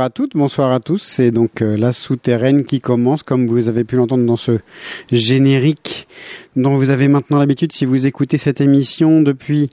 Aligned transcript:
Bonsoir 0.00 0.06
à 0.06 0.10
toutes, 0.14 0.32
bonsoir 0.34 0.72
à 0.72 0.80
tous. 0.80 1.02
C'est 1.02 1.30
donc 1.30 1.60
euh, 1.60 1.76
la 1.76 1.92
souterraine 1.92 2.64
qui 2.64 2.80
commence, 2.80 3.22
comme 3.22 3.46
vous 3.46 3.68
avez 3.68 3.84
pu 3.84 3.96
l'entendre 3.96 4.24
dans 4.24 4.38
ce 4.38 4.52
générique 5.12 6.08
dont 6.56 6.78
vous 6.78 6.88
avez 6.88 7.06
maintenant 7.06 7.38
l'habitude 7.38 7.70
si 7.70 7.84
vous 7.84 8.06
écoutez 8.06 8.38
cette 8.38 8.62
émission 8.62 9.20
depuis 9.20 9.68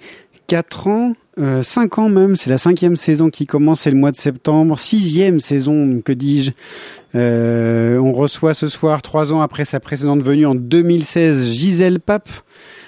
4 0.48 0.88
ans, 0.88 1.14
euh, 1.40 1.64
5 1.64 2.00
ans 2.00 2.10
même. 2.10 2.36
C'est 2.36 2.50
la 2.50 2.58
cinquième 2.58 2.98
saison 2.98 3.30
qui 3.30 3.46
commence, 3.46 3.80
c'est 3.80 3.90
le 3.90 3.96
mois 3.96 4.12
de 4.12 4.18
septembre. 4.18 4.78
Sixième 4.78 5.40
saison, 5.40 6.02
que 6.04 6.12
dis-je. 6.12 6.52
Euh, 7.16 7.98
on 7.98 8.12
reçoit 8.12 8.54
ce 8.54 8.68
soir, 8.68 9.02
trois 9.02 9.32
ans 9.32 9.40
après 9.40 9.64
sa 9.64 9.80
précédente 9.80 10.22
venue 10.22 10.46
en 10.46 10.56
2016, 10.56 11.54
Gisèle 11.54 12.02
Pape 12.02 12.28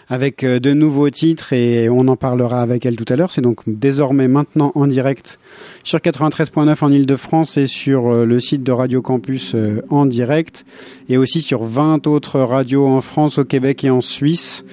avec 0.09 0.43
euh, 0.43 0.59
de 0.59 0.73
nouveaux 0.73 1.09
titres 1.09 1.53
et 1.53 1.87
on 1.87 2.07
en 2.07 2.15
parlera 2.15 2.61
avec 2.61 2.85
elle 2.85 2.95
tout 2.95 3.05
à 3.07 3.15
l'heure. 3.15 3.31
C'est 3.31 3.41
donc 3.41 3.61
désormais 3.67 4.27
maintenant 4.27 4.71
en 4.75 4.87
direct 4.87 5.39
sur 5.83 5.99
93.9 5.99 6.83
en 6.83 6.91
Ile-de-France 6.91 7.57
et 7.57 7.67
sur 7.67 8.07
euh, 8.07 8.25
le 8.25 8.39
site 8.39 8.63
de 8.63 8.71
Radio 8.71 9.01
Campus 9.01 9.53
euh, 9.55 9.81
en 9.89 10.05
direct. 10.05 10.65
Et 11.07 11.17
aussi 11.17 11.41
sur 11.41 11.63
20 11.63 12.07
autres 12.07 12.39
radios 12.39 12.87
en 12.87 13.01
France, 13.01 13.39
au 13.39 13.45
Québec 13.45 13.83
et 13.83 13.89
en 13.89 14.01
Suisse. 14.01 14.65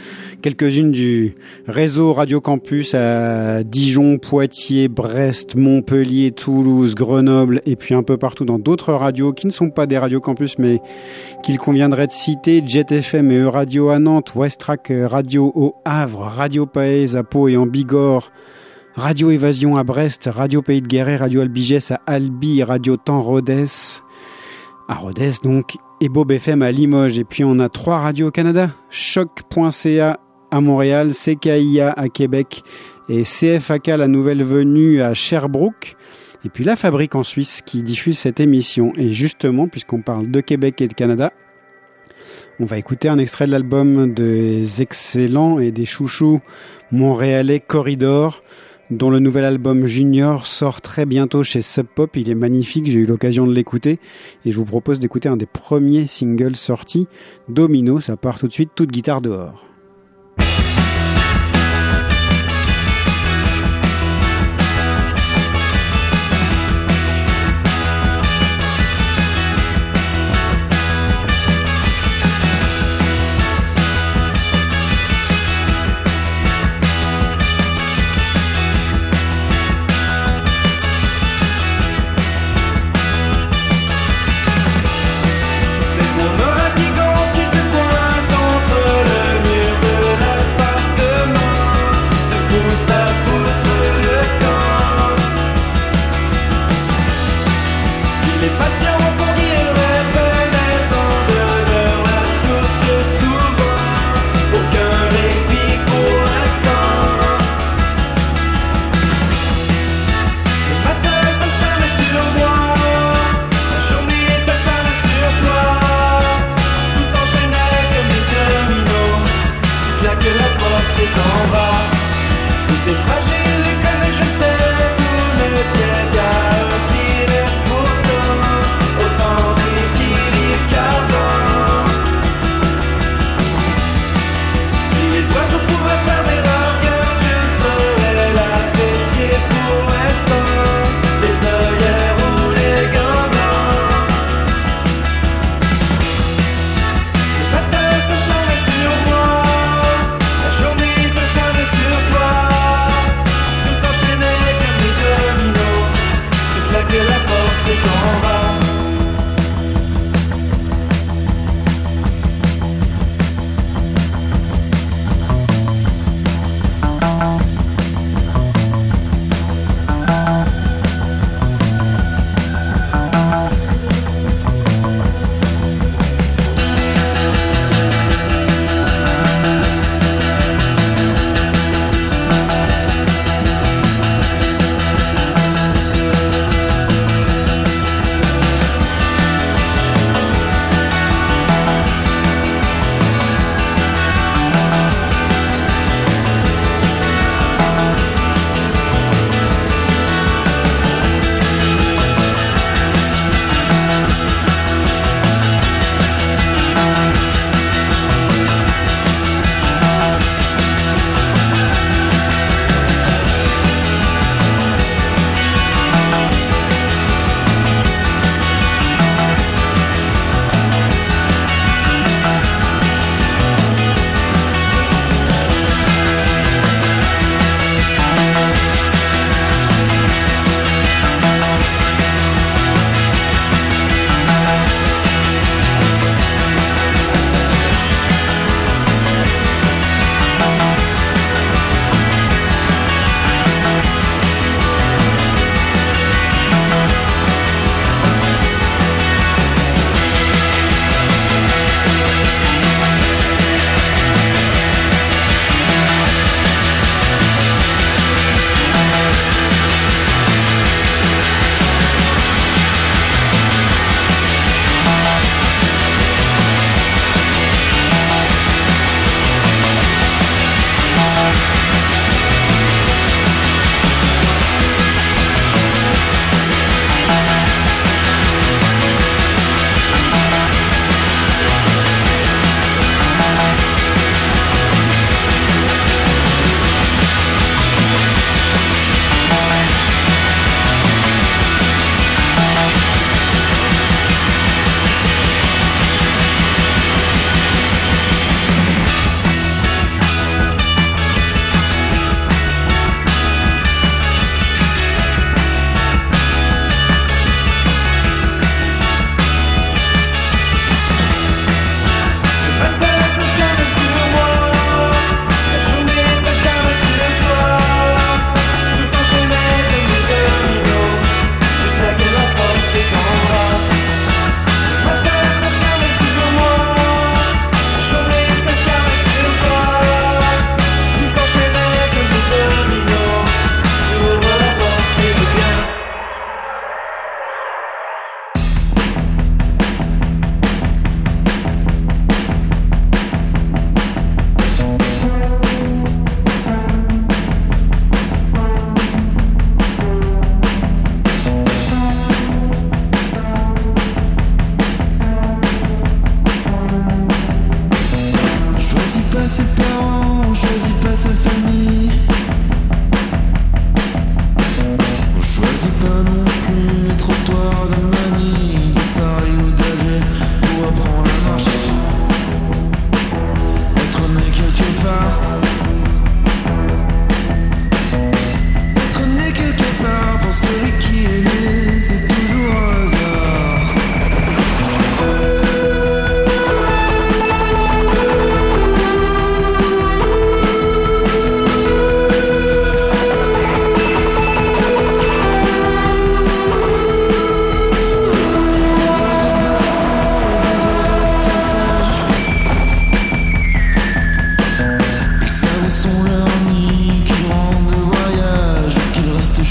Quelques-unes 0.43 0.93
du 0.93 1.35
réseau 1.67 2.13
Radio 2.13 2.41
Campus 2.41 2.95
à 2.95 3.65
Dijon, 3.65 4.19
Poitiers, 4.19 4.89
Brest, 4.89 5.57
Montpellier, 5.57 6.31
Toulouse, 6.31 6.95
Grenoble 6.95 7.63
et 7.67 7.75
puis 7.75 7.95
un 7.95 8.03
peu 8.03 8.17
partout 8.17 8.45
dans 8.45 8.59
d'autres 8.59 8.93
radios 8.93 9.33
qui 9.33 9.47
ne 9.47 9.53
sont 9.53 9.71
pas 9.71 9.87
des 9.87 9.99
Radio 9.99 10.21
Campus 10.21 10.59
mais 10.59 10.81
qu'il 11.43 11.59
conviendrait 11.59 12.07
de 12.07 12.13
citer. 12.13 12.63
Jet 12.65 12.93
FM 12.93 13.31
et 13.33 13.39
E-Radio 13.39 13.89
à 13.89 13.99
Nantes, 13.99 14.35
Westrack 14.37 14.93
Radio 15.07 15.51
au 15.55 15.75
Havre, 15.85 16.21
Radio 16.21 16.67
Paez 16.67 17.17
à 17.17 17.25
Pau 17.25 17.49
et 17.49 17.57
en 17.57 17.67
Bigorre, 17.67 18.31
Radio 18.97 19.31
Évasion 19.31 19.77
à 19.77 19.85
Brest, 19.85 20.27
Radio 20.33 20.63
Pays 20.63 20.81
de 20.81 20.87
Guéret, 20.87 21.17
Radio 21.17 21.43
Albigès 21.43 21.91
à 21.91 22.01
Albi, 22.07 22.63
Radio 22.63 22.97
Temps 22.97 23.21
Rodez, 23.21 23.67
à 24.89 24.95
Rodez 24.95 25.33
donc, 25.43 25.77
et 26.01 26.09
Bob 26.09 26.33
FM 26.33 26.63
à 26.63 26.73
Limoges. 26.73 27.19
Et 27.19 27.25
puis 27.25 27.45
on 27.45 27.59
a 27.59 27.69
trois 27.69 27.99
radios 27.99 28.29
au 28.29 28.31
Canada, 28.31 28.71
choc.ca 28.89 30.19
à 30.51 30.61
Montréal, 30.63 31.13
CKIA 31.13 31.93
à 31.93 32.09
Québec 32.09 32.63
et 33.11 33.25
CFAK, 33.25 33.89
la 33.89 34.09
nouvelle 34.09 34.43
venue 34.43 35.03
à 35.03 35.13
Sherbrooke. 35.13 35.95
Et 36.47 36.49
puis 36.49 36.65
la 36.65 36.75
fabrique 36.75 37.15
en 37.15 37.23
Suisse 37.23 37.61
qui 37.61 37.83
diffuse 37.83 38.19
cette 38.19 38.41
émission. 38.41 38.95
Et 38.97 39.13
justement, 39.13 39.69
puisqu'on 39.69 40.01
parle 40.01 40.31
de 40.31 40.41
Québec 40.41 40.81
et 40.81 40.89
de 40.89 40.95
Canada, 40.95 41.35
on 42.61 42.65
va 42.65 42.79
écouter 42.79 43.11
un 43.11 43.19
extrait 43.19 43.47
de 43.47 43.51
l'album 43.51 44.15
des 44.15 44.81
excellents 44.81 45.59
et 45.59 45.71
des 45.71 45.85
chouchous 45.85 46.41
montréalais 46.91 47.61
Corridor, 47.61 48.43
dont 48.91 49.11
le 49.11 49.19
nouvel 49.19 49.45
album 49.45 49.87
Junior 49.87 50.47
sort 50.47 50.81
très 50.81 51.07
bientôt 51.07 51.43
chez 51.43 51.63
Sub 51.63 51.87
Pop. 51.87 52.17
Il 52.17 52.31
est 52.31 52.35
magnifique, 52.35 52.87
j'ai 52.87 53.01
eu 53.01 53.07
l'occasion 53.07 53.47
de 53.47 53.53
l'écouter 53.53 53.99
et 54.45 54.53
je 54.53 54.57
vous 54.57 54.65
propose 54.65 54.99
d'écouter 54.99 55.29
un 55.29 55.37
des 55.37 55.47
premiers 55.47 56.07
singles 56.07 56.57
sortis, 56.57 57.09
Domino, 57.49 58.01
ça 58.01 58.17
part 58.17 58.39
tout 58.39 58.49
de 58.49 58.53
suite, 58.53 58.71
toute 58.75 58.91
guitare 58.91 59.21
dehors. 59.21 59.67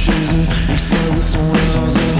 choses, 0.05 0.35
say 0.67 0.75
sait 0.77 0.97
où 1.17 1.21
sont 1.21 1.39
leurs 1.39 2.14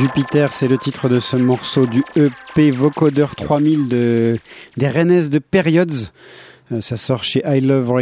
Jupiter, 0.00 0.50
c'est 0.50 0.66
le 0.66 0.78
titre 0.78 1.10
de 1.10 1.20
ce 1.20 1.36
morceau 1.36 1.84
du 1.84 2.02
EP 2.16 2.70
Vocoder 2.70 3.26
3000 3.36 3.86
de, 3.86 4.38
des 4.78 4.88
Rennes 4.88 5.28
de 5.28 5.38
Periods. 5.38 6.08
Euh, 6.72 6.80
ça 6.80 6.96
sort 6.96 7.22
chez 7.22 7.42
I 7.44 7.60
Love, 7.60 7.92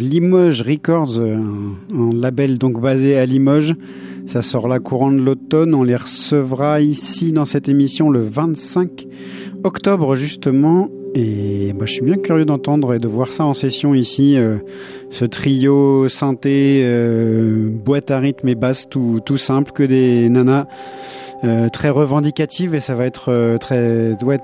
Limoges 0.00 0.62
Records, 0.62 1.20
euh, 1.20 1.36
un, 1.36 2.12
label 2.12 2.58
donc 2.58 2.80
basé 2.80 3.16
à 3.16 3.26
Limoges. 3.26 3.76
Ça 4.26 4.42
sort 4.42 4.66
la 4.66 4.80
courant 4.80 5.12
de 5.12 5.20
l'automne. 5.20 5.72
On 5.72 5.84
les 5.84 5.94
recevra 5.94 6.80
ici 6.80 7.32
dans 7.32 7.44
cette 7.44 7.68
émission 7.68 8.10
le 8.10 8.20
25 8.20 9.06
octobre 9.62 10.16
justement. 10.16 10.90
Et 11.16 11.72
moi, 11.74 11.86
je 11.86 11.92
suis 11.92 12.02
bien 12.02 12.16
curieux 12.16 12.44
d'entendre 12.44 12.92
et 12.92 12.98
de 12.98 13.06
voir 13.06 13.28
ça 13.28 13.44
en 13.44 13.54
session 13.54 13.94
ici. 13.94 14.36
Euh, 14.36 14.58
ce 15.10 15.24
trio 15.24 16.08
synthé, 16.08 16.82
euh, 16.82 17.68
boîte 17.70 18.10
à 18.10 18.18
rythme 18.18 18.48
et 18.48 18.56
basse, 18.56 18.88
tout, 18.88 19.20
tout 19.24 19.36
simple, 19.36 19.70
que 19.70 19.84
des 19.84 20.28
nanas 20.28 20.66
euh, 21.44 21.68
très 21.68 21.90
revendicatives. 21.90 22.74
Et 22.74 22.80
ça 22.80 22.96
va 22.96 23.06
être 23.06 23.56
très... 23.60 24.16
Ouais, 24.24 24.40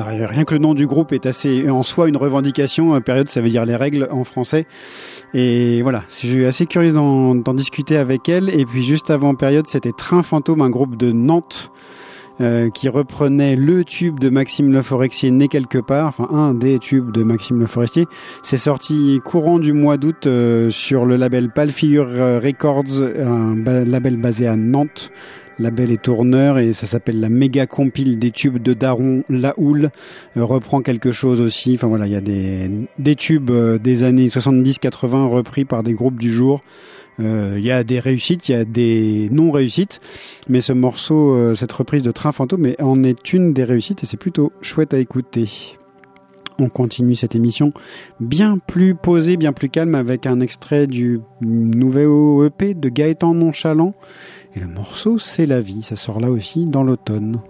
rien 0.00 0.42
que 0.44 0.54
le 0.54 0.60
nom 0.60 0.74
du 0.74 0.88
groupe 0.88 1.12
est 1.12 1.24
assez 1.24 1.70
en 1.70 1.84
soi 1.84 2.08
une 2.08 2.16
revendication. 2.16 3.00
Période, 3.00 3.28
ça 3.28 3.40
veut 3.40 3.50
dire 3.50 3.64
les 3.64 3.76
règles 3.76 4.08
en 4.10 4.24
français. 4.24 4.66
Et 5.34 5.82
voilà, 5.82 6.02
je 6.10 6.14
suis 6.14 6.46
assez 6.46 6.66
curieux 6.66 6.92
d'en 6.92 7.54
discuter 7.54 7.96
avec 7.96 8.28
elle. 8.28 8.48
Et 8.50 8.64
puis 8.64 8.82
juste 8.82 9.10
avant 9.10 9.36
période, 9.36 9.68
c'était 9.68 9.92
Train 9.96 10.24
Fantôme, 10.24 10.62
un 10.62 10.70
groupe 10.70 10.96
de 10.96 11.12
Nantes. 11.12 11.70
Euh, 12.40 12.70
qui 12.70 12.88
reprenait 12.88 13.56
le 13.56 13.82
tube 13.82 14.20
de 14.20 14.28
Maxime 14.28 14.72
Le 14.72 14.80
Forestier 14.82 15.32
né 15.32 15.48
quelque 15.48 15.78
part, 15.78 16.06
enfin 16.06 16.28
un 16.30 16.54
des 16.54 16.78
tubes 16.78 17.10
de 17.10 17.24
Maxime 17.24 17.58
Le 17.58 17.66
Forestier. 17.66 18.06
C'est 18.44 18.56
sorti 18.56 19.20
courant 19.24 19.58
du 19.58 19.72
mois 19.72 19.96
d'août 19.96 20.28
euh, 20.28 20.70
sur 20.70 21.04
le 21.04 21.16
label 21.16 21.50
Palfigure 21.50 22.06
euh, 22.08 22.38
Records, 22.38 23.02
un 23.18 23.56
label 23.84 24.18
basé 24.18 24.46
à 24.46 24.54
Nantes. 24.54 25.10
Label 25.58 25.90
et 25.90 25.98
tourneur 25.98 26.58
et 26.58 26.72
ça 26.72 26.86
s'appelle 26.86 27.18
la 27.18 27.28
méga 27.28 27.66
compile 27.66 28.20
des 28.20 28.30
tubes 28.30 28.62
de 28.62 28.74
Daron 28.74 29.24
La 29.28 29.54
Houle 29.56 29.90
reprend 30.36 30.82
quelque 30.82 31.10
chose 31.10 31.40
aussi 31.40 31.74
enfin 31.74 31.88
voilà 31.88 32.06
il 32.06 32.12
y 32.12 32.14
a 32.14 32.20
des, 32.20 32.70
des 33.00 33.16
tubes 33.16 33.50
des 33.50 34.04
années 34.04 34.28
70-80 34.28 35.26
repris 35.26 35.64
par 35.64 35.82
des 35.82 35.94
groupes 35.94 36.20
du 36.20 36.32
jour 36.32 36.60
euh, 36.60 36.88
il 37.18 37.64
y 37.64 37.70
a 37.70 37.84
des 37.84 38.00
réussites, 38.00 38.48
il 38.48 38.52
y 38.52 38.54
a 38.54 38.64
des 38.64 39.28
non-réussites, 39.30 40.00
mais 40.48 40.60
ce 40.60 40.72
morceau, 40.72 41.34
euh, 41.34 41.54
cette 41.54 41.72
reprise 41.72 42.02
de 42.02 42.12
Train 42.12 42.32
Fantôme 42.32 42.74
en 42.80 43.02
est 43.04 43.32
une 43.32 43.52
des 43.52 43.64
réussites 43.64 44.02
et 44.02 44.06
c'est 44.06 44.16
plutôt 44.16 44.52
chouette 44.60 44.94
à 44.94 44.98
écouter. 44.98 45.76
On 46.60 46.68
continue 46.68 47.14
cette 47.14 47.36
émission 47.36 47.72
bien 48.18 48.58
plus 48.58 48.96
posée, 48.96 49.36
bien 49.36 49.52
plus 49.52 49.68
calme 49.68 49.94
avec 49.94 50.26
un 50.26 50.40
extrait 50.40 50.88
du 50.88 51.20
nouvel 51.40 52.08
EP 52.46 52.74
de 52.74 52.88
Gaëtan 52.88 53.32
Nonchalant. 53.32 53.94
Et 54.56 54.60
le 54.60 54.66
morceau, 54.66 55.18
c'est 55.18 55.46
la 55.46 55.60
vie. 55.60 55.82
Ça 55.82 55.94
sort 55.94 56.20
là 56.20 56.30
aussi 56.30 56.66
dans 56.66 56.82
l'automne. 56.82 57.40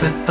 fait 0.00 0.29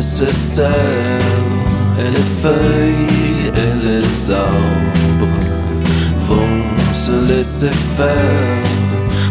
nécessaire 0.00 1.20
et 2.02 2.10
les 2.16 2.28
feuilles 2.42 3.52
et 3.62 3.72
les 3.86 4.30
arbres 4.32 5.38
vont 6.26 6.62
se 6.94 7.16
laisser 7.30 7.74
faire 7.98 8.64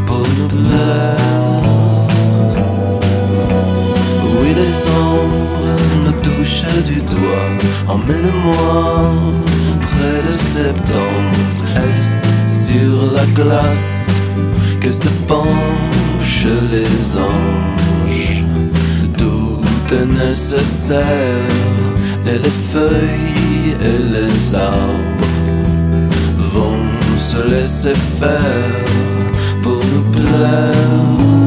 pour 0.05 0.25
nous 0.37 0.47
plaire. 0.47 2.05
Oui, 4.39 4.53
décembre 4.53 5.69
nous 6.05 6.17
touche 6.27 6.65
du 6.85 7.01
doigt. 7.13 7.49
Emmène-moi 7.87 8.75
près 9.87 10.19
de 10.29 10.33
septembre. 10.33 11.35
Est-ce 11.85 12.13
sur 12.67 13.11
la 13.17 13.25
glace 13.39 14.05
que 14.81 14.91
se 14.91 15.09
penchent 15.27 16.53
les 16.73 17.17
anges? 17.17 17.78
Est 19.91 20.05
nécessaire, 20.05 21.03
et 22.27 22.37
les 22.37 22.55
feuilles 22.71 23.75
et 23.81 23.97
les 24.13 24.55
arbres 24.55 25.25
vont 26.53 27.17
se 27.17 27.37
laisser 27.49 27.95
faire 28.19 28.85
pour 29.63 29.81
nous 29.91 30.03
plaire. 30.11 31.38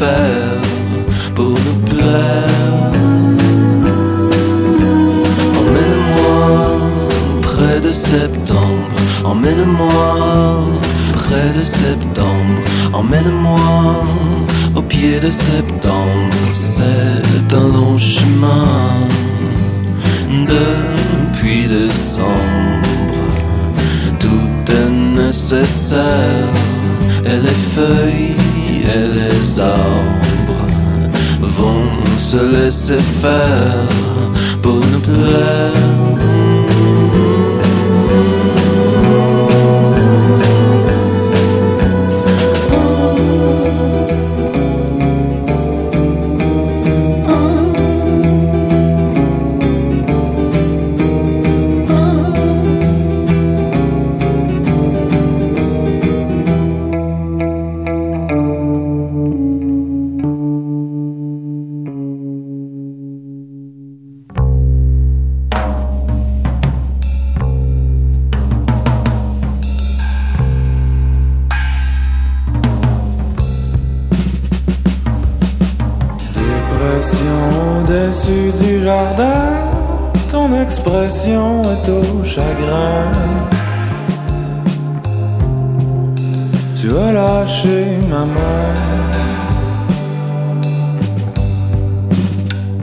Laisser 0.00 0.43
vont 32.70 34.13
jardin, 78.84 79.44
ton 80.30 80.48
expression 80.60 81.62
est 81.62 81.88
au 81.88 82.22
chagrin. 82.22 83.10
Tu 86.78 86.88
as 87.04 87.12
lâché 87.12 87.98
ma 88.10 88.24
main. 88.36 88.74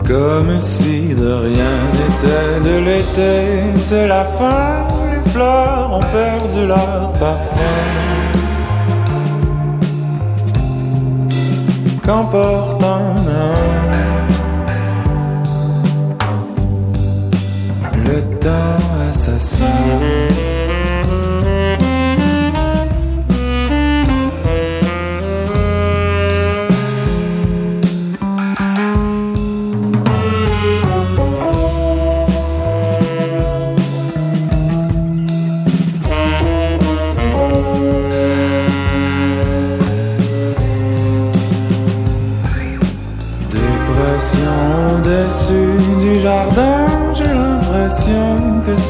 Comme 0.08 0.60
si 0.60 1.14
de 1.22 1.32
rien 1.48 1.74
n'était 1.96 2.70
de 2.70 2.76
l'été, 2.86 3.34
c'est 3.78 4.08
la 4.08 4.26
fin, 4.26 4.88
les 5.12 5.30
fleurs 5.30 5.94
ont 5.94 6.08
perdu 6.20 6.62
leur 6.66 7.14
parfum. 7.20 7.78
Qu'emporte 12.04 12.84
un 12.84 13.16
homme 13.28 14.31
temps 18.42 18.82
assassin. 19.10 20.51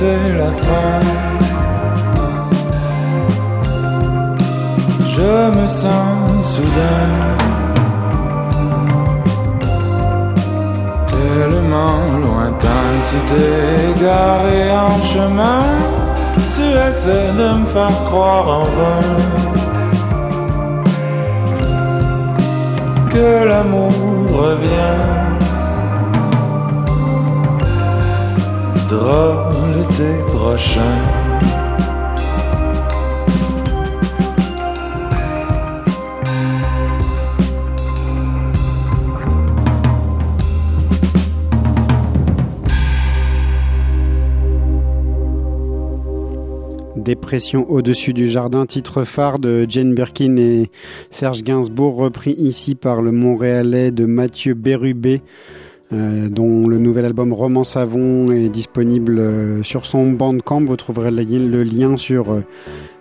c'est 0.02 0.34
la 0.42 0.52
fin. 0.66 1.00
Je 5.16 5.32
me 5.58 5.68
sens 5.82 6.46
soudain 6.54 7.12
tellement 11.16 12.02
lointain. 12.26 12.88
Tu 13.08 13.18
t'es 13.30 14.04
garé 14.06 14.62
en 14.90 14.98
chemin, 15.14 15.64
tu 16.56 16.66
essaies 16.88 17.34
de 17.42 17.50
me 17.60 17.66
faire 17.76 17.98
croire 18.10 18.48
en 18.60 18.66
vain 18.78 19.08
que 23.14 23.28
l'amour 23.50 23.94
revient. 24.44 25.22
Dépression 46.96 47.70
au-dessus 47.70 48.14
du 48.14 48.30
jardin, 48.30 48.66
titre 48.66 49.04
phare 49.04 49.38
de 49.38 49.66
Jane 49.68 49.94
Birkin 49.94 50.38
et 50.38 50.72
Serge 51.10 51.44
Gainsbourg, 51.44 51.96
repris 51.96 52.32
ici 52.38 52.74
par 52.76 53.02
le 53.02 53.12
Montréalais 53.12 53.92
de 53.92 54.06
Mathieu 54.06 54.54
Bérubé 54.54 55.22
euh, 55.94 56.30
dont 56.30 56.68
le 56.68 56.78
nouvel 56.78 57.04
album 57.04 57.34
Roman 57.34 57.66
Savon 57.66 58.32
est 58.32 58.48
disponible 58.48 59.20
euh, 59.20 59.64
sur 59.64 59.86
son 59.86 60.12
bandcamp. 60.12 60.62
Vous 60.62 60.78
trouverez 60.78 61.12
le 61.12 61.64
lien 61.64 61.98
sur 61.98 62.32
euh, 62.32 62.42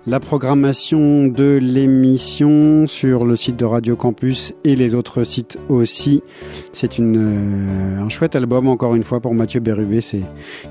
la 0.08 0.18
programmation 0.18 1.28
de 1.28 1.58
l'émission 1.62 2.88
sur 2.88 3.24
le 3.24 3.36
site 3.36 3.56
de 3.56 3.64
Radio 3.64 3.94
Campus 3.94 4.52
et 4.64 4.74
les 4.74 4.96
autres 4.96 5.22
sites 5.22 5.56
aussi. 5.68 6.22
C'est 6.72 6.98
un 6.98 8.08
chouette 8.08 8.34
album 8.34 8.66
encore 8.66 8.96
une 8.96 9.04
fois 9.04 9.20
pour 9.20 9.34
Mathieu 9.34 9.60
Bérubé. 9.60 10.00
C'est 10.00 10.22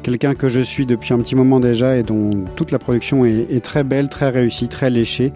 quelqu'un 0.03 0.35
que 0.35 0.49
je 0.49 0.59
suis 0.59 0.85
depuis 0.85 1.13
un 1.13 1.19
petit 1.19 1.35
moment 1.35 1.61
déjà 1.61 1.95
et 1.95 2.03
dont 2.03 2.43
toute 2.57 2.71
la 2.71 2.79
production 2.79 3.23
est 3.23 3.63
très 3.63 3.85
belle, 3.85 4.09
très 4.09 4.29
réussie, 4.29 4.67
très 4.67 4.89
léchée. 4.89 5.31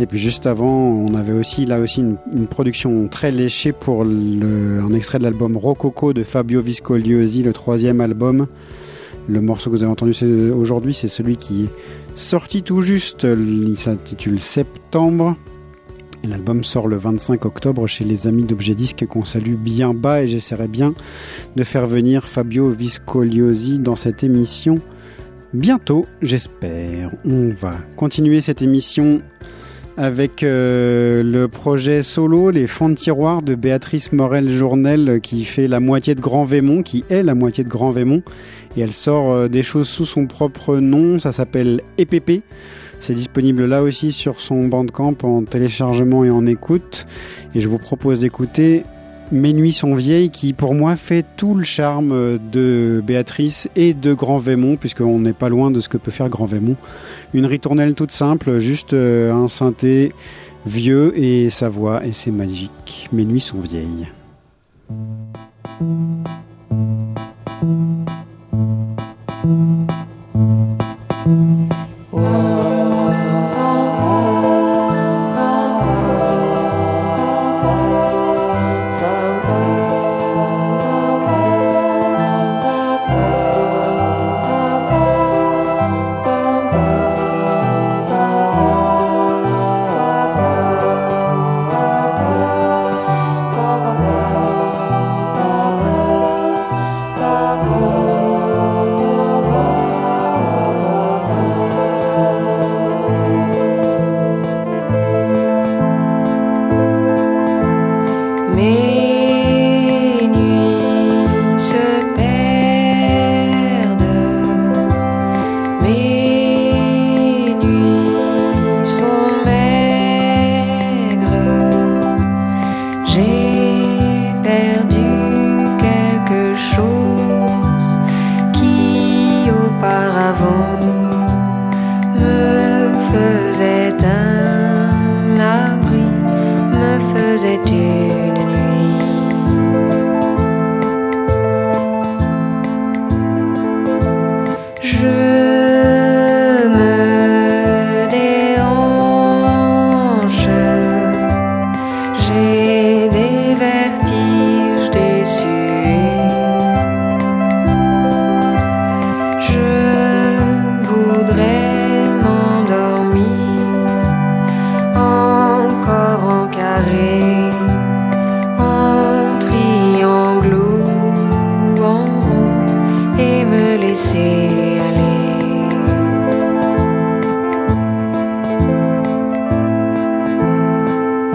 Et 0.00 0.06
puis 0.06 0.18
juste 0.18 0.46
avant, 0.46 0.68
on 0.68 1.14
avait 1.14 1.32
aussi 1.32 1.66
là 1.66 1.80
aussi 1.80 2.00
une, 2.00 2.46
production 2.46 3.08
très 3.08 3.32
léchée 3.32 3.72
pour 3.72 4.02
un 4.02 4.92
extrait 4.92 5.18
de 5.18 5.24
l'album 5.24 5.56
Rococo 5.56 6.12
de 6.12 6.22
Fabio 6.22 6.62
Viscogliosi, 6.62 7.42
le 7.42 7.52
troisième 7.52 8.00
album. 8.00 8.46
Le 9.28 9.40
morceau 9.40 9.70
que 9.70 9.76
vous 9.76 9.82
avez 9.82 9.90
entendu 9.90 10.14
aujourd'hui, 10.52 10.94
c'est 10.94 11.08
celui 11.08 11.36
qui 11.36 11.64
est 11.64 11.68
sorti 12.14 12.62
tout 12.62 12.82
juste. 12.82 13.24
Il 13.24 13.76
s'intitule 13.76 14.40
Septembre. 14.40 15.36
L'album 16.24 16.64
sort 16.64 16.88
le 16.88 16.96
25 16.96 17.44
octobre 17.44 17.86
chez 17.86 18.04
les 18.04 18.26
amis 18.26 18.44
d'Objet 18.44 18.74
Disque 18.74 19.06
qu'on 19.06 19.24
salue 19.24 19.54
bien 19.54 19.94
bas 19.94 20.22
et 20.22 20.28
j'essaierai 20.28 20.68
bien 20.68 20.94
de 21.56 21.64
faire 21.64 21.86
venir 21.86 22.28
Fabio 22.28 22.70
Viscogliosi 22.70 23.78
dans 23.78 23.96
cette 23.96 24.24
émission 24.24 24.80
bientôt, 25.52 26.06
j'espère. 26.22 27.10
On 27.24 27.48
va 27.48 27.74
continuer 27.96 28.40
cette 28.40 28.62
émission 28.62 29.22
avec 29.98 30.44
euh, 30.44 31.24
le 31.24 31.48
projet 31.48 32.04
solo 32.04 32.50
Les 32.50 32.68
fonds 32.68 32.88
de 32.88 32.94
tiroir 32.94 33.42
de 33.42 33.56
Béatrice 33.56 34.12
Morel-Journel 34.12 35.20
qui 35.20 35.44
fait 35.44 35.66
la 35.66 35.80
moitié 35.80 36.14
de 36.14 36.20
Grand 36.20 36.44
Vémont, 36.44 36.82
qui 36.82 37.04
est 37.10 37.24
la 37.24 37.34
moitié 37.34 37.64
de 37.64 37.68
Grand 37.68 37.90
Vémont. 37.90 38.22
Et 38.76 38.80
elle 38.80 38.92
sort 38.92 39.32
euh, 39.32 39.48
des 39.48 39.64
choses 39.64 39.88
sous 39.88 40.06
son 40.06 40.26
propre 40.26 40.76
nom, 40.76 41.18
ça 41.18 41.32
s'appelle 41.32 41.82
EPP. 41.98 42.44
C'est 43.00 43.14
disponible 43.14 43.64
là 43.64 43.82
aussi 43.82 44.12
sur 44.12 44.40
son 44.40 44.68
bandcamp 44.68 45.16
en 45.24 45.42
téléchargement 45.42 46.24
et 46.24 46.30
en 46.30 46.46
écoute. 46.46 47.06
Et 47.56 47.60
je 47.60 47.66
vous 47.66 47.78
propose 47.78 48.20
d'écouter 48.20 48.84
mes 49.32 49.52
nuits 49.52 49.72
sont 49.72 49.94
vieilles 49.94 50.30
qui 50.30 50.52
pour 50.52 50.74
moi 50.74 50.96
fait 50.96 51.24
tout 51.36 51.54
le 51.54 51.64
charme 51.64 52.38
de 52.52 53.02
Béatrice 53.04 53.68
et 53.76 53.94
de 53.94 54.14
Grand 54.14 54.38
Vémont 54.38 54.76
puisqu'on 54.76 55.18
n'est 55.20 55.32
pas 55.32 55.48
loin 55.48 55.70
de 55.70 55.80
ce 55.80 55.88
que 55.88 55.96
peut 55.96 56.10
faire 56.10 56.28
Grand 56.28 56.46
Vémont. 56.46 56.76
Une 57.34 57.46
ritournelle 57.46 57.94
toute 57.94 58.10
simple, 58.10 58.58
juste 58.58 58.94
euh, 58.94 59.32
un 59.32 59.48
synthé 59.48 60.12
vieux 60.66 61.18
et 61.18 61.50
sa 61.50 61.68
voix 61.68 62.04
et 62.04 62.12
c'est 62.12 62.30
magique. 62.30 63.08
Mes 63.12 63.24
nuits 63.24 63.40
sont 63.40 63.60
vieilles. 63.60 64.08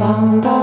bang 0.04 0.42
bang 0.44 0.63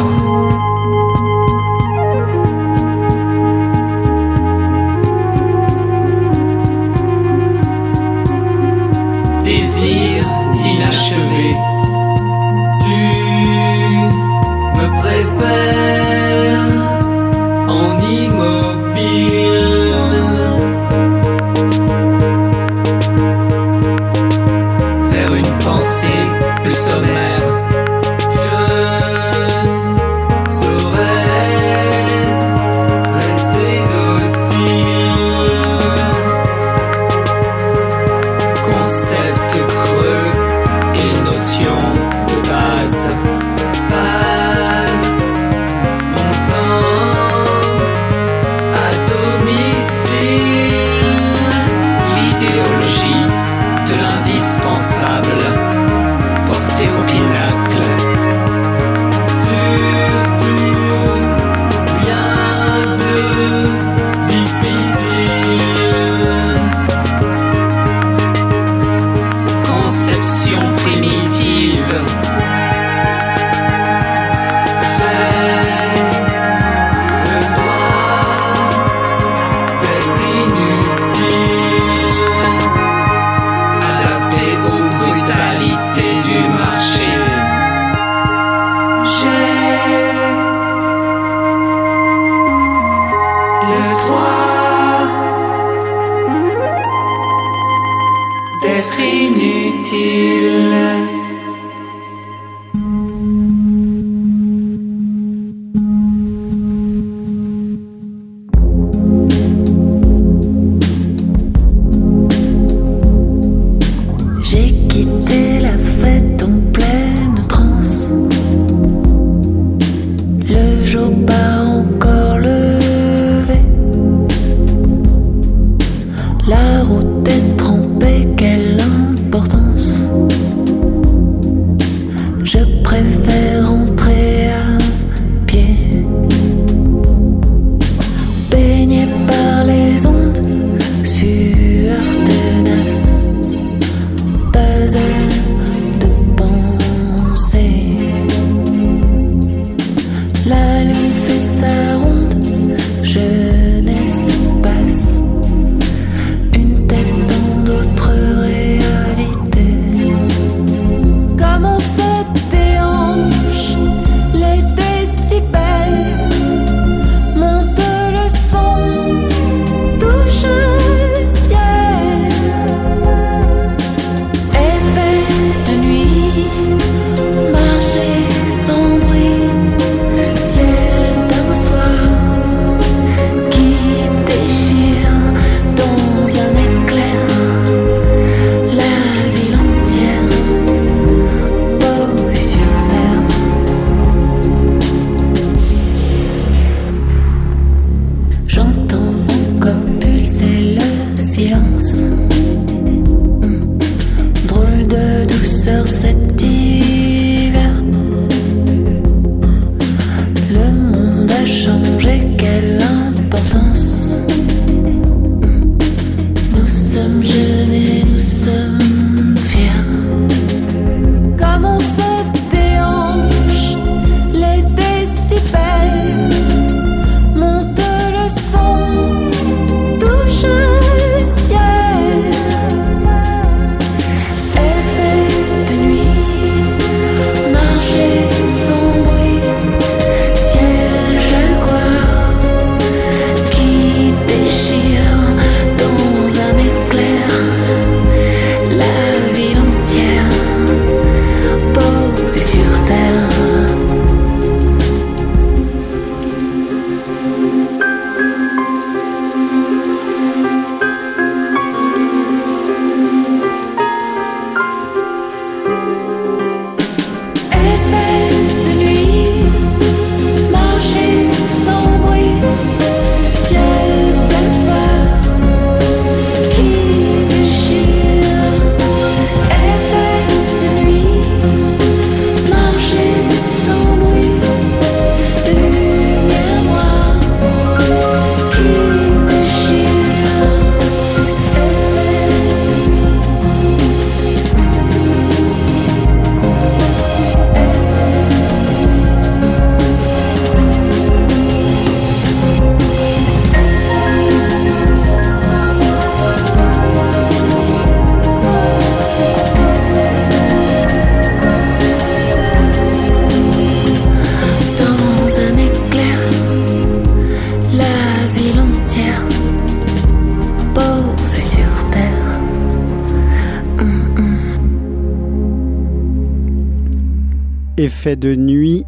Effet 327.81 328.15
de 328.15 328.35
nuit. 328.35 328.85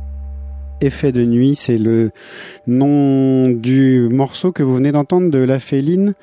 Effet 0.79 1.11
de 1.11 1.25
nuit, 1.25 1.55
c'est 1.55 1.79
le 1.79 2.11
nom 2.67 3.49
du 3.49 4.07
morceau 4.11 4.51
que 4.51 4.61
vous 4.61 4.75
venez 4.75 4.91
d'entendre 4.91 5.31
de 5.31 5.39
La 5.39 5.57
Féline. 5.57 6.13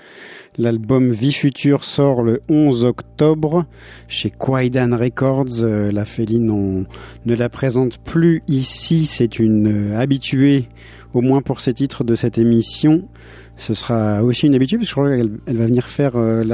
L'album 0.57 1.11
Vie 1.11 1.33
Future 1.33 1.83
sort 1.83 2.23
le 2.23 2.43
11 2.49 2.85
octobre 2.85 3.65
chez 4.07 4.31
Quaidan 4.31 4.97
Records. 4.97 5.63
Euh, 5.63 5.91
la 5.91 6.05
Féline, 6.05 6.49
on 6.53 6.87
ne 7.27 7.35
la 7.35 7.49
présente 7.49 7.99
plus 7.99 8.45
ici. 8.47 9.05
C'est 9.05 9.41
une 9.41 9.95
euh, 9.95 9.99
habituée, 9.99 10.69
au 11.13 11.23
moins 11.23 11.43
pour 11.43 11.59
ces 11.59 11.75
titres 11.75 12.05
de 12.05 12.15
cette 12.15 12.39
émission. 12.39 13.09
Ce 13.57 13.75
sera 13.75 14.23
aussi 14.23 14.47
une 14.47 14.55
habitude, 14.55 14.79
parce 14.79 14.89
que 14.89 14.91
je 14.91 15.01
crois 15.01 15.17
qu'elle 15.17 15.57
va 15.59 15.67
venir 15.67 15.89
faire 15.89 16.13
euh, 16.15 16.45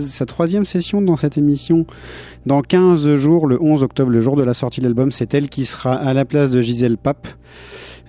sa 0.00 0.26
troisième 0.26 0.64
session 0.64 1.02
dans 1.02 1.16
cette 1.16 1.36
émission 1.36 1.86
dans 2.46 2.62
15 2.62 3.16
jours, 3.16 3.46
le 3.46 3.60
11 3.60 3.82
octobre, 3.82 4.10
le 4.10 4.20
jour 4.20 4.36
de 4.36 4.42
la 4.44 4.54
sortie 4.54 4.80
de 4.80 4.86
l'album, 4.86 5.10
c'est 5.10 5.34
elle 5.34 5.48
qui 5.48 5.64
sera 5.64 5.94
à 5.94 6.14
la 6.14 6.24
place 6.24 6.50
de 6.50 6.62
Gisèle 6.62 6.96
Pape. 6.96 7.28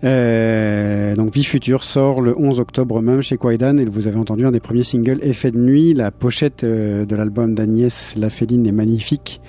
Euh, 0.03 1.15
donc 1.15 1.33
Vie 1.33 1.43
Future 1.43 1.83
sort 1.83 2.21
le 2.21 2.39
11 2.39 2.59
octobre 2.59 3.01
même 3.01 3.23
chez 3.23 3.35
Quaidan 3.35 3.79
et 3.79 3.85
vous 3.85 4.05
avez 4.05 4.19
entendu 4.19 4.45
un 4.45 4.51
des 4.51 4.59
premiers 4.59 4.83
singles 4.83 5.17
Effet 5.23 5.49
de 5.49 5.59
nuit. 5.59 5.95
La 5.95 6.11
pochette 6.11 6.63
euh, 6.63 7.03
de 7.05 7.15
l'album 7.15 7.55
d'Agnès 7.55 8.15
Laféline 8.15 8.67
est 8.67 8.71
magnifique 8.71 9.41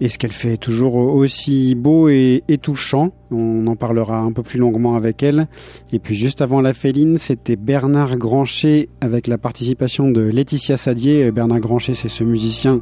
et 0.00 0.08
ce 0.08 0.16
qu'elle 0.16 0.32
fait 0.32 0.56
toujours 0.56 0.96
aussi 0.96 1.74
beau 1.74 2.08
et, 2.08 2.42
et, 2.48 2.56
touchant. 2.56 3.12
On 3.30 3.66
en 3.66 3.76
parlera 3.76 4.20
un 4.20 4.32
peu 4.32 4.42
plus 4.42 4.58
longuement 4.58 4.94
avec 4.94 5.22
elle. 5.22 5.48
Et 5.92 5.98
puis 5.98 6.14
juste 6.14 6.40
avant 6.40 6.62
Laféline, 6.62 7.18
c'était 7.18 7.56
Bernard 7.56 8.16
Grancher 8.16 8.88
avec 9.02 9.26
la 9.26 9.36
participation 9.36 10.10
de 10.10 10.22
Laetitia 10.22 10.78
Sadier. 10.78 11.30
Bernard 11.30 11.60
Grancher, 11.60 11.94
c'est 11.94 12.08
ce 12.08 12.24
musicien 12.24 12.80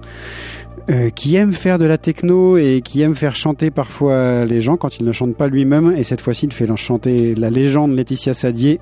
euh, 0.91 1.11
qui 1.11 1.37
aime 1.37 1.55
faire 1.55 1.79
de 1.79 1.85
la 1.85 1.99
techno 1.99 2.57
et 2.57 2.81
qui 2.85 3.03
aime 3.03 3.15
faire 3.15 3.37
chanter 3.37 3.71
parfois 3.71 4.45
les 4.45 4.61
gens 4.61 4.77
quand 4.77 4.99
il 4.99 5.05
ne 5.05 5.13
chante 5.13 5.37
pas 5.37 5.49
lui-même. 5.49 5.95
Et 5.97 6.05
cette 6.05 6.21
fois-ci, 6.21 6.47
il 6.47 6.53
fait 6.53 6.69
chanter 6.77 7.35
la 7.35 7.51
légende 7.51 7.95
Laetitia 7.95 8.35
Sadier 8.35 8.81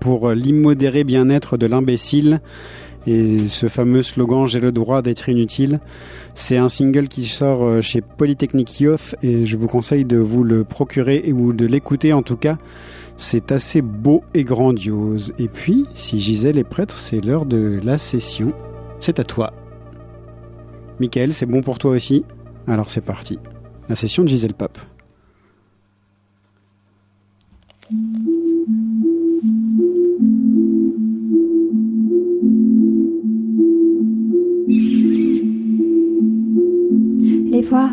pour 0.00 0.30
l'immodéré 0.30 1.04
bien-être 1.04 1.56
de 1.56 1.66
l'imbécile. 1.66 2.40
Et 3.06 3.48
ce 3.48 3.68
fameux 3.68 4.02
slogan 4.02 4.48
J'ai 4.48 4.60
le 4.60 4.72
droit 4.72 5.00
d'être 5.00 5.28
inutile, 5.28 5.78
c'est 6.34 6.58
un 6.58 6.68
single 6.68 7.08
qui 7.08 7.24
sort 7.26 7.64
euh, 7.64 7.80
chez 7.80 8.00
Polytechnic 8.00 8.80
Youth 8.80 9.14
et 9.22 9.46
je 9.46 9.56
vous 9.56 9.68
conseille 9.68 10.04
de 10.04 10.18
vous 10.18 10.44
le 10.44 10.64
procurer 10.64 11.32
ou 11.32 11.52
de 11.52 11.66
l'écouter 11.66 12.12
en 12.12 12.22
tout 12.22 12.36
cas. 12.36 12.58
C'est 13.16 13.52
assez 13.52 13.80
beau 13.80 14.22
et 14.34 14.44
grandiose. 14.44 15.32
Et 15.38 15.48
puis, 15.48 15.86
si 15.94 16.20
Gisèle 16.20 16.58
est 16.58 16.64
prêtre, 16.64 16.98
c'est 16.98 17.24
l'heure 17.24 17.46
de 17.46 17.80
la 17.82 17.96
session. 17.96 18.52
C'est 19.00 19.18
à 19.18 19.24
toi. 19.24 19.52
Michael, 20.98 21.32
c'est 21.32 21.46
bon 21.46 21.62
pour 21.62 21.78
toi 21.78 21.90
aussi? 21.92 22.24
Alors 22.66 22.90
c'est 22.90 23.00
parti. 23.00 23.38
La 23.88 23.96
session 23.96 24.22
de 24.22 24.28
Gisèle 24.28 24.54
Pape. 24.54 24.78
Les 37.50 37.62
voix, 37.62 37.90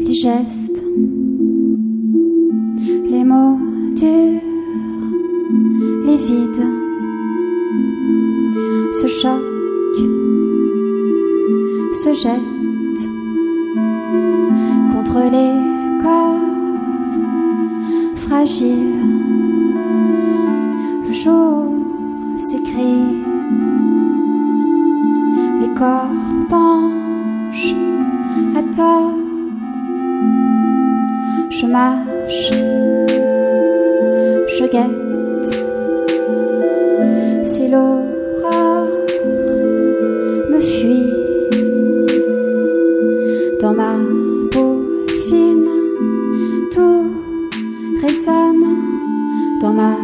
les 0.00 0.12
gestes, 0.12 0.82
les 3.10 3.24
mots 3.24 3.58
durs, 3.94 4.40
les 6.06 6.16
vides, 6.16 6.66
ce 8.94 9.06
choc 9.06 9.53
se 11.94 12.12
jette 12.12 13.08
contre 14.92 15.20
les 15.30 16.02
corps 16.02 16.40
fragiles. 18.16 19.13
Dans 49.64 49.72
ma 49.72 49.96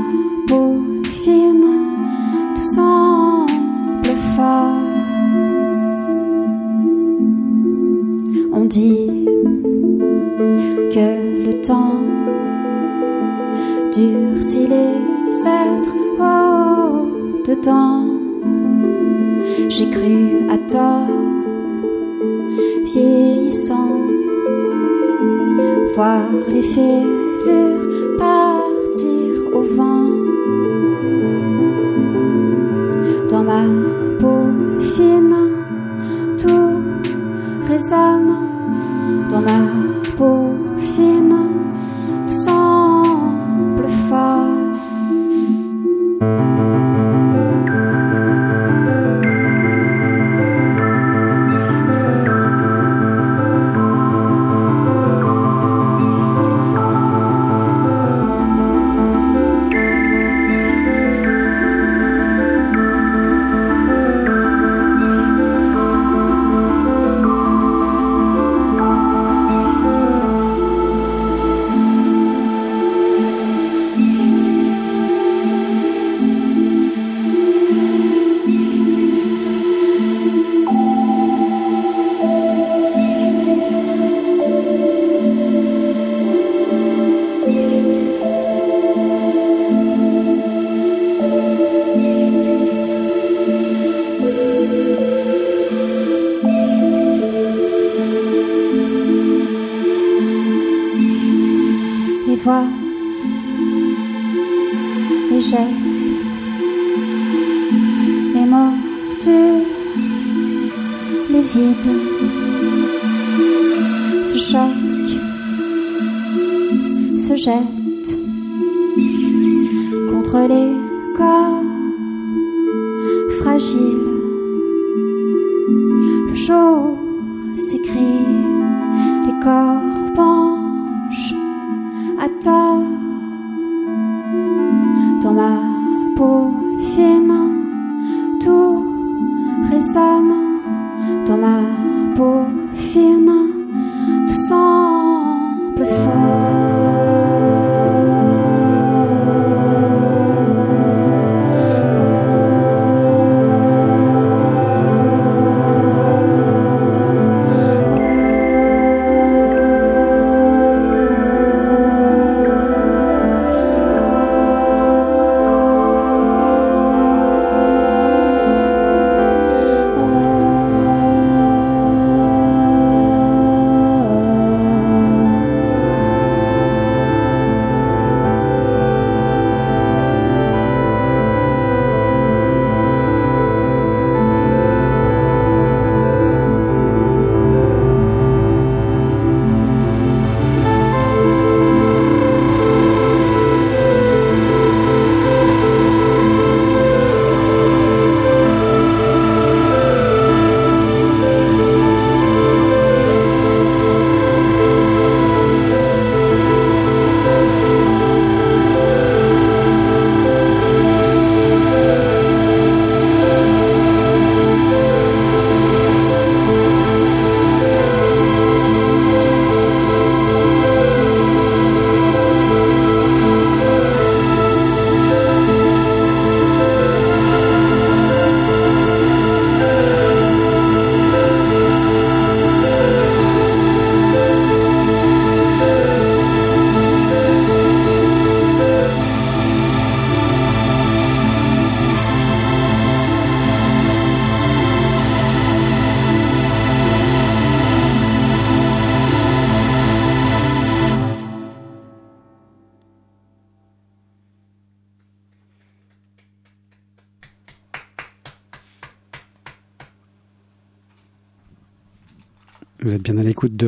peau 0.48 0.74
fine, 1.04 1.66
tout 2.56 2.64
semble 2.64 4.16
fort. 4.34 4.80
On 8.54 8.64
dit 8.64 9.10
que 10.94 11.08
le 11.46 11.52
temps 11.60 12.00
durcit 13.92 14.66
les 14.76 15.38
êtres 15.62 15.96
oh, 16.18 17.42
dedans. 17.46 18.06
J'ai 19.68 19.90
cru 19.90 20.48
à 20.48 20.56
tort, 20.56 21.18
vieillissant, 22.86 23.92
voir 25.94 26.22
les 26.48 26.62
fêlures 26.62 27.19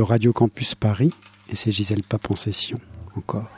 Radio 0.02 0.32
Campus 0.32 0.74
Paris 0.74 1.12
et 1.48 1.56
c'est 1.56 1.70
Gisèle 1.70 2.02
Pape 2.02 2.36
session 2.36 2.80
encore. 3.16 3.48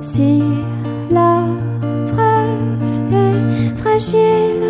si 0.00 0.42
la 1.10 1.44
trêve 2.06 3.12
est 3.12 3.76
fragile, 3.78 4.64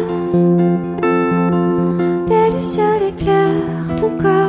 des 2.26 2.56
lucioles 2.56 3.08
éclairent 3.08 3.96
ton 3.96 4.10
corps. 4.18 4.47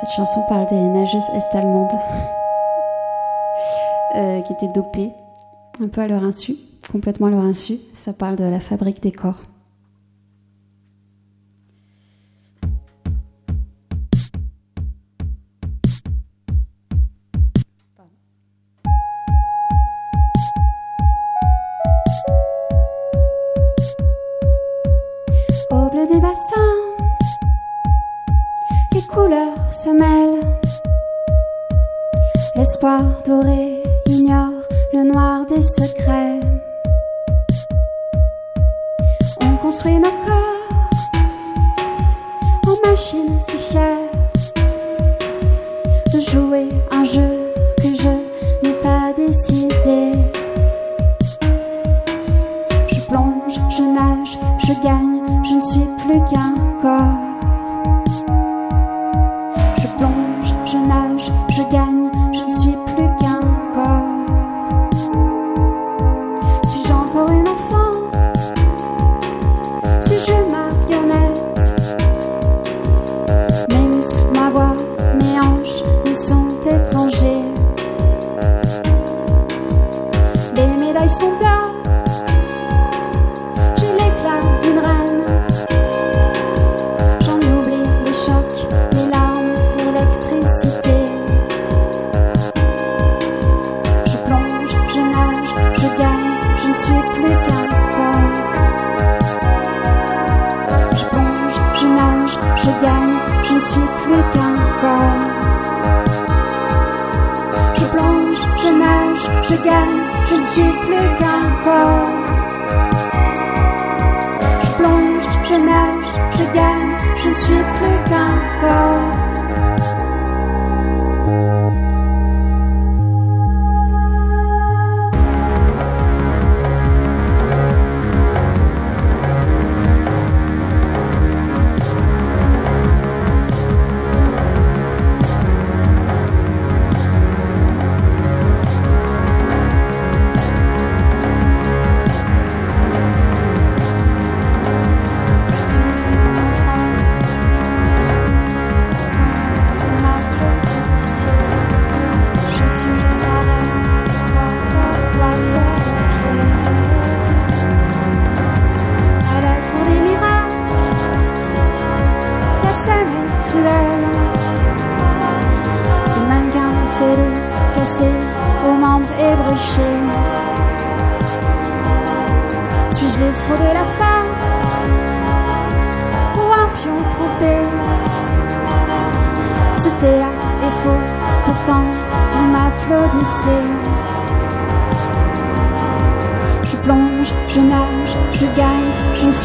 Cette 0.00 0.10
chanson 0.10 0.42
parle 0.48 0.66
des 0.66 0.76
nageuses 0.76 1.28
est-allemandes 1.34 1.90
euh, 4.14 4.40
qui 4.42 4.52
étaient 4.52 4.68
dopées, 4.68 5.10
un 5.82 5.88
peu 5.88 6.00
à 6.00 6.06
leur 6.06 6.22
insu, 6.22 6.54
complètement 6.92 7.26
à 7.26 7.30
leur 7.30 7.42
insu. 7.42 7.78
Ça 7.94 8.12
parle 8.12 8.36
de 8.36 8.44
la 8.44 8.60
fabrique 8.60 9.02
des 9.02 9.10
corps. 9.10 9.42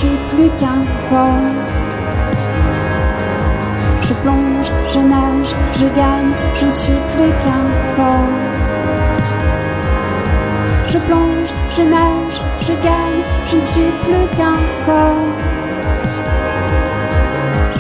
Suis 0.04 0.36
plus 0.36 0.50
qu'un 0.60 0.82
corps. 1.10 1.52
Je 4.02 4.14
plonge, 4.22 4.70
je 4.94 5.00
nage, 5.00 5.52
je 5.80 5.88
gagne, 6.00 6.34
je 6.56 6.66
ne 6.66 6.72
suis 6.72 7.00
plus 7.12 7.34
qu'un 7.44 7.66
corps. 7.96 8.36
Je 10.88 10.98
plonge, 11.08 11.52
je 11.76 11.84
nage, 11.84 12.38
je 12.68 12.74
gagne, 12.88 13.22
je 13.46 13.56
ne 13.56 13.62
suis 13.62 13.92
plus 14.04 14.28
qu'un 14.38 14.60
corps. 14.86 15.30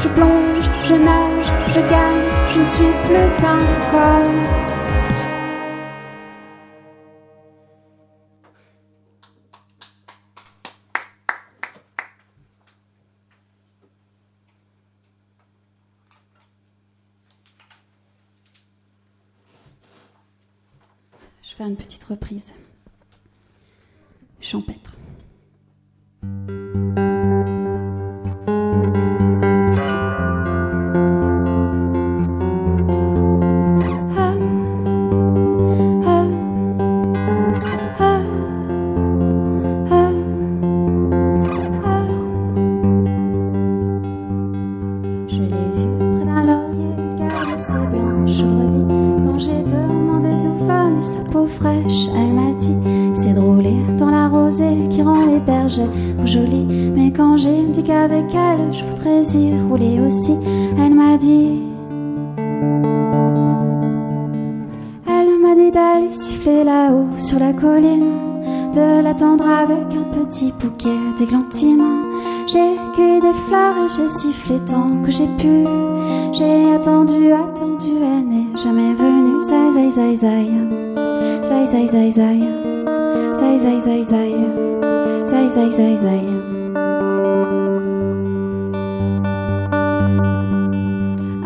Je 0.01 0.07
plonge, 0.15 0.65
je 0.86 0.95
nage, 0.95 1.49
je 1.76 1.82
gagne, 1.95 2.26
je 2.51 2.59
ne 2.59 2.65
suis 2.65 2.93
plus 3.05 3.28
qu'un 3.41 3.59
corps. 3.91 4.62
Petite 21.84 22.05
reprise. 22.05 22.53
Champêtre. 24.39 24.82
Sifflé 74.43 74.59
tant 74.59 75.01
que 75.03 75.11
j'ai 75.11 75.27
pu. 75.37 75.65
J'ai 76.33 76.73
attendu, 76.73 77.31
attendu, 77.31 77.91
elle 78.01 78.27
n'est 78.27 78.57
jamais 78.57 78.93
venue. 78.93 79.41
Zai, 79.41 79.71
zai. 79.71 80.33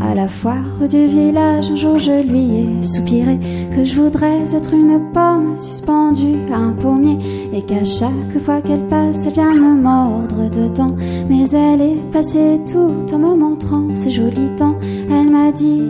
À 0.01 0.15
la 0.15 0.27
foire 0.27 0.87
du 0.89 1.05
village, 1.05 1.71
un 1.71 1.75
jour 1.75 1.99
je 1.99 2.23
lui 2.23 2.59
ai 2.59 2.83
soupiré 2.83 3.39
que 3.75 3.83
je 3.83 3.99
voudrais 3.99 4.55
être 4.55 4.73
une 4.73 5.11
pomme 5.13 5.57
suspendue 5.57 6.51
à 6.51 6.57
un 6.57 6.73
pommier 6.73 7.17
et 7.53 7.61
qu'à 7.61 7.83
chaque 7.83 8.39
fois 8.39 8.61
qu'elle 8.61 8.87
passe, 8.87 9.25
elle 9.25 9.33
vient 9.33 9.53
me 9.53 9.81
mordre 9.81 10.49
dedans. 10.49 10.95
Mais 11.29 11.49
elle 11.51 11.81
est 11.81 12.11
passée 12.11 12.59
tout 12.71 13.13
en 13.13 13.19
me 13.19 13.35
montrant 13.35 13.93
ses 13.93 14.09
jolis 14.09 14.49
dents. 14.57 14.75
Elle 15.09 15.29
m'a 15.29 15.51
dit. 15.51 15.83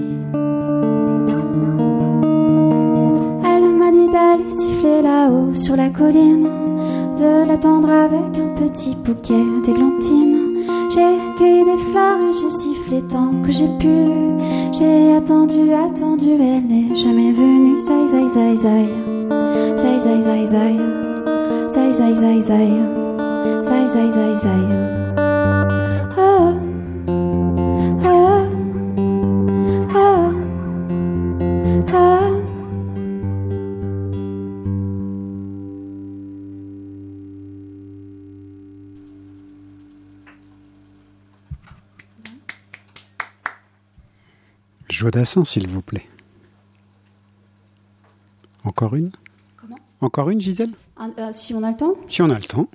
Elle 3.45 3.69
m'a 3.75 3.91
dit 3.91 4.09
d'aller 4.11 4.49
siffler 4.49 5.01
là-haut 5.01 5.53
sur 5.53 5.75
la 5.75 5.89
colline, 5.89 6.47
de 7.17 7.47
l'attendre 7.47 7.89
avec 7.89 8.37
un 8.37 8.55
petit 8.55 8.95
bouquet 8.95 9.45
d'églantines. 9.63 10.37
J'ai 10.89 11.17
cueilli 11.37 11.63
des 11.65 11.77
fleurs 11.91 12.19
et 12.19 12.33
j'ai 12.33 12.49
sifflé 12.49 13.01
tant 13.03 13.33
que 13.43 13.51
j'ai 13.51 13.67
pu. 13.77 13.87
J'ai 14.71 15.13
attendu, 15.15 15.71
attendu, 15.73 16.31
elle 16.31 16.65
n'est 16.65 16.95
jamais 16.95 17.31
venue. 17.31 17.79
Zai, 17.79 18.07
zai, 18.07 18.27
zai, 18.27 18.57
zai. 18.57 18.87
Zai, 19.75 19.99
zai, 19.99 20.21
zai, 20.21 20.45
zai. 20.45 20.75
Zai, 21.67 21.93
zai, 21.93 22.15
zai, 22.15 22.41
zai. 22.41 22.71
Zai, 23.61 23.87
zai, 23.87 24.11
zai, 24.11 24.33
zai. 24.35 24.96
Jodassin, 44.97 45.45
s'il 45.45 45.67
vous 45.67 45.83
plaît. 45.83 46.07
Encore 48.63 48.95
une 48.95 49.11
Comment? 49.55 49.77
Encore 50.01 50.31
une, 50.31 50.41
Gisèle? 50.41 50.71
Euh, 50.99 51.31
Si 51.31 51.53
on 51.53 51.61
a 51.61 51.69
le 51.69 51.77
temps? 51.77 51.93
Si 52.09 52.23
on 52.23 52.31
a 52.31 52.39
le 52.39 52.45
temps. 52.45 52.67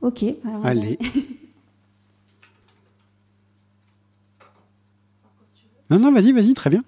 Ok. 0.00 0.24
alors 0.44 0.66
Allez. 0.66 0.98
Non, 5.90 5.98
non, 5.98 6.12
vas-y, 6.12 6.32
vas-y, 6.32 6.52
très 6.52 6.68
bien. 6.68 6.84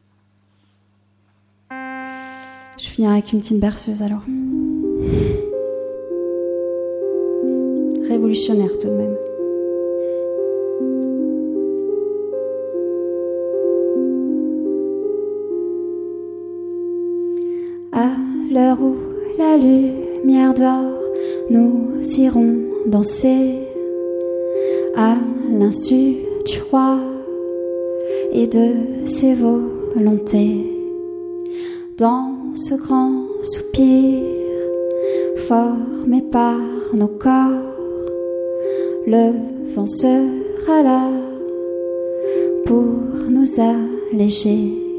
Je 1.71 2.87
finis 2.87 3.07
avec 3.07 3.33
une 3.33 3.41
petite 3.41 3.59
berceuse 3.59 4.03
alors. 4.03 4.21
révolutionnaire 8.07 8.79
tout 8.79 8.89
de 8.89 8.93
même. 8.93 9.10
Où 18.61 18.97
la 19.39 19.57
lumière 19.57 20.53
dort, 20.55 21.01
nous 21.49 22.01
irons 22.19 22.57
danser 22.87 23.55
à 24.97 25.15
l'insu 25.51 26.17
du 26.45 26.61
roi 26.71 26.99
et 28.33 28.47
de 28.47 29.07
ses 29.07 29.35
volontés. 29.35 30.67
Dans 31.97 32.35
ce 32.55 32.75
grand 32.75 33.25
soupir 33.43 34.19
formé 35.49 36.23
par 36.31 36.59
nos 36.93 37.09
corps, 37.09 37.63
le 39.07 39.33
vent 39.75 39.87
sera 39.87 40.83
là 40.83 41.09
pour 42.67 42.85
nous 43.31 43.47
alléger. 43.59 44.90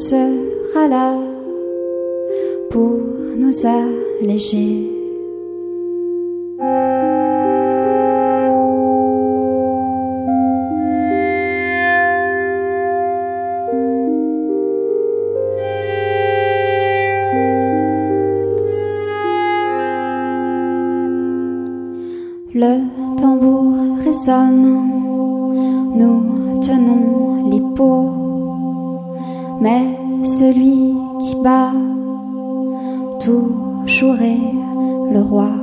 Sera 0.00 0.88
là 0.88 1.14
pour 2.70 2.98
nous 3.36 3.66
alléger. 3.66 4.90
Le 22.52 23.16
tambour 23.18 23.74
résonne, 24.04 24.66
nous 25.94 26.60
tenons 26.60 27.50
les 27.50 27.60
peaux, 27.76 28.19
mais 29.60 29.82
celui 30.24 30.94
qui 31.20 31.34
bat 31.42 31.72
toujours 33.20 34.20
est 34.20 34.40
le 35.12 35.20
roi. 35.20 35.59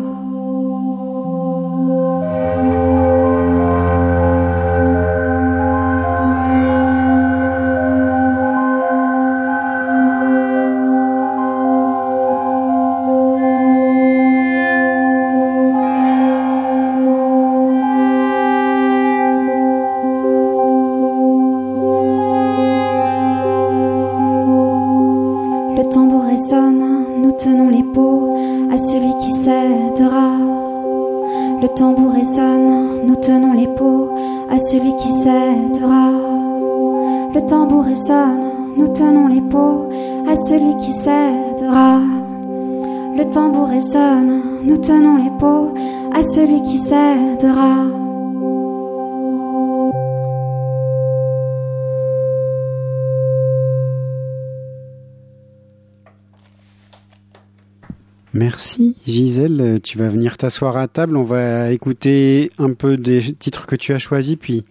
Tu 59.87 59.97
vas 59.97 60.09
venir 60.09 60.35
t'asseoir 60.35 60.75
à 60.75 60.89
table, 60.89 61.15
on 61.15 61.23
va 61.23 61.71
écouter 61.71 62.51
un 62.57 62.73
peu 62.73 62.97
des 62.97 63.33
titres 63.33 63.65
que 63.67 63.75
tu 63.77 63.93
as 63.93 63.99
choisis, 63.99 64.35
puis 64.35 64.65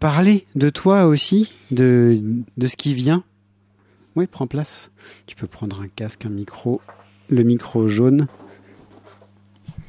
parler 0.00 0.44
de 0.56 0.70
toi 0.70 1.06
aussi, 1.06 1.52
de, 1.70 2.20
de 2.56 2.66
ce 2.66 2.76
qui 2.76 2.92
vient. 2.92 3.22
Oui, 4.16 4.26
prends 4.26 4.48
place. 4.48 4.90
Tu 5.28 5.36
peux 5.36 5.46
prendre 5.46 5.80
un 5.80 5.86
casque, 5.86 6.26
un 6.26 6.30
micro, 6.30 6.80
le 7.28 7.44
micro 7.44 7.86
jaune. 7.86 8.26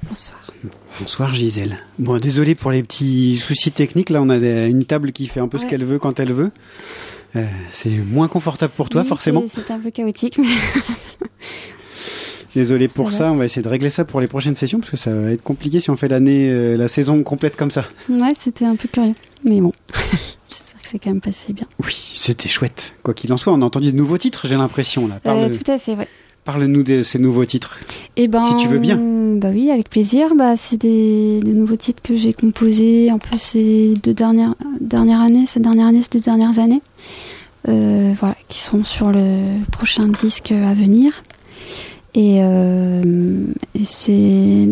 Bonsoir. 0.03 0.53
Bonsoir 0.99 1.33
Gisèle. 1.33 1.79
Bon, 1.97 2.19
désolé 2.19 2.53
pour 2.53 2.69
les 2.69 2.83
petits 2.83 3.37
soucis 3.37 3.71
techniques, 3.71 4.11
là 4.11 4.21
on 4.21 4.29
a 4.29 4.37
une 4.67 4.85
table 4.85 5.11
qui 5.11 5.25
fait 5.25 5.39
un 5.39 5.47
peu 5.47 5.57
ce 5.57 5.65
qu'elle 5.65 5.85
veut 5.85 5.97
quand 5.97 6.19
elle 6.19 6.33
veut. 6.33 6.51
Euh, 7.35 7.47
c'est 7.71 7.89
moins 7.89 8.27
confortable 8.27 8.73
pour 8.77 8.89
toi 8.89 9.01
Oui, 9.01 9.07
forcément. 9.07 9.43
C'est 9.47 9.71
un 9.71 9.79
peu 9.79 9.89
chaotique, 9.89 10.37
mais 10.37 10.45
Désolé 12.55 12.87
pour 12.87 13.11
Ça 13.11 13.17
ça, 13.19 13.31
on 13.31 13.35
va 13.35 13.45
essayer 13.45 13.61
de 13.61 13.67
régler 13.69 13.89
ça 13.89 14.03
pour 14.05 14.19
les 14.19 14.27
prochaines 14.27 14.55
sessions 14.55 14.79
parce 14.79 14.91
que 14.91 14.97
ça 14.97 15.13
va 15.13 15.31
être 15.31 15.41
compliqué 15.43 15.79
si 15.79 15.89
on 15.89 15.95
fait 15.95 16.07
l'année, 16.09 16.49
euh, 16.49 16.75
la 16.77 16.87
saison 16.87 17.23
complète 17.23 17.55
comme 17.55 17.71
ça. 17.71 17.85
ouais, 18.09 18.33
c'était 18.39 18.65
un 18.65 18.75
peu 18.75 18.87
curieux. 18.91 19.15
Mais 19.45 19.61
bon, 19.61 19.71
j'espère 20.49 20.81
que 20.81 20.87
c'est 20.87 20.99
quand 20.99 21.09
même 21.11 21.21
passé 21.21 21.53
bien. 21.53 21.65
Oui, 21.85 22.13
c'était 22.15 22.49
chouette. 22.49 22.93
Quoi 23.03 23.13
qu'il 23.13 23.31
en 23.31 23.37
soit, 23.37 23.53
on 23.53 23.61
a 23.61 23.65
entendu 23.65 23.91
de 23.91 23.97
nouveaux 23.97 24.17
titres, 24.17 24.47
j'ai 24.47 24.55
l'impression 24.57 25.07
là. 25.07 25.19
Parle, 25.23 25.39
Euh, 25.39 25.49
tout 25.49 25.71
à 25.71 25.77
fait, 25.79 25.93
ouais. 25.95 26.07
Parle-nous 26.43 26.81
de 26.83 27.03
ces 27.03 27.19
nouveaux 27.19 27.45
titres. 27.45 27.79
Et 28.17 28.27
ben, 28.27 28.41
Si 28.41 28.55
tu 28.55 28.67
veux 28.67 28.79
bien. 28.79 28.97
Bah 28.97 29.49
oui, 29.53 29.69
avec 29.69 29.89
plaisir. 29.89 30.33
Bah, 30.35 30.55
c'est 30.57 30.77
des, 30.77 31.39
des 31.41 31.53
nouveaux 31.53 31.75
titres 31.75 32.01
que 32.01 32.15
j'ai 32.15 32.33
composés 32.33 33.11
un 33.11 33.19
peu 33.19 33.37
ces 33.37 33.93
deux 34.03 34.13
dernières, 34.13 34.55
dernières 34.79 35.19
années, 35.21 35.45
cette 35.45 35.61
dernière 35.61 35.85
année, 35.87 36.01
ces 36.01 36.09
deux 36.09 36.19
dernières 36.19 36.57
années. 36.59 36.81
Euh, 37.69 38.13
voilà, 38.19 38.35
qui 38.47 38.59
sont 38.59 38.83
sur 38.83 39.11
le 39.11 39.63
prochain 39.71 40.07
disque 40.07 40.51
à 40.51 40.73
venir. 40.73 41.21
Et, 42.13 42.39
euh, 42.41 43.45
et 43.75 43.85
c'est. 43.85 44.67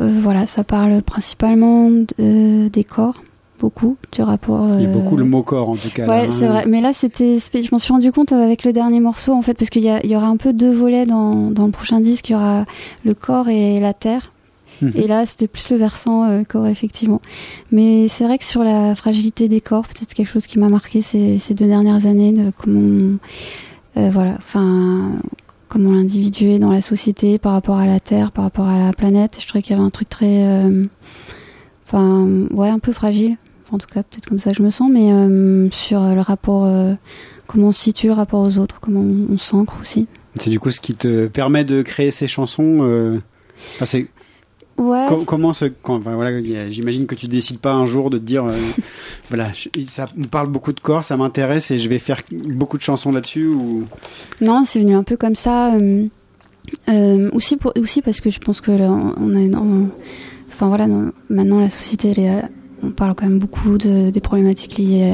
euh, 0.00 0.10
voilà, 0.22 0.46
ça 0.46 0.64
parle 0.64 1.00
principalement 1.02 1.88
de- 1.90 2.68
des 2.68 2.84
corps, 2.84 3.22
beaucoup, 3.58 3.96
du 4.12 4.22
rapport. 4.22 4.68
Il 4.78 4.82
y 4.82 4.86
a 4.86 4.88
euh, 4.88 4.92
beaucoup 4.92 5.16
le 5.16 5.24
mot 5.24 5.42
corps 5.42 5.70
en 5.70 5.76
tout 5.76 5.88
cas. 5.94 6.06
Ouais, 6.06 6.28
c'est 6.30 6.44
hein. 6.46 6.50
vrai. 6.50 6.64
Mais 6.68 6.80
là, 6.82 6.92
c'était, 6.92 7.38
je 7.38 7.68
m'en 7.72 7.78
suis 7.78 7.92
rendu 7.92 8.12
compte 8.12 8.32
avec 8.32 8.64
le 8.64 8.72
dernier 8.72 9.00
morceau, 9.00 9.32
en 9.32 9.40
fait, 9.42 9.54
parce 9.54 9.70
qu'il 9.70 9.82
y, 9.84 10.06
y 10.08 10.16
aura 10.16 10.26
un 10.26 10.36
peu 10.36 10.52
deux 10.52 10.72
volets 10.72 11.06
dans, 11.06 11.50
dans 11.50 11.64
le 11.64 11.70
prochain 11.70 12.00
disque. 12.00 12.28
Il 12.28 12.32
y 12.32 12.36
aura 12.36 12.66
le 13.04 13.14
corps 13.14 13.48
et 13.48 13.80
la 13.80 13.94
terre. 13.94 14.32
Mhm. 14.82 14.92
Et 14.96 15.06
là, 15.06 15.24
c'était 15.24 15.46
plus 15.46 15.70
le 15.70 15.76
versant 15.76 16.24
euh, 16.24 16.42
corps, 16.42 16.66
effectivement. 16.66 17.22
Mais 17.70 18.08
c'est 18.08 18.24
vrai 18.24 18.36
que 18.38 18.44
sur 18.44 18.64
la 18.64 18.94
fragilité 18.96 19.48
des 19.48 19.60
corps, 19.60 19.86
peut-être 19.86 20.12
quelque 20.14 20.28
chose 20.30 20.46
qui 20.48 20.58
m'a 20.58 20.68
marqué 20.68 21.00
ces, 21.00 21.38
ces 21.38 21.54
deux 21.54 21.66
dernières 21.68 22.06
années, 22.06 22.32
de 22.32 22.50
comment, 22.58 23.16
euh, 23.96 24.10
voilà, 24.12 24.34
enfin, 24.38 25.12
comment 25.74 25.90
l'individu 25.90 26.50
est 26.50 26.60
dans 26.60 26.70
la 26.70 26.80
société 26.80 27.36
par 27.36 27.50
rapport 27.50 27.78
à 27.78 27.86
la 27.86 27.98
terre, 27.98 28.30
par 28.30 28.44
rapport 28.44 28.68
à 28.68 28.78
la 28.78 28.92
planète. 28.92 29.38
Je 29.40 29.48
trouvais 29.48 29.60
qu'il 29.60 29.74
y 29.74 29.76
avait 29.76 29.84
un 29.84 29.90
truc 29.90 30.08
très, 30.08 30.44
euh, 30.46 30.84
enfin, 31.84 32.28
ouais, 32.52 32.68
un 32.68 32.78
peu 32.78 32.92
fragile. 32.92 33.36
En 33.72 33.78
tout 33.78 33.88
cas, 33.92 34.04
peut-être 34.04 34.26
comme 34.26 34.38
ça 34.38 34.52
que 34.52 34.56
je 34.58 34.62
me 34.62 34.70
sens, 34.70 34.88
mais 34.88 35.10
euh, 35.10 35.68
sur 35.72 36.00
le 36.00 36.20
rapport, 36.20 36.64
euh, 36.64 36.94
comment 37.48 37.68
on 37.68 37.72
se 37.72 37.82
situe, 37.82 38.06
le 38.06 38.12
rapport 38.12 38.40
aux 38.40 38.58
autres, 38.58 38.78
comment 38.78 39.00
on, 39.00 39.34
on 39.34 39.36
s'ancre 39.36 39.76
aussi. 39.80 40.06
C'est 40.38 40.50
du 40.50 40.60
coup 40.60 40.70
ce 40.70 40.80
qui 40.80 40.94
te 40.94 41.26
permet 41.26 41.64
de 41.64 41.82
créer 41.82 42.12
ces 42.12 42.28
chansons. 42.28 42.78
Ouais. 44.76 45.06
comment 45.26 45.52
quand, 45.82 45.96
enfin, 45.96 46.14
voilà, 46.14 46.30
j'imagine 46.70 47.06
que 47.06 47.14
tu 47.14 47.28
décides 47.28 47.58
pas 47.58 47.72
un 47.74 47.86
jour 47.86 48.10
de 48.10 48.18
te 48.18 48.24
dire, 48.24 48.44
euh, 48.46 48.56
voilà, 49.28 49.50
je- 49.54 49.68
ça 49.86 50.08
me 50.16 50.26
parle 50.26 50.48
beaucoup 50.48 50.72
de 50.72 50.80
corps, 50.80 51.04
ça 51.04 51.16
m'intéresse 51.16 51.70
et 51.70 51.78
je 51.78 51.88
vais 51.88 51.98
faire 52.00 52.20
beaucoup 52.48 52.76
de 52.76 52.82
chansons 52.82 53.12
là-dessus 53.12 53.46
ou? 53.46 53.84
Non, 54.40 54.64
c'est 54.64 54.80
venu 54.80 54.94
un 54.94 55.04
peu 55.04 55.16
comme 55.16 55.36
ça. 55.36 55.74
euh, 55.74 56.06
euh, 56.88 57.30
aussi, 57.32 57.56
pour, 57.56 57.72
aussi 57.78 58.02
parce 58.02 58.20
que 58.20 58.30
je 58.30 58.40
pense 58.40 58.60
que 58.60 58.72
là, 58.72 58.90
on 58.90 59.34
est 59.36 59.48
dans. 59.48 59.88
Enfin 60.48 60.68
voilà, 60.68 60.86
dans- 60.88 61.10
maintenant 61.28 61.60
la 61.60 61.68
société, 61.70 62.12
elle 62.16 62.24
est, 62.24 62.42
on 62.82 62.90
parle 62.90 63.14
quand 63.14 63.26
même 63.26 63.38
beaucoup 63.38 63.76
de, 63.78 64.10
des 64.10 64.20
problématiques 64.20 64.76
liées 64.78 65.10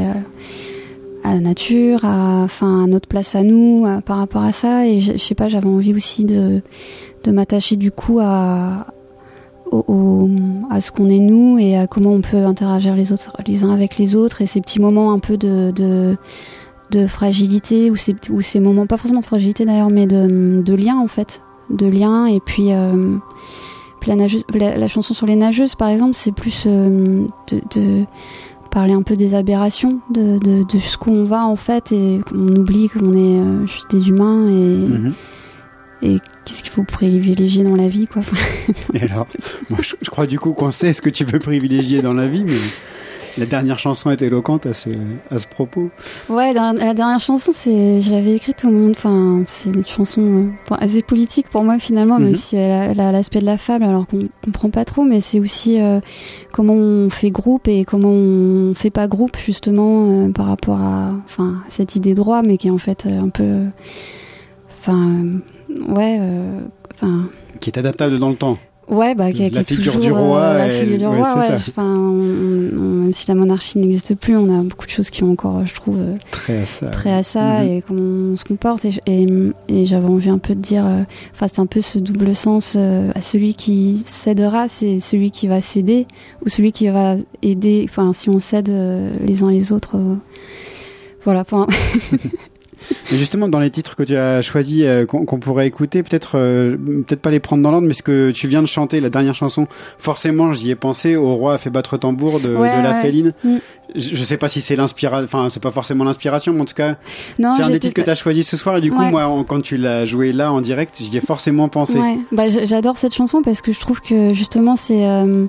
à, 1.24 1.28
à 1.28 1.34
la 1.34 1.40
nature, 1.40 2.04
à, 2.04 2.42
enfin, 2.44 2.84
à 2.84 2.86
notre 2.86 3.08
place 3.08 3.34
à 3.34 3.42
nous, 3.42 3.84
à- 3.86 4.00
par 4.00 4.18
rapport 4.18 4.42
à 4.42 4.52
ça. 4.52 4.86
Et 4.86 5.00
je, 5.00 5.12
je 5.12 5.18
sais 5.18 5.34
pas, 5.34 5.48
j'avais 5.48 5.66
envie 5.68 5.92
aussi 5.94 6.24
de, 6.24 6.62
de 7.24 7.30
m'attacher 7.30 7.76
du 7.76 7.90
coup 7.90 8.20
à, 8.20 8.86
au, 9.70 9.84
au- 9.88 10.30
à 10.70 10.80
ce 10.80 10.90
qu'on 10.92 11.08
est 11.08 11.18
nous 11.18 11.58
et 11.58 11.76
à 11.76 11.86
comment 11.86 12.10
on 12.12 12.20
peut 12.20 12.44
interagir 12.44 12.94
les 12.96 13.12
autres, 13.12 13.36
les 13.46 13.64
uns 13.64 13.70
avec 13.72 13.98
les 13.98 14.14
autres 14.16 14.42
et 14.42 14.46
ces 14.46 14.60
petits 14.60 14.80
moments 14.80 15.12
un 15.12 15.18
peu 15.18 15.36
de, 15.36 15.70
de, 15.70 16.16
de 16.90 17.06
fragilité 17.06 17.90
ou 17.90 17.96
ces, 17.96 18.14
ou 18.30 18.40
ces 18.40 18.60
moments, 18.60 18.86
pas 18.86 18.96
forcément 18.96 19.20
de 19.20 19.24
fragilité 19.24 19.64
d'ailleurs, 19.64 19.90
mais 19.90 20.06
de, 20.06 20.62
de 20.64 20.74
lien 20.74 20.96
en 20.98 21.06
fait, 21.08 21.40
de 21.70 21.86
lien 21.86 22.26
et 22.26 22.40
puis. 22.40 22.72
euh, 22.72 23.16
puis 24.00 24.10
la, 24.10 24.16
nageuse- 24.16 24.44
la, 24.54 24.78
la 24.78 24.88
chanson 24.88 25.12
sur 25.12 25.26
les 25.26 25.36
nageuses, 25.36 25.74
par 25.74 25.88
exemple, 25.88 26.14
c'est 26.14 26.32
plus 26.32 26.64
euh, 26.66 27.26
de, 27.50 27.60
de 27.78 28.04
parler 28.70 28.94
un 28.94 29.02
peu 29.02 29.14
des 29.14 29.34
aberrations, 29.34 30.00
de, 30.10 30.38
de, 30.38 30.62
de 30.64 30.78
ce 30.78 30.96
qu'on 30.96 31.24
va 31.26 31.44
en 31.44 31.56
fait, 31.56 31.92
et 31.92 32.20
qu'on 32.26 32.48
oublie 32.56 32.88
qu'on 32.88 33.12
est 33.12 33.38
euh, 33.40 33.66
juste 33.66 33.90
des 33.90 34.08
humains 34.08 34.46
et, 34.48 34.52
Mhm. 34.88 35.12
et 36.02 36.16
qu'est-ce 36.44 36.62
qu'il 36.62 36.72
faut 36.72 36.84
privilégier 36.84 37.64
dans 37.64 37.76
la 37.76 37.88
vie, 37.88 38.06
quoi. 38.06 38.22
Et 38.94 39.02
alors, 39.02 39.26
moi, 39.68 39.78
je, 39.82 39.94
je 40.00 40.10
crois 40.10 40.26
du 40.26 40.38
coup 40.38 40.52
qu'on 40.52 40.70
sait 40.70 40.92
ce 40.92 41.02
que 41.02 41.10
tu 41.10 41.24
veux 41.24 41.38
privilégier 41.38 42.02
dans 42.02 42.14
la 42.14 42.26
vie, 42.26 42.44
mais 42.44 42.56
la 43.38 43.46
dernière 43.46 43.78
chanson 43.78 44.10
est 44.10 44.20
éloquente 44.22 44.66
à 44.66 44.72
ce, 44.72 44.90
à 45.30 45.38
ce 45.38 45.46
propos. 45.46 45.90
Ouais, 46.28 46.52
la, 46.52 46.72
la 46.72 46.94
dernière 46.94 47.20
chanson, 47.20 47.52
c'est, 47.54 48.00
je 48.00 48.10
l'avais 48.10 48.34
écrite 48.34 48.64
au 48.64 48.70
monde. 48.70 48.90
Enfin, 48.96 49.42
c'est 49.46 49.70
une 49.70 49.86
chanson 49.86 50.20
euh, 50.70 50.74
assez 50.80 51.00
politique 51.02 51.48
pour 51.48 51.62
moi 51.62 51.78
finalement, 51.78 52.18
Mhm. 52.18 52.24
même 52.24 52.34
si 52.34 52.56
elle 52.56 52.72
a, 52.72 52.84
elle 52.86 53.00
a 53.00 53.12
l'aspect 53.12 53.38
de 53.38 53.46
la 53.46 53.56
fable, 53.56 53.84
alors 53.84 54.08
qu'on 54.08 54.28
comprend 54.44 54.70
pas 54.70 54.84
trop. 54.84 55.04
Mais 55.04 55.20
c'est 55.20 55.38
aussi 55.38 55.80
euh, 55.80 56.00
comment 56.52 56.74
on 56.74 57.08
fait 57.08 57.30
groupe 57.30 57.68
et 57.68 57.84
comment 57.84 58.08
on 58.10 58.74
fait 58.74 58.90
pas 58.90 59.06
groupe 59.06 59.36
justement 59.36 60.26
euh, 60.26 60.28
par 60.30 60.46
rapport 60.46 60.80
à, 60.80 61.14
enfin, 61.24 61.62
cette 61.68 61.94
idée 61.94 62.10
de 62.10 62.16
droit, 62.16 62.42
mais 62.42 62.56
qui 62.56 62.66
est 62.66 62.72
en 62.72 62.78
fait 62.78 63.06
un 63.06 63.28
peu, 63.28 63.66
enfin, 64.80 65.22
ouais, 65.88 66.18
euh, 66.20 66.60
enfin. 66.94 67.28
Qui 67.60 67.70
est 67.70 67.78
adaptable 67.78 68.18
dans 68.18 68.30
le 68.30 68.36
temps. 68.36 68.58
Ouais, 68.88 69.14
bah, 69.14 69.30
qui, 69.30 69.48
La 69.50 69.62
qui 69.62 69.76
figure 69.76 69.92
toujours, 69.92 70.00
du 70.00 70.10
roi, 70.12 70.40
euh, 70.40 70.58
la 70.58 70.66
elle- 70.66 70.72
figure 70.88 70.98
du 70.98 71.04
ouais, 71.16 71.22
roi, 71.22 71.38
ouais. 71.38 71.46
ça. 71.46 71.54
Enfin, 71.54 71.86
on- 71.86 72.76
on- 72.76 73.00
même 73.04 73.12
si 73.12 73.24
la 73.28 73.36
monarchie 73.36 73.78
n'existe 73.78 74.16
plus, 74.16 74.36
on 74.36 74.48
a 74.58 74.62
beaucoup 74.64 74.84
de 74.84 74.90
choses 74.90 75.10
qui 75.10 75.22
ont 75.22 75.30
encore, 75.30 75.64
je 75.64 75.74
trouve, 75.76 75.96
euh, 76.00 76.14
Très 76.32 76.62
à 76.62 76.66
ça. 76.66 76.86
très 76.88 77.12
à 77.12 77.22
ça 77.22 77.62
Mhm. 77.62 77.68
et 77.68 77.82
comment 77.86 78.32
on 78.32 78.36
se 78.36 78.42
comporte. 78.44 78.84
Et, 78.84 78.90
et, 79.06 79.28
et 79.68 79.86
j'avais 79.86 80.06
envie 80.08 80.28
un 80.30 80.38
peu 80.38 80.56
de 80.56 80.60
dire, 80.60 80.84
euh, 80.84 81.02
enfin, 81.34 81.46
c'est 81.46 81.60
un 81.60 81.66
peu 81.66 81.80
ce 81.80 82.00
double 82.00 82.34
sens 82.34 82.74
euh, 82.76 83.12
à 83.14 83.20
celui 83.20 83.54
qui 83.54 84.02
cédera, 84.04 84.66
c'est 84.66 84.98
celui 84.98 85.30
qui 85.30 85.46
va 85.46 85.60
céder 85.60 86.06
ou 86.44 86.48
celui 86.48 86.72
qui 86.72 86.88
va 86.88 87.14
aider. 87.42 87.86
Enfin, 87.88 88.12
si 88.12 88.28
on 88.28 88.40
cède 88.40 88.70
euh, 88.70 89.12
les 89.24 89.44
uns 89.44 89.50
les 89.50 89.70
autres. 89.70 89.96
euh, 89.96 90.16
voilà, 91.24 91.42
enfin, 91.42 91.66
Et 93.12 93.16
justement, 93.16 93.48
dans 93.48 93.58
les 93.60 93.70
titres 93.70 93.96
que 93.96 94.02
tu 94.02 94.16
as 94.16 94.42
choisis, 94.42 94.82
euh, 94.84 95.04
qu'on 95.06 95.38
pourrait 95.38 95.66
écouter, 95.66 96.02
peut-être 96.02 96.32
euh, 96.36 96.76
peut-être 97.06 97.20
pas 97.20 97.30
les 97.30 97.40
prendre 97.40 97.62
dans 97.62 97.70
l'ordre, 97.70 97.86
mais 97.86 97.94
ce 97.94 98.02
que 98.02 98.30
tu 98.30 98.48
viens 98.48 98.62
de 98.62 98.66
chanter, 98.66 99.00
la 99.00 99.10
dernière 99.10 99.34
chanson, 99.34 99.66
forcément, 99.98 100.52
j'y 100.52 100.70
ai 100.70 100.74
pensé. 100.74 101.16
Au 101.16 101.34
roi 101.34 101.54
a 101.54 101.58
fait 101.58 101.70
battre 101.70 101.96
tambour 101.96 102.40
de, 102.40 102.54
Ouais, 102.54 102.76
de 102.78 102.82
la 102.82 102.92
ouais. 102.92 103.02
féline. 103.02 103.32
Mm. 103.44 103.56
Je, 103.96 104.14
je 104.14 104.22
sais 104.22 104.36
pas 104.36 104.48
si 104.48 104.60
c'est 104.60 104.76
l'inspiration, 104.76 105.24
enfin, 105.24 105.48
c'est 105.50 105.60
pas 105.62 105.72
forcément 105.72 106.04
l'inspiration, 106.04 106.52
mais 106.52 106.60
en 106.60 106.64
tout 106.64 106.74
cas, 106.74 106.94
c'est 107.36 107.44
un 107.44 107.70
des 107.70 107.80
titres 107.80 107.94
que 107.94 108.02
tu 108.02 108.10
as 108.10 108.14
choisi 108.14 108.44
ce 108.44 108.56
soir. 108.56 108.76
Et 108.76 108.80
du 108.80 108.92
coup, 108.92 109.00
Ouais. 109.00 109.10
moi, 109.10 109.26
en- 109.26 109.42
quand 109.42 109.60
tu 109.60 109.76
l'as 109.76 110.04
joué 110.06 110.32
là 110.32 110.52
en 110.52 110.60
direct, 110.60 110.96
j'y 111.00 111.16
ai 111.16 111.20
forcément 111.20 111.68
pensé. 111.68 111.98
Ouais, 111.98 112.18
bah, 112.30 112.48
j'adore 112.48 112.96
cette 112.98 113.14
chanson 113.14 113.42
parce 113.42 113.60
que 113.62 113.72
je 113.72 113.80
trouve 113.80 114.00
que 114.00 114.32
justement 114.32 114.76
c'est, 114.76 115.04
euh, 115.06 115.46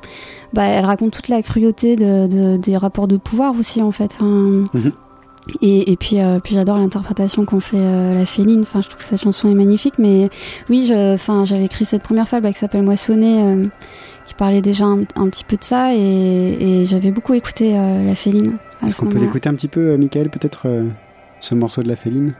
bah, 0.53 0.63
elle 0.65 0.85
raconte 0.85 1.13
toute 1.13 1.27
la 1.27 1.41
cruauté 1.43 1.95
de, 1.95 2.25
de- 2.27 2.57
des 2.57 2.77
rapports 2.77 3.07
de 3.07 3.17
pouvoir 3.17 3.53
aussi 3.59 3.81
en 3.83 3.91
fait. 3.91 4.11
Enfin, 4.15 4.63
Mhm. 4.73 4.91
Et, 5.61 5.91
et 5.91 5.97
puis, 5.97 6.19
euh, 6.19 6.39
puis 6.39 6.55
j'adore 6.55 6.77
l'interprétation 6.77 7.45
qu'en 7.45 7.59
fait 7.59 7.77
euh, 7.77 8.13
la 8.13 8.25
Féline. 8.25 8.61
Enfin, 8.61 8.81
je 8.81 8.89
trouve 8.89 9.01
que 9.01 9.07
cette 9.07 9.21
chanson 9.21 9.49
est 9.49 9.55
magnifique. 9.55 9.95
Mais 9.97 10.29
oui, 10.69 10.85
je, 10.87 11.15
enfin, 11.15 11.45
j'avais 11.45 11.65
écrit 11.65 11.85
cette 11.85 12.03
première 12.03 12.27
fable 12.27 12.47
qui 12.47 12.59
s'appelle 12.59 12.83
Moissonner, 12.83 13.43
euh, 13.43 13.65
qui 14.27 14.33
parlait 14.35 14.61
déjà 14.61 14.85
un, 14.85 15.01
un 15.15 15.29
petit 15.29 15.43
peu 15.43 15.57
de 15.57 15.63
ça, 15.63 15.93
et, 15.95 15.99
et 15.99 16.85
j'avais 16.85 17.11
beaucoup 17.11 17.33
écouté 17.33 17.75
euh, 17.75 18.03
la 18.03 18.15
Féline. 18.15 18.57
Est-ce 18.85 18.97
ce 18.97 19.01
qu'on 19.01 19.07
peut 19.07 19.19
l'écouter 19.19 19.49
un 19.49 19.55
petit 19.55 19.67
peu, 19.67 19.97
Michael, 19.97 20.29
peut-être 20.29 20.67
ce 21.39 21.55
morceau 21.55 21.83
de 21.83 21.87
la 21.87 21.95
féline? 21.95 22.33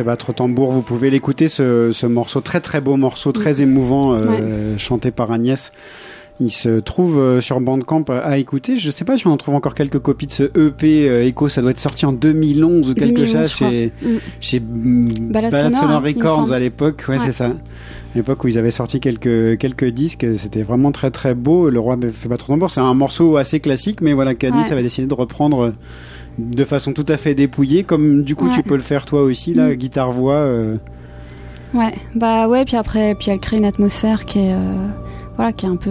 Fait 0.00 0.04
battre 0.04 0.32
tambour. 0.32 0.70
Vous 0.72 0.82
pouvez 0.82 1.10
l'écouter, 1.10 1.48
ce, 1.48 1.90
ce 1.92 2.06
morceau, 2.06 2.40
très 2.40 2.60
très 2.60 2.80
beau 2.80 2.96
morceau, 2.96 3.32
très 3.32 3.60
émouvant, 3.62 4.14
euh, 4.14 4.76
chanté 4.78 5.10
par 5.10 5.30
Agnès. 5.30 5.72
Il 6.42 6.50
se 6.50 6.80
trouve 6.80 7.18
euh, 7.18 7.42
sur 7.42 7.60
Bandcamp 7.60 8.06
à 8.08 8.38
écouter. 8.38 8.78
Je 8.78 8.90
sais 8.90 9.04
pas 9.04 9.18
si 9.18 9.26
on 9.26 9.30
en 9.30 9.36
trouve 9.36 9.54
encore 9.54 9.74
quelques 9.74 9.98
copies 9.98 10.26
de 10.26 10.32
ce 10.32 10.44
EP 10.58 11.06
euh, 11.06 11.26
Echo. 11.26 11.50
Ça 11.50 11.60
doit 11.60 11.70
être 11.72 11.80
sorti 11.80 12.06
en 12.06 12.12
2011 12.14 12.88
ou 12.90 12.94
quelque 12.94 13.20
2011, 13.20 13.46
chose 13.46 13.48
chez, 13.50 13.92
Mm. 14.02 14.06
chez 14.40 14.60
mm, 14.60 15.30
Sonore, 15.50 16.00
me 16.00 16.06
Records 16.06 16.50
à 16.52 16.58
l'époque. 16.58 17.04
Ouais, 17.08 17.18
Ouais. 17.18 17.22
c'est 17.26 17.32
ça. 17.32 17.48
À 17.48 17.52
l'époque 18.16 18.42
où 18.42 18.48
ils 18.48 18.56
avaient 18.56 18.70
sorti 18.70 19.00
quelques, 19.00 19.58
quelques 19.58 19.84
disques. 19.90 20.26
C'était 20.38 20.62
vraiment 20.62 20.92
très 20.92 21.10
très 21.10 21.34
beau. 21.34 21.68
Le 21.68 21.78
roi 21.78 21.98
fait 22.10 22.28
battre 22.30 22.46
tambour. 22.46 22.70
C'est 22.70 22.80
un 22.80 22.94
morceau 22.94 23.36
assez 23.36 23.60
classique, 23.60 24.00
mais 24.00 24.14
voilà, 24.14 24.34
Cadis 24.34 24.60
Ouais. 24.60 24.72
avait 24.72 24.82
décidé 24.82 25.06
de 25.06 25.14
reprendre 25.14 25.74
de 26.54 26.64
façon 26.64 26.92
tout 26.92 27.06
à 27.08 27.16
fait 27.16 27.34
dépouillée, 27.34 27.82
comme 27.84 28.22
du 28.24 28.34
coup 28.36 28.46
Ouais. 28.48 28.54
tu 28.54 28.62
peux 28.62 28.76
le 28.76 28.82
faire 28.82 29.04
toi 29.04 29.22
aussi, 29.22 29.54
là, 29.54 29.68
Mm. 29.70 29.74
guitare-voix. 29.74 30.34
euh, 30.34 30.76
Ouais, 31.74 31.92
bah 32.16 32.48
ouais, 32.48 32.64
puis 32.64 32.76
après, 32.76 33.14
puis 33.14 33.30
elle 33.30 33.38
crée 33.38 33.56
une 33.58 33.64
atmosphère 33.64 34.24
qui 34.24 34.40
est, 34.40 34.54
euh, 34.54 34.86
voilà, 35.36 35.52
qui 35.52 35.66
est 35.66 35.68
un 35.68 35.76
peu 35.76 35.90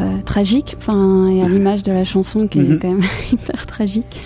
euh, 0.00 0.18
tragique, 0.24 0.76
enfin, 0.78 1.28
et 1.28 1.42
à 1.42 1.48
l'image 1.48 1.82
de 1.82 1.92
la 1.92 2.04
chanson 2.04 2.46
qui 2.46 2.60
est 2.60 2.80
quand 2.80 2.88
même 2.88 3.02
hyper 3.32 3.66
tragique. 3.66 4.20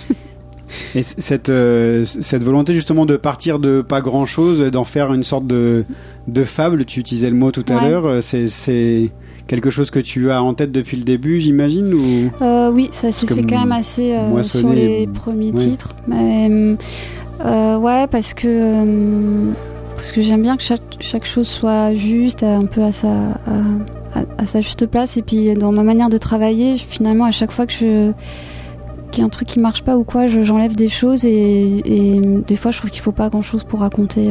Et 0.95 1.01
cette, 1.03 1.49
euh, 1.49 2.05
cette 2.05 2.43
volonté 2.43 2.73
justement 2.73 3.05
de 3.05 3.17
partir 3.17 3.57
de 3.59 3.81
pas 3.81 4.01
grand 4.01 4.25
chose, 4.25 4.59
d'en 4.71 4.83
faire 4.83 5.13
une 5.13 5.23
sorte 5.23 5.47
de, 5.47 5.85
de 6.27 6.43
fable, 6.43 6.85
tu 6.85 6.99
utilisais 6.99 7.29
le 7.29 7.35
mot 7.35 7.51
tout 7.51 7.65
à 7.69 7.87
l'heure, 7.87 8.21
c'est 8.21 9.09
quelque 9.47 9.69
chose 9.69 9.89
que 9.89 9.99
tu 9.99 10.29
as 10.31 10.43
en 10.43 10.53
tête 10.53 10.71
depuis 10.71 10.97
le 10.97 11.03
début, 11.03 11.39
j'imagine 11.39 11.93
ou... 11.93 12.31
Euh, 12.43 12.69
oui, 12.71 12.89
ça 12.91 13.11
s'est 13.11 13.25
fait 13.27 13.43
quand 13.43 13.59
même 13.59 13.71
assez 13.71 14.13
euh, 14.13 14.43
sur 14.43 14.69
les 14.69 15.07
premiers 15.07 15.51
ouais. 15.51 15.57
titres. 15.57 15.95
Mais 16.07 16.49
euh, 17.45 17.77
ouais, 17.77 18.07
parce 18.07 18.33
que 18.33 19.51
parce 19.95 20.11
que 20.11 20.21
j'aime 20.21 20.43
bien 20.43 20.57
que 20.57 20.63
chaque, 20.63 20.81
chaque 20.99 21.25
chose 21.25 21.47
soit 21.47 21.95
juste, 21.95 22.43
un 22.43 22.65
peu 22.65 22.83
à 22.83 22.91
sa 22.91 23.09
à, 24.37 24.45
sa 24.45 24.61
juste 24.61 24.85
place. 24.85 25.17
Et 25.17 25.21
puis 25.23 25.53
dans 25.55 25.71
ma 25.71 25.83
manière 25.83 26.09
de 26.09 26.17
travailler, 26.17 26.77
finalement, 26.77 27.25
à 27.25 27.31
chaque 27.31 27.51
fois 27.51 27.65
que 27.65 27.73
je 27.73 28.11
qu'il 29.11 29.21
y 29.21 29.23
a 29.23 29.25
un 29.25 29.29
truc 29.29 29.47
qui 29.47 29.59
marche 29.59 29.83
pas 29.83 29.97
ou 29.97 30.03
quoi, 30.03 30.27
je- 30.27 30.43
j'enlève 30.43 30.75
des 30.75 30.89
choses 30.89 31.23
et, 31.25 31.81
et 31.85 32.19
des 32.45 32.55
fois, 32.57 32.71
je 32.71 32.79
trouve 32.79 32.91
qu'il 32.91 33.01
faut 33.01 33.13
pas 33.13 33.29
grand 33.29 33.41
chose 33.41 33.63
pour 33.63 33.79
raconter 33.79 34.29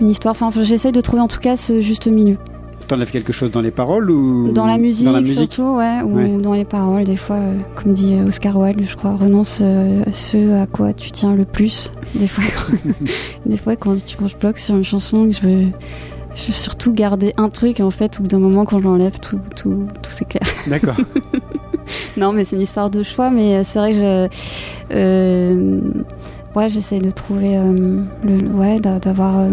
une 0.00 0.08
histoire. 0.08 0.36
Enfin, 0.40 0.50
j'essaye 0.62 0.92
de 0.92 1.00
trouver 1.00 1.20
en 1.22 1.28
tout 1.28 1.40
cas 1.40 1.56
ce 1.56 1.80
juste 1.80 2.06
milieu. 2.06 2.36
T'enlèves 2.90 3.12
quelque 3.12 3.32
chose 3.32 3.52
dans 3.52 3.60
les 3.60 3.70
paroles 3.70 4.10
ou 4.10 4.50
Dans 4.52 4.66
la 4.66 4.76
musique, 4.76 5.04
Dans 5.06 5.12
la 5.12 5.20
musique? 5.20 5.52
surtout, 5.52 5.76
ouais, 5.76 6.00
ou 6.04 6.16
Ouais. 6.16 6.28
dans 6.38 6.54
les 6.54 6.64
paroles, 6.64 7.04
des 7.04 7.14
fois, 7.14 7.36
euh, 7.36 7.54
comme 7.76 7.92
dit 7.92 8.14
euh, 8.14 8.26
Oscar 8.26 8.56
Wilde, 8.58 8.82
je 8.84 8.96
crois, 8.96 9.14
renonce 9.14 9.60
euh, 9.62 10.02
ce 10.12 10.60
à 10.60 10.66
quoi 10.66 10.92
tu 10.92 11.12
tiens 11.12 11.34
le 11.36 11.44
plus. 11.44 11.92
Des 12.16 12.26
fois, 12.34 12.42
des 13.46 13.56
fois 13.56 13.76
quand, 13.76 13.94
quand 14.18 14.26
je 14.26 14.36
bloque 14.36 14.58
sur 14.58 14.74
une 14.74 14.82
chanson, 14.82 15.30
je 15.30 15.40
veux, 15.40 15.66
je 16.34 16.46
veux 16.48 16.52
surtout 16.52 16.92
garder 16.92 17.32
un 17.36 17.48
truc, 17.48 17.78
et 17.78 17.84
en 17.84 17.92
fait, 17.92 18.18
au 18.18 18.22
bout 18.22 18.28
d'un 18.28 18.40
moment, 18.40 18.64
quand 18.64 18.80
je 18.80 18.84
l'enlève, 18.84 19.20
tout, 19.20 19.38
tout, 19.54 19.86
tout 20.02 20.10
s'éclaire. 20.10 20.42
D'accord. 20.66 20.96
non, 22.16 22.32
mais 22.32 22.44
c'est 22.44 22.56
une 22.56 22.62
histoire 22.62 22.90
de 22.90 23.04
choix, 23.04 23.30
mais 23.30 23.58
euh, 23.58 23.62
c'est 23.64 23.78
vrai 23.78 23.92
que 23.92 23.98
je. 24.00 24.28
euh, 24.94 25.80
ouais, 26.56 26.68
j'essaye 26.68 26.98
de 27.00 27.10
trouver. 27.10 27.56
le, 28.24 28.48
ouais, 28.48 28.80
d'a- 28.80 28.98
d'avoir. 28.98 29.44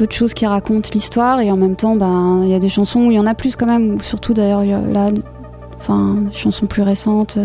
Peu 0.00 0.06
de 0.06 0.12
choses 0.12 0.32
qui 0.32 0.46
racontent 0.46 0.88
l'histoire 0.94 1.40
et 1.40 1.50
en 1.50 1.56
même 1.58 1.76
temps 1.76 1.94
ben 1.94 2.40
il 2.44 2.48
y 2.48 2.54
a 2.54 2.58
des 2.58 2.70
chansons 2.70 3.00
où 3.06 3.10
il 3.10 3.16
y 3.16 3.18
en 3.18 3.26
a 3.26 3.34
plus 3.34 3.54
quand 3.54 3.66
même 3.66 3.94
ou 3.94 4.00
surtout 4.00 4.32
d'ailleurs 4.32 4.62
là 4.62 5.10
enfin 5.78 6.16
des 6.30 6.32
chansons 6.36 6.64
plus 6.64 6.80
récentes 6.80 7.38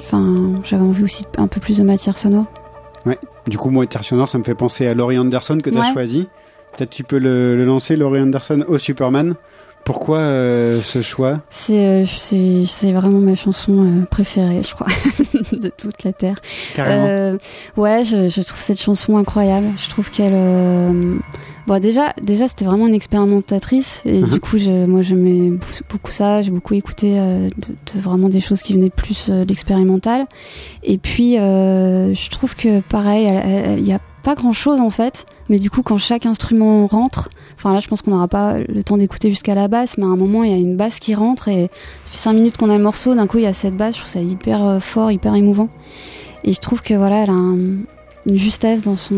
enfin 0.00 0.52
j'avais 0.64 0.82
envie 0.82 1.02
aussi 1.02 1.24
un 1.38 1.46
peu 1.48 1.60
plus 1.60 1.78
de 1.78 1.82
matière 1.82 2.18
sonore 2.18 2.44
Du 3.48 3.56
coup, 3.58 3.70
moi, 3.70 3.86
Terre 3.86 4.04
sonore, 4.04 4.28
ça 4.28 4.38
me 4.38 4.44
fait 4.44 4.54
penser 4.54 4.86
à 4.86 4.94
Laurie 4.94 5.18
Anderson 5.18 5.58
que 5.64 5.68
tu 5.70 5.76
as 5.76 5.80
Ouais. 5.80 5.92
choisi. 5.92 6.28
Peut-être 6.76 6.90
tu 6.90 7.02
peux 7.04 7.18
le, 7.18 7.56
le 7.56 7.64
lancer, 7.64 7.96
Laurie 7.96 8.20
Anderson, 8.20 8.64
au 8.68 8.78
Superman. 8.78 9.34
Pourquoi 9.84 10.18
euh, 10.18 10.80
ce 10.80 11.02
choix? 11.02 11.40
C'est 11.50 11.84
euh, 11.84 12.04
c'est 12.06 12.62
c'est 12.68 12.92
vraiment 12.92 13.18
ma 13.18 13.34
chanson 13.34 13.72
euh, 13.84 14.04
préférée 14.08 14.62
je 14.62 14.72
crois 14.74 14.86
de 15.52 15.68
toute 15.76 16.04
la 16.04 16.12
terre 16.12 16.36
Carrément. 16.76 17.04
Euh, 17.08 17.38
ouais, 17.76 18.04
je, 18.04 18.28
je 18.28 18.40
trouve 18.42 18.60
cette 18.60 18.80
chanson 18.80 19.16
incroyable. 19.16 19.66
Je 19.76 19.88
trouve 19.90 20.08
qu'elle. 20.10 20.34
Bon, 21.68 21.78
déjà, 21.80 22.12
déjà 22.20 22.48
c'était 22.48 22.64
vraiment 22.64 22.88
une 22.88 22.94
expérimentatrice. 22.94 24.02
Et 24.04 24.20
Mhm. 24.20 24.28
du 24.30 24.40
coup, 24.40 24.58
je, 24.58 24.84
moi, 24.86 25.02
j'aimais 25.02 25.52
beaucoup 25.90 26.10
ça. 26.10 26.42
J'ai 26.42 26.50
beaucoup 26.50 26.74
écouté 26.74 27.14
euh, 27.18 27.46
de, 27.56 27.68
de 27.94 28.00
vraiment 28.00 28.28
des 28.28 28.40
choses 28.40 28.62
qui 28.62 28.72
venaient 28.74 28.90
plus 28.90 29.28
euh, 29.30 29.44
de 29.44 29.48
l'expérimental. 29.48 30.26
Et 30.82 30.98
puis, 30.98 31.38
euh, 31.38 32.12
je 32.14 32.30
trouve 32.30 32.56
que 32.56 32.80
pareil, 32.80 33.28
il 33.78 33.82
n'y 33.84 33.92
a 33.92 34.00
pas 34.24 34.34
grand 34.34 34.52
chose 34.52 34.80
en 34.80 34.90
fait. 34.90 35.24
Mais 35.48 35.58
du 35.60 35.70
coup, 35.70 35.82
quand 35.82 35.98
chaque 35.98 36.26
instrument 36.26 36.86
rentre, 36.88 37.28
enfin 37.56 37.72
là, 37.72 37.78
je 37.80 37.86
pense 37.88 38.02
qu'on 38.02 38.10
n'aura 38.12 38.28
pas 38.28 38.58
le 38.58 38.82
temps 38.82 38.96
d'écouter 38.96 39.30
jusqu'à 39.30 39.54
la 39.54 39.68
basse, 39.68 39.98
mais 39.98 40.04
à 40.04 40.08
un 40.08 40.16
moment, 40.16 40.42
il 40.44 40.50
y 40.50 40.54
a 40.54 40.56
une 40.56 40.76
basse 40.76 40.98
qui 40.98 41.14
rentre 41.14 41.46
et 41.48 41.68
depuis 42.06 42.18
5 42.18 42.32
minutes 42.32 42.56
qu'on 42.56 42.70
a 42.70 42.76
le 42.76 42.82
morceau, 42.82 43.14
d'un 43.14 43.26
coup, 43.28 43.38
il 43.38 43.44
y 43.44 43.46
a 43.46 43.52
cette 43.52 43.76
basse. 43.76 43.94
Je 43.94 44.00
trouve 44.00 44.12
ça 44.12 44.20
hyper 44.20 44.64
euh, 44.64 44.80
fort, 44.80 45.12
hyper 45.12 45.34
émouvant. 45.36 45.68
Et 46.44 46.52
je 46.52 46.60
trouve 46.60 46.82
que 46.82 46.94
voilà, 46.94 47.22
elle 47.22 47.30
a 47.30 47.34
un- 47.34 47.56
une 48.26 48.36
justesse 48.36 48.82
dans 48.82 48.96
son 48.96 49.14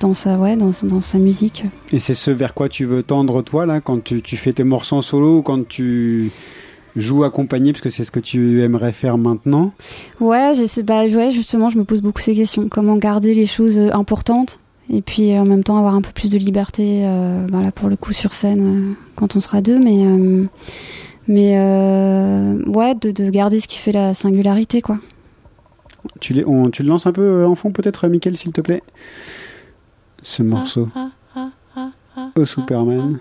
dans 0.00 0.14
sa 0.14 0.36
ouais 0.36 0.56
dans, 0.56 0.70
dans 0.82 1.00
sa 1.00 1.18
musique. 1.18 1.64
Et 1.92 1.98
c'est 2.00 2.14
ce 2.14 2.30
vers 2.30 2.54
quoi 2.54 2.68
tu 2.68 2.84
veux 2.84 3.02
tendre, 3.02 3.42
toi, 3.42 3.66
là, 3.66 3.80
quand 3.80 4.02
tu, 4.02 4.22
tu 4.22 4.36
fais 4.36 4.52
tes 4.52 4.64
morceaux 4.64 4.96
en 4.96 5.02
solo 5.02 5.38
ou 5.38 5.42
quand 5.42 5.66
tu 5.66 6.30
joues 6.96 7.24
accompagné, 7.24 7.72
parce 7.72 7.82
que 7.82 7.90
c'est 7.90 8.04
ce 8.04 8.10
que 8.10 8.20
tu 8.20 8.62
aimerais 8.62 8.92
faire 8.92 9.18
maintenant? 9.18 9.72
Ouais, 10.20 10.54
je 10.56 10.66
sais 10.66 10.82
bah 10.82 11.04
ouais, 11.04 11.30
justement, 11.30 11.68
je 11.68 11.78
me 11.78 11.84
pose 11.84 12.00
beaucoup 12.00 12.20
ces 12.22 12.34
questions. 12.34 12.68
Comment 12.70 12.96
garder 12.96 13.34
les 13.34 13.46
choses 13.46 13.78
euh, 13.78 13.90
importantes 13.92 14.58
et 14.88 15.02
puis 15.02 15.32
euh, 15.32 15.40
en 15.40 15.44
même 15.44 15.64
temps 15.64 15.76
avoir 15.78 15.94
un 15.96 16.00
peu 16.00 16.12
plus 16.14 16.30
de 16.30 16.38
liberté 16.38 17.02
euh, 17.04 17.44
bah 17.50 17.58
pour 17.74 17.88
le 17.88 17.96
coup 17.96 18.12
sur 18.12 18.32
scène 18.32 18.60
euh, 18.62 18.92
quand 19.16 19.34
on 19.34 19.40
sera 19.40 19.60
deux 19.60 19.80
mais 19.80 20.04
euh, 20.06 20.44
mais 21.26 21.58
ouais 22.70 22.94
de, 22.94 23.10
de 23.10 23.28
garder 23.30 23.58
ce 23.58 23.66
qui 23.66 23.78
fait 23.78 23.90
la 23.90 24.14
singularité 24.14 24.80
quoi. 24.82 24.98
tu, 26.20 26.34
les- 26.34 26.44
on- 26.44 26.70
tu 26.70 26.84
le 26.84 26.88
lances 26.88 27.06
un 27.08 27.12
peu 27.12 27.44
en 27.44 27.56
fond, 27.56 27.72
peut-être, 27.72 28.06
Mickaël, 28.06 28.36
s'il 28.36 28.52
te 28.52 28.60
plaît? 28.60 28.82
Ce 30.28 30.42
morceau. 30.42 30.88
Au 32.34 32.44
Superman. 32.44 33.20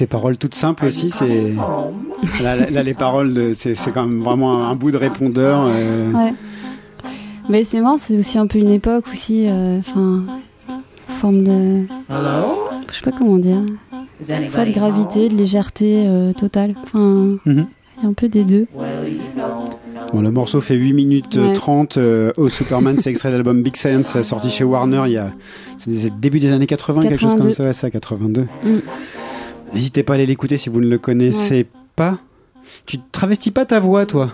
Ces 0.00 0.06
paroles 0.06 0.38
toutes 0.38 0.54
simples 0.54 0.86
aussi, 0.86 1.10
c'est. 1.10 1.52
Home? 1.58 2.42
Là, 2.42 2.82
les 2.82 2.94
paroles, 2.94 3.34
de- 3.34 3.52
c'est 3.54 3.74
c'est 3.74 3.92
quand 3.92 4.06
même 4.06 4.22
vraiment 4.22 4.64
un, 4.64 4.70
un 4.70 4.74
bout 4.74 4.90
de 4.90 4.96
répondeur. 4.96 5.66
euh, 5.68 6.10
Ouais. 6.12 6.32
Mais 7.50 7.64
c'est 7.64 7.80
marrant, 7.82 7.98
c'est 7.98 8.16
aussi 8.16 8.38
un 8.38 8.46
peu 8.46 8.58
une 8.58 8.70
époque 8.70 9.04
aussi 9.12 9.46
euh, 9.48 9.78
enfin 9.80 10.24
forme 11.20 11.44
de 11.44 11.84
Hello? 12.08 12.68
je 12.90 12.96
sais 12.96 13.02
pas 13.10 13.12
comment 13.12 13.36
dire, 13.36 13.60
Is 14.22 14.48
pas 14.54 14.64
de 14.64 14.72
gravité, 14.72 15.28
de 15.28 15.34
légèreté 15.36 16.04
euh, 16.06 16.32
totale. 16.32 16.74
Enfin, 16.82 17.36
mhm. 17.44 17.66
y 18.02 18.06
a 18.06 18.08
un 18.08 18.12
peu 18.14 18.28
des 18.28 18.44
deux. 18.44 18.66
Bon, 20.12 20.22
le 20.22 20.30
morceau 20.30 20.60
fait 20.60 20.74
8 20.76 20.92
minutes 20.92 21.36
Ouais. 21.36 21.52
30 21.52 21.96
euh, 21.98 22.32
au 22.36 22.48
Superman, 22.48 22.96
c'est 22.98 23.10
extrait 23.10 23.28
de 23.30 23.34
l'album 23.34 23.62
Big 23.62 23.76
Science, 23.76 24.20
sorti 24.22 24.48
chez 24.50 24.64
Warner 24.64 25.02
il 25.06 25.12
y 25.12 25.18
a. 25.18 25.28
C'est 25.76 26.18
début 26.20 26.40
des 26.40 26.52
années 26.52 26.66
80, 26.66 27.02
quelque 27.02 27.20
chose 27.20 27.30
comme 27.32 27.48
82. 27.50 27.54
ça, 27.54 27.64
ouais, 27.64 27.72
ça, 27.72 27.90
82. 27.90 28.42
Mm. 28.42 28.46
N'hésitez 29.74 30.02
pas 30.02 30.14
à 30.14 30.16
aller 30.16 30.26
l'écouter 30.26 30.56
si 30.58 30.68
vous 30.68 30.80
ne 30.80 30.88
le 30.88 30.98
connaissez 30.98 31.66
pas. 31.96 32.18
Tu 32.86 32.98
travestis 33.12 33.50
pas 33.50 33.64
ta 33.64 33.80
voix, 33.80 34.06
toi? 34.06 34.30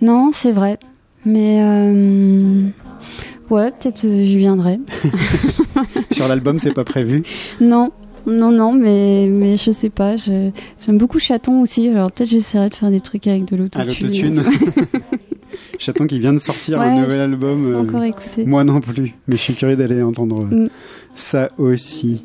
Non, 0.00 0.30
c'est 0.32 0.52
vrai. 0.52 0.78
Mais 1.24 1.60
euh, 1.62 2.64
ouais, 3.50 3.70
peut-être 3.70 4.04
euh, 4.04 4.24
j'y 4.24 4.36
viendrai. 4.38 4.80
Sur 6.10 6.28
l'album, 6.28 6.58
c'est 6.58 6.72
pas 6.74 6.84
prévu? 6.84 7.22
Non, 7.60 7.90
Non, 8.26 8.50
non, 8.50 8.72
mais, 8.72 9.28
mais 9.30 9.56
je 9.56 9.70
sais 9.70 9.90
pas. 9.90 10.16
J'aime 10.16 10.52
beaucoup 10.98 11.18
Chaton 11.18 11.62
aussi. 11.62 11.88
Alors 11.88 12.10
peut-être 12.10 12.30
j'essaierai 12.30 12.68
de 12.68 12.74
faire 12.74 12.90
des 12.90 13.00
trucs 13.00 13.26
avec 13.26 13.44
de 13.46 13.54
À 13.54 13.58
l'autotune. 13.84 14.08
l'autotune. 14.08 14.42
Chaton 15.78 16.06
qui 16.06 16.18
vient 16.20 16.32
de 16.32 16.38
sortir 16.38 16.78
Ouais, 16.78 16.86
un 16.86 17.00
nouvel 17.00 17.20
album. 17.20 17.72
Euh, 17.72 17.80
encore 17.80 18.04
écouté. 18.04 18.44
Moi 18.44 18.64
non 18.64 18.80
plus, 18.80 19.14
mais 19.26 19.36
je 19.36 19.40
suis 19.40 19.54
curieux 19.54 19.76
d'aller 19.76 20.02
entendre 20.02 20.44
euh, 20.44 20.64
Mm. 20.66 20.68
ça 21.14 21.48
aussi. 21.58 22.24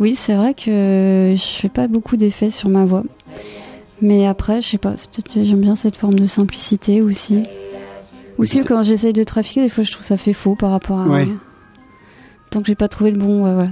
Oui, 0.00 0.14
c'est 0.18 0.34
vrai 0.34 0.54
que 0.54 1.34
je 1.36 1.42
fais 1.60 1.68
pas 1.68 1.86
beaucoup 1.86 2.16
d'effets 2.16 2.50
sur 2.50 2.68
ma 2.70 2.84
voix. 2.86 3.04
Mais 4.02 4.26
après, 4.26 4.62
je 4.62 4.68
sais 4.68 4.78
pas, 4.78 4.92
peut-être 4.92 5.44
j'aime 5.44 5.60
bien 5.60 5.74
cette 5.74 5.96
forme 5.96 6.18
de 6.18 6.26
simplicité 6.26 7.02
aussi. 7.02 7.42
Aussi, 8.38 8.64
quand 8.64 8.82
j'essaye 8.82 9.12
de 9.12 9.22
trafiquer, 9.24 9.62
des 9.64 9.68
fois 9.68 9.84
je 9.84 9.92
trouve 9.92 10.04
ça 10.06 10.16
fait 10.16 10.32
faux 10.32 10.54
par 10.54 10.70
rapport 10.70 10.98
à. 11.00 11.06
Ouais. 11.06 11.28
Tant 12.50 12.60
que 12.60 12.66
j'ai 12.66 12.74
pas 12.74 12.88
trouvé 12.88 13.10
le 13.10 13.18
bon, 13.18 13.44
ouais, 13.44 13.52
voilà. 13.52 13.70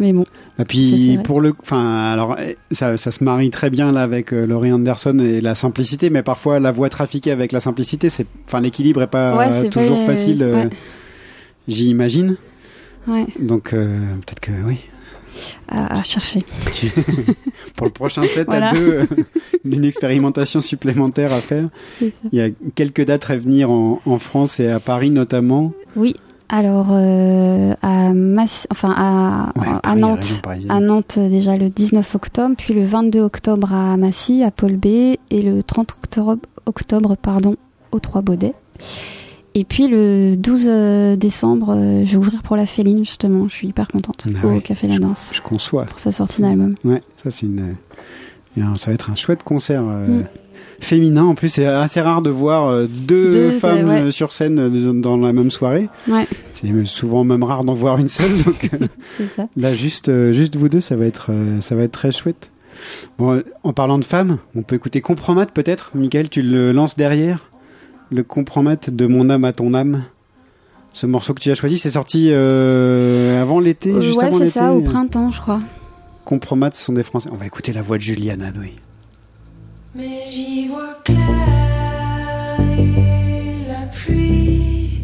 Mais 0.00 0.12
bon, 0.12 0.24
Et 0.58 0.64
puis 0.64 1.18
pour 1.22 1.40
le, 1.40 1.52
enfin 1.62 2.10
alors 2.12 2.36
eh, 2.40 2.56
ça, 2.72 2.96
ça 2.96 3.12
se 3.12 3.22
marie 3.22 3.50
très 3.50 3.70
bien 3.70 3.92
là 3.92 4.02
avec 4.02 4.32
euh, 4.32 4.44
Laurie 4.44 4.72
Anderson 4.72 5.18
et 5.20 5.40
la 5.40 5.54
simplicité, 5.54 6.10
mais 6.10 6.22
parfois 6.24 6.58
la 6.58 6.72
voix 6.72 6.88
trafiquée 6.88 7.30
avec 7.30 7.52
la 7.52 7.60
simplicité, 7.60 8.08
c'est, 8.10 8.26
enfin 8.46 8.60
l'équilibre 8.60 9.02
est 9.02 9.06
pas 9.08 9.36
Ouais, 9.36 9.68
toujours 9.70 9.98
pas- 10.00 10.06
facile, 10.06 10.42
euh, 10.42 10.64
ouais. 10.64 10.70
j'imagine. 11.68 12.36
ouais, 13.06 13.26
Donc 13.38 13.72
euh, 13.72 13.98
peut-être 14.26 14.40
que 14.40 14.50
oui. 14.66 14.78
À, 15.68 15.98
à 15.98 16.02
chercher. 16.02 16.44
Pour 17.76 17.86
le 17.86 17.92
prochain 17.92 18.24
set 18.26 18.46
Voilà. 18.46 18.70
à 18.70 18.74
deux, 18.74 18.92
euh, 18.92 19.06
d'une 19.64 19.84
expérimentation 19.84 20.60
supplémentaire 20.60 21.32
à 21.32 21.40
faire. 21.40 21.68
Il 22.00 22.10
y 22.32 22.40
a 22.40 22.48
quelques 22.74 23.04
dates 23.04 23.30
à 23.30 23.36
venir 23.36 23.70
en, 23.70 24.00
en 24.04 24.18
France 24.18 24.60
et 24.60 24.68
à 24.70 24.80
Paris 24.80 25.10
notamment. 25.10 25.72
Oui, 25.96 26.14
alors 26.48 26.88
euh, 26.92 27.74
à, 27.82 28.12
Mass... 28.12 28.66
enfin, 28.70 28.94
à, 28.96 29.52
Ouais, 29.58 29.66
à 29.68 29.78
Paris, 29.80 30.00
Nantes. 30.00 30.42
À 30.68 30.80
Nantes 30.80 31.18
déjà 31.18 31.56
le 31.56 31.68
19 31.70 32.14
octobre, 32.14 32.54
puis 32.56 32.74
le 32.74 32.84
22 32.84 33.20
octobre 33.20 33.72
à 33.72 33.96
Massy, 33.96 34.42
à 34.42 34.50
Paul 34.50 34.76
B, 34.76 34.86
et 34.86 35.42
le 35.42 35.62
30 35.62 35.90
octobre, 35.92 36.36
octobre 36.66 37.16
pardon, 37.16 37.56
aux 37.92 38.00
Trois 38.00 38.20
Baudets. 38.22 38.54
Et 39.56 39.64
puis 39.64 39.86
le 39.86 40.34
12 40.36 40.66
euh, 40.68 41.16
décembre, 41.16 41.74
euh, 41.76 42.04
je 42.04 42.10
vais 42.12 42.16
ouvrir 42.16 42.42
pour 42.42 42.56
la 42.56 42.66
Féline 42.66 43.04
justement, 43.04 43.48
je 43.48 43.54
suis 43.54 43.68
hyper 43.68 43.86
contente, 43.88 44.26
Ah 44.42 44.46
au 44.46 44.50
ouais, 44.50 44.60
Café 44.60 44.88
La 44.88 44.98
Danse, 44.98 45.30
Je 45.32 45.40
conçois. 45.40 45.84
pour 45.84 45.98
sa 46.00 46.10
sortie 46.10 46.42
d'album. 46.42 46.74
Ouais, 46.84 47.00
ça 47.22 47.30
c'est 47.30 47.46
une. 47.46 47.74
Ça 48.56 48.86
va 48.86 48.92
être 48.92 49.10
un 49.10 49.14
chouette 49.16 49.42
concert 49.42 49.82
euh, 49.86 50.06
Mm. 50.20 50.24
féminin. 50.80 51.24
En 51.24 51.34
plus, 51.34 51.48
c'est 51.50 51.66
assez 51.66 52.00
rare 52.00 52.20
de 52.22 52.30
voir 52.30 52.72
deux, 52.88 53.32
Deux, 53.32 53.50
femmes 53.52 53.88
ouais. 53.88 54.10
sur 54.12 54.32
scène 54.32 55.00
dans 55.00 55.16
la 55.16 55.32
même 55.32 55.50
soirée. 55.50 55.88
Ouais, 56.08 56.26
C'est 56.52 56.68
souvent 56.86 57.22
même 57.24 57.42
rare 57.44 57.64
d'en 57.64 57.74
voir 57.74 57.98
une 57.98 58.08
seule. 58.08 58.30
Donc 58.44 58.70
c'est 59.16 59.28
ça. 59.28 59.46
là, 59.56 59.72
juste, 59.74 60.10
juste 60.32 60.56
vous 60.56 60.68
deux, 60.68 60.80
ça 60.80 60.96
va 60.96 61.06
être, 61.06 61.30
ça 61.60 61.74
va 61.76 61.82
être 61.82 61.92
très 61.92 62.10
chouette. 62.12 62.50
Bon, 63.18 63.40
en 63.62 63.72
parlant 63.72 63.98
de 63.98 64.04
femmes, 64.04 64.38
on 64.56 64.62
peut 64.62 64.74
écouter 64.76 65.00
Compromat 65.00 65.46
peut-être? 65.46 65.92
Michael, 65.94 66.28
tu 66.28 66.42
le 66.42 66.72
lances 66.72 66.96
derrière? 66.96 67.50
Le 68.10 68.22
Compromat 68.22 68.76
de 68.90 69.06
mon 69.06 69.30
âme 69.30 69.44
à 69.44 69.52
ton 69.52 69.74
âme. 69.74 70.04
Ce 70.92 71.06
morceau 71.06 71.34
que 71.34 71.40
tu 71.40 71.50
as 71.50 71.54
choisi, 71.56 71.78
c'est 71.78 71.90
sorti 71.90 72.28
euh, 72.30 73.40
avant 73.42 73.58
l'été, 73.58 73.90
Euh, 73.90 74.00
juste 74.00 74.18
ouais, 74.18 74.24
avant 74.26 74.38
c'est 74.38 74.46
ça, 74.46 74.72
au 74.72 74.80
printemps, 74.82 75.30
je 75.32 75.40
crois. 75.40 75.60
Compromat, 76.24 76.70
ce 76.72 76.84
sont 76.84 76.92
des 76.92 77.02
Français. 77.02 77.28
On 77.32 77.36
va 77.36 77.46
écouter 77.46 77.72
la 77.72 77.82
voix 77.82 77.96
de 77.96 78.02
Juliane 78.02 78.42
Hanoï. 78.42 78.74
Mais 79.96 80.20
j'y 80.28 80.68
vois 80.68 80.94
clair 81.04 81.18
et 82.78 83.68
la 83.68 83.86
pluie. 83.88 85.00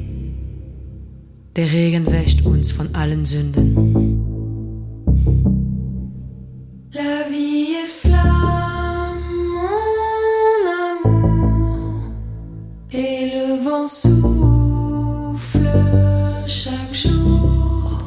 Der 1.56 1.66
Regen 1.66 2.06
wäscht 2.06 2.46
uns 2.46 2.70
von 2.72 2.86
allen 2.94 3.24
Sünden. 3.24 3.74
La 6.94 7.28
vie 7.28 7.74
est 7.82 7.86
flamme, 7.86 8.49
Et 12.92 13.30
le 13.34 13.62
vent 13.62 13.86
souffle 13.86 15.60
chaque 16.46 16.92
jour. 16.92 18.02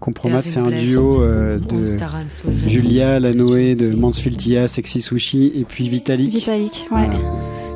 Compromat. 0.00 0.42
C'est 0.42 0.58
un 0.58 0.70
duo 0.70 1.22
euh, 1.22 1.58
de. 1.58 1.86
Julia 2.66 3.20
Lanoé, 3.20 3.74
de 3.74 3.94
Mansfield 3.94 4.68
Sexy 4.68 5.00
Sushi, 5.00 5.52
et 5.54 5.64
puis 5.64 5.88
Vitalik, 5.88 6.32
Vitalik, 6.34 6.86
ouais. 6.90 7.08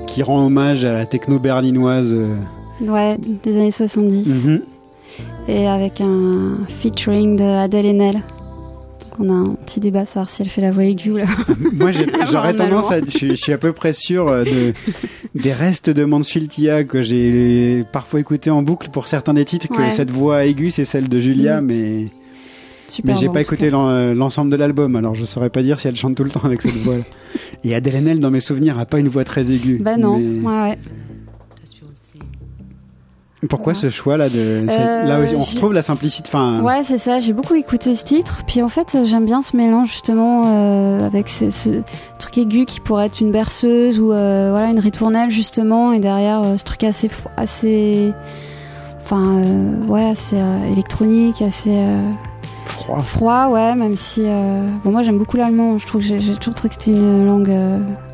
qui 0.06 0.22
rend 0.22 0.44
hommage 0.46 0.84
à 0.84 0.92
la 0.92 1.06
techno 1.06 1.38
berlinoise. 1.38 2.12
euh, 2.12 2.34
Ouais, 2.82 3.18
des 3.42 3.56
années 3.56 3.70
70. 3.70 4.26
mhm. 4.46 4.60
Et 5.48 5.66
avec 5.66 6.00
un 6.00 6.48
featuring 6.68 7.36
de 7.36 7.44
Adèle 7.44 7.86
Haenel. 7.86 8.22
Donc 9.18 9.26
on 9.26 9.30
a 9.30 9.32
un 9.50 9.54
petit 9.66 9.80
débat, 9.80 10.04
savoir 10.04 10.28
si 10.30 10.42
elle 10.42 10.48
fait 10.48 10.60
la 10.60 10.70
voix 10.72 10.84
aiguë 10.84 11.10
ou 11.12 11.16
la 11.18 11.26
Moi, 11.72 11.90
j'aurais 12.30 12.52
En 12.52 12.56
tendance 12.56 12.90
à. 12.90 13.00
Je, 13.04 13.10
suis- 13.10 13.30
je 13.30 13.34
suis 13.42 13.52
à 13.52 13.58
peu 13.58 13.72
près 13.72 13.92
sûr 13.92 14.28
euh, 14.28 14.44
de, 14.44 14.72
des 15.40 15.52
restes 15.52 15.90
de 15.90 16.04
Mansfield 16.04 16.50
que 16.88 17.02
j'ai 17.02 17.84
parfois 17.92 18.20
écouté 18.20 18.50
en 18.50 18.62
boucle 18.62 18.88
pour 18.90 19.08
certains 19.08 19.34
des 19.34 19.44
titres, 19.44 19.68
que 19.68 19.74
Ouais. 19.74 19.90
cette 19.90 20.10
voix 20.10 20.44
aiguë, 20.46 20.70
c'est 20.70 20.84
celle 20.84 21.08
de 21.08 21.18
Julia, 21.18 21.60
Mm. 21.60 21.64
mais. 21.66 22.06
Super 22.86 23.14
Mais 23.14 23.20
j'ai 23.20 23.28
bon, 23.28 23.32
pas 23.32 23.40
écouté 23.40 23.70
l'ensemble 23.70 24.50
de 24.50 24.56
l'album, 24.56 24.94
alors 24.96 25.14
je 25.14 25.24
saurais 25.24 25.48
pas 25.48 25.62
dire 25.62 25.80
si 25.80 25.88
elle 25.88 25.96
chante 25.96 26.16
tout 26.16 26.22
le 26.24 26.28
temps 26.30 26.44
avec 26.44 26.60
cette 26.60 26.74
voix-là. 26.84 27.02
Et 27.64 27.74
Adèle 27.74 27.96
Haenel, 27.96 28.20
dans 28.20 28.30
mes 28.30 28.40
souvenirs, 28.40 28.78
a 28.78 28.84
pas 28.84 28.98
une 28.98 29.08
voix 29.08 29.24
très 29.24 29.50
aiguë. 29.50 29.78
Bah 29.80 29.96
non, 29.96 30.18
Mais 30.18 30.46
ouais, 30.46 30.62
ouais. 30.70 30.78
Pourquoi 33.48 33.74
ce 33.74 33.90
choix-là 33.90 34.28
de 34.28 34.64
Euh, 34.68 35.04
Là 35.04 35.18
on 35.34 35.38
retrouve 35.38 35.72
la 35.74 35.82
simplicité. 35.82 36.28
Enfin, 36.32 36.60
Ouais, 36.62 36.82
c'est 36.82 36.98
ça. 36.98 37.20
J'ai 37.20 37.32
beaucoup 37.32 37.54
écouté 37.54 37.94
ce 37.94 38.04
titre. 38.04 38.42
Puis 38.46 38.62
en 38.62 38.68
fait, 38.68 38.94
euh, 38.94 39.04
j'aime 39.04 39.24
bien 39.26 39.42
ce 39.42 39.56
mélange 39.56 39.88
justement 39.90 40.42
euh, 40.46 41.06
avec 41.06 41.28
ce, 41.28 41.50
ce 41.50 41.82
truc 42.18 42.38
aigu 42.38 42.64
qui 42.64 42.80
pourrait 42.80 43.06
être 43.06 43.20
une 43.20 43.32
berceuse 43.32 43.98
ou 44.00 44.12
euh, 44.12 44.48
voilà 44.50 44.68
une 44.70 44.78
ritournelle 44.78 45.30
justement, 45.30 45.92
et 45.92 46.00
derrière 46.00 46.42
ce 46.56 46.64
truc 46.64 46.84
assez 46.84 47.10
assez, 47.36 48.12
enfin 49.02 49.42
ouais, 49.88 50.04
assez 50.10 50.36
électronique, 50.72 51.42
assez 51.42 51.76
froid. 52.66 53.00
froid, 53.02 53.48
ouais. 53.48 53.74
Même 53.74 53.96
si 53.96 54.22
bon, 54.84 54.90
moi 54.90 55.02
j'aime 55.02 55.18
beaucoup 55.18 55.36
l'allemand. 55.36 55.78
Je 55.78 55.86
trouve 55.86 56.00
que 56.00 56.18
j'ai 56.18 56.34
toujours 56.36 56.54
trouvé 56.54 56.74
que 56.74 56.82
c'était 56.82 56.96
une 56.96 57.26
langue 57.26 57.52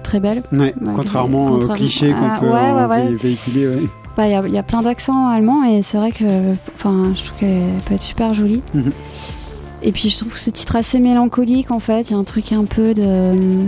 très 0.02 0.20
belle. 0.20 0.42
Ouais, 0.52 0.74
contrairement 0.96 1.46
aux 1.52 1.58
clichés 1.68 2.10
qu'on 2.10 2.16
Ah, 2.28 2.38
peut 2.40 2.46
ouais, 2.46 2.86
ouais, 3.04 3.14
véhiculer. 3.14 3.66
ouais. 3.68 3.82
Bah, 4.16 4.26
il 4.26 4.32
y 4.32 4.34
a, 4.34 4.42
il 4.46 4.52
y 4.52 4.58
a 4.58 4.62
plein 4.62 4.82
d'accents 4.82 5.28
allemands 5.28 5.64
et 5.64 5.82
c'est 5.82 5.96
vrai 5.98 6.10
que, 6.12 6.24
enfin, 6.74 7.12
je 7.14 7.24
trouve 7.24 7.38
qu'elle 7.38 7.78
peut 7.86 7.94
être 7.94 8.02
super 8.02 8.34
jolie. 8.34 8.62
Mhm. 8.74 8.92
Et 9.82 9.92
puis 9.92 10.10
je 10.10 10.18
trouve 10.18 10.36
ce 10.36 10.50
titre 10.50 10.76
assez 10.76 11.00
mélancolique 11.00 11.70
en 11.70 11.78
fait. 11.80 12.10
Il 12.10 12.12
y 12.12 12.16
a 12.16 12.18
un 12.18 12.24
truc 12.24 12.52
un 12.52 12.64
peu 12.64 12.92
de, 12.92 13.64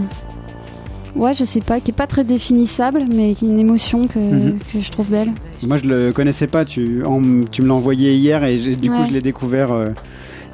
ouais, 1.17 1.33
je 1.33 1.45
sais 1.45 1.61
pas, 1.61 1.81
qui 1.81 1.91
est 1.91 1.95
pas 1.95 2.07
très 2.07 2.25
définissable, 2.25 3.05
mais 3.15 3.33
qui 3.33 3.47
est 3.47 3.49
une 3.49 3.59
émotion 3.59 4.07
que, 4.09 4.19
Mhm. 4.19 4.59
que 4.73 4.81
je 4.81 4.91
trouve 4.91 5.11
belle. 5.11 5.33
Moi, 5.63 5.77
je 5.79 5.85
le 5.85 6.13
connaissais 6.13 6.49
pas. 6.49 6.65
Tu, 6.65 7.05
en- 7.05 7.45
tu 7.51 7.63
me 7.63 7.69
l'as 7.69 7.75
envoyé 7.75 8.15
hier 8.15 8.45
et 8.45 8.59
du 8.59 8.91
coup, 8.91 9.05
je 9.07 9.13
l'ai 9.13 9.23
découvert 9.23 9.73
euh, 9.73 9.91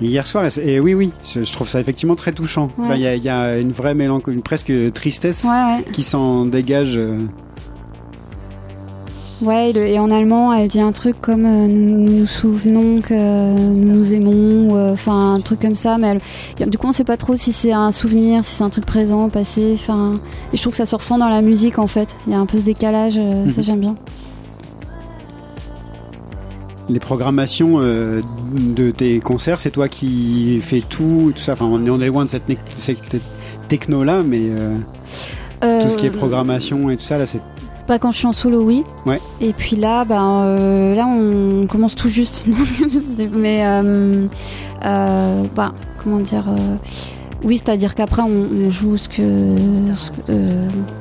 hier 0.01 0.27
soir. 0.27 0.45
Et, 0.63 0.79
oui, 0.81 0.95
oui, 0.95 1.13
je, 1.25 1.51
trouve 1.53 1.67
ça 1.69 1.81
effectivement 1.81 2.15
très 2.15 2.33
touchant. 2.33 2.71
Ouais. 2.79 2.97
Il 2.97 3.01
y, 3.01 3.07
a, 3.07 3.15
il 3.17 3.23
y 3.25 3.29
a 3.31 3.59
une 3.59 3.73
vraie 3.73 3.95
mélancolie, 3.95 4.37
une 4.37 4.43
presque 4.43 4.73
tristesse 4.93 5.45
Ouais, 5.45 5.51
ouais. 5.51 5.85
qui 5.93 6.03
s'en 6.05 6.45
dégage. 6.45 7.01
Ouais, 9.41 9.71
et, 9.71 9.99
en 10.01 10.11
allemand, 10.11 10.53
elle 10.53 10.67
dit 10.67 10.81
un 10.81 10.91
truc 10.91 11.21
comme 11.21 11.45
euh, 11.47 11.69
nous 11.69 12.11
nous 12.21 12.27
souvenons 12.27 13.01
que 13.01 13.15
nous 13.15 13.85
nous 13.95 14.13
aimons, 14.13 14.75
euh, 14.75 14.93
enfin 14.95 15.35
un 15.35 15.41
truc 15.41 15.61
comme 15.61 15.77
ça. 15.77 15.97
Mais 15.97 16.19
elle- 16.59 16.69
du 16.69 16.77
coup, 16.77 16.89
on 16.89 16.93
sait 16.93 17.05
pas 17.05 17.17
trop 17.17 17.37
si 17.37 17.53
c'est 17.53 17.71
un 17.73 17.93
souvenir, 17.93 18.45
si 18.45 18.57
c'est 18.57 18.65
un 18.65 18.69
truc 18.71 18.85
présent, 18.85 19.29
passé. 19.29 19.73
Enfin, 19.75 20.15
et 20.53 20.57
je 20.57 20.61
trouve 20.61 20.73
que 20.73 20.77
ça 20.77 20.87
se 20.87 20.95
ressent 20.97 21.19
dans 21.19 21.29
la 21.29 21.41
musique 21.41 21.79
en 21.79 21.87
fait. 21.87 22.17
Il 22.27 22.33
y 22.33 22.35
a 22.35 22.39
un 22.41 22.47
peu 22.47 22.59
ce 22.59 22.65
décalage, 22.65 23.15
euh, 23.17 23.49
ça 23.49 23.59
Mhm. 23.61 23.63
j'aime 23.63 23.81
bien. 23.81 23.95
Les 26.89 27.01
programmations 27.01 27.79
de 27.81 28.91
tes 28.91 29.21
concerts, 29.21 29.61
c'est 29.61 29.71
toi 29.71 29.89
qui 29.89 30.59
fais 30.63 30.81
tout, 30.81 31.33
tout 31.37 31.41
ça. 31.41 31.53
Enfin, 31.53 31.67
on 31.67 32.01
est, 32.01 32.07
loin 32.07 32.25
de 32.25 32.31
cette, 32.31 32.45
techno 33.69 34.05
là, 34.05 34.23
mais 34.23 34.41
tout 35.61 35.91
ce 35.91 35.97
qui 35.99 36.07
est 36.07 36.11
programmation 36.11 36.89
et 36.89 36.97
tout 36.97 37.05
ça, 37.05 37.19
là, 37.19 37.27
c'est 37.27 37.43
Pas 37.89 37.99
quand 37.99 38.11
je 38.13 38.19
suis 38.19 38.27
en 38.27 38.33
solo, 38.33 38.63
oui. 38.63 38.85
Ouais. 39.07 39.19
Et 39.41 39.53
puis 39.53 39.75
là, 39.75 40.05
ben, 40.05 40.43
euh, 40.45 40.95
là, 40.95 41.07
on 41.09 41.67
commence 41.67 41.95
tout 41.97 42.09
juste. 42.11 42.45
Mais 43.33 43.67
euh, 43.67 44.27
euh, 44.85 45.43
bah, 45.57 45.73
comment 46.05 46.19
dire 46.19 46.45
Oui, 47.43 47.57
c'est-à-dire 47.57 47.95
qu'après, 47.95 48.23
on, 48.23 48.47
on 48.67 48.71
joue 48.71 48.97
ce 48.99 49.09
que, 49.09 49.57
ce 49.95 50.11
que, 50.11 50.21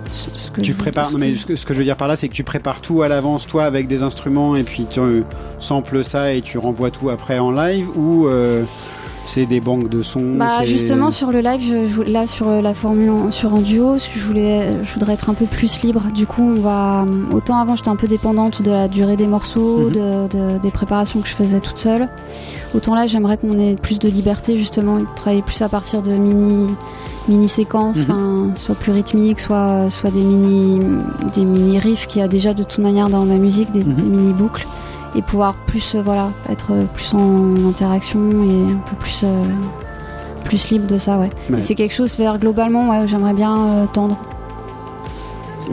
ce- 0.05 0.29
ce 0.37 0.49
que 0.51 0.61
Tu 0.61 0.71
je- 0.71 0.77
prépares, 0.77 1.07
ce 1.09 1.13
non 1.13 1.19
mais 1.19 1.31
que- 1.33 1.37
ce 1.39 1.45
que, 1.45 1.55
ce 1.57 1.65
que 1.65 1.73
je 1.73 1.79
veux 1.79 1.83
dire 1.85 1.97
par 1.97 2.07
là, 2.07 2.15
c'est 2.15 2.29
que 2.29 2.33
tu 2.33 2.43
prépares 2.45 2.79
tout 2.79 3.01
à 3.01 3.07
l'avance, 3.09 3.45
toi, 3.47 3.65
avec 3.65 3.87
des 3.87 4.01
instruments, 4.01 4.55
et 4.55 4.63
puis 4.63 4.85
tu 4.89 4.99
samples 5.59 6.03
ça 6.05 6.33
et 6.33 6.41
tu 6.41 6.57
renvoies 6.57 6.89
tout 6.91 7.09
après 7.09 7.37
en 7.37 7.51
live, 7.51 7.89
ou 7.97 8.27
C'est 9.29 9.45
des 9.45 9.59
banques 9.59 9.89
de 9.89 10.01
sons. 10.01 10.35
Bah 10.37 10.65
justement 10.65 11.11
sur 11.11 11.31
le 11.31 11.41
live, 11.41 11.59
je, 11.61 12.01
là 12.09 12.25
sur 12.25 12.47
euh, 12.47 12.61
la 12.61 12.73
formule 12.73 13.09
en, 13.09 13.29
sur 13.29 13.53
en 13.53 13.59
duo, 13.59 13.97
je 13.97 14.19
voulais, 14.19 14.71
je 14.83 14.93
voudrais 14.93 15.13
être 15.13 15.29
un 15.29 15.33
peu 15.33 15.45
plus 15.45 15.81
libre. 15.81 16.01
Du 16.15 16.25
coup, 16.25 16.41
on 16.43 16.59
va 16.61 17.05
autant 17.33 17.57
avant 17.59 17.75
j'étais 17.75 17.89
un 17.89 17.97
peu 17.97 18.07
dépendante 18.07 18.61
de 18.61 18.71
la 18.71 18.87
durée 18.87 19.17
des 19.17 19.27
morceaux, 19.27 19.79
Mhm. 19.79 19.91
de, 19.91 20.27
de- 20.29 20.57
des 20.59 20.71
préparations 20.71 21.19
que 21.19 21.27
je 21.27 21.33
faisais 21.35 21.59
toute 21.59 21.77
seule. 21.77 22.07
Autant 22.73 22.95
là, 22.95 23.05
j'aimerais 23.05 23.37
qu'on 23.37 23.59
ait 23.59 23.75
plus 23.75 23.99
de 23.99 24.07
liberté 24.07 24.57
justement, 24.57 24.97
et 24.97 25.03
travailler 25.17 25.41
plus 25.41 25.61
à 25.61 25.67
partir 25.69 26.01
de 26.01 26.11
mini 26.11 26.69
mini 27.27 27.49
séquences, 27.49 28.07
Mhm. 28.07 28.53
soit 28.55 28.75
plus 28.75 28.93
rythmiques, 28.93 29.41
soit 29.41 29.89
soit 29.89 30.09
des 30.09 30.21
mini 30.23 30.79
des 31.35 31.43
mini 31.43 31.77
riffs 31.79 32.07
qu'il 32.07 32.21
y 32.21 32.23
a 32.23 32.29
déjà 32.29 32.53
de 32.53 32.63
toute 32.63 32.79
manière 32.79 33.09
dans 33.09 33.25
ma 33.25 33.35
musique, 33.35 33.71
des, 33.71 33.83
Mhm. 33.83 33.93
des 33.93 34.03
mini 34.03 34.31
boucles 34.33 34.65
et 35.17 35.21
pouvoir 35.21 35.55
plus 35.65 35.95
euh, 35.95 36.01
voilà 36.01 36.29
être 36.49 36.71
plus 36.95 37.13
en 37.13 37.55
interaction 37.67 38.19
et 38.43 38.71
un 38.73 38.77
peu 38.89 38.95
plus 38.97 39.21
euh, 39.25 39.43
plus 40.45 40.69
libre 40.69 40.87
de 40.87 40.97
ça 40.97 41.17
ouais, 41.17 41.29
Ouais. 41.49 41.57
Et 41.57 41.61
c'est 41.61 41.75
quelque 41.75 41.93
chose 41.93 42.17
vers 42.17 42.37
globalement 42.39 42.89
ouais, 42.89 42.99
où 43.03 43.07
j'aimerais 43.07 43.33
bien 43.33 43.57
euh, 43.57 43.85
tendre. 43.91 44.17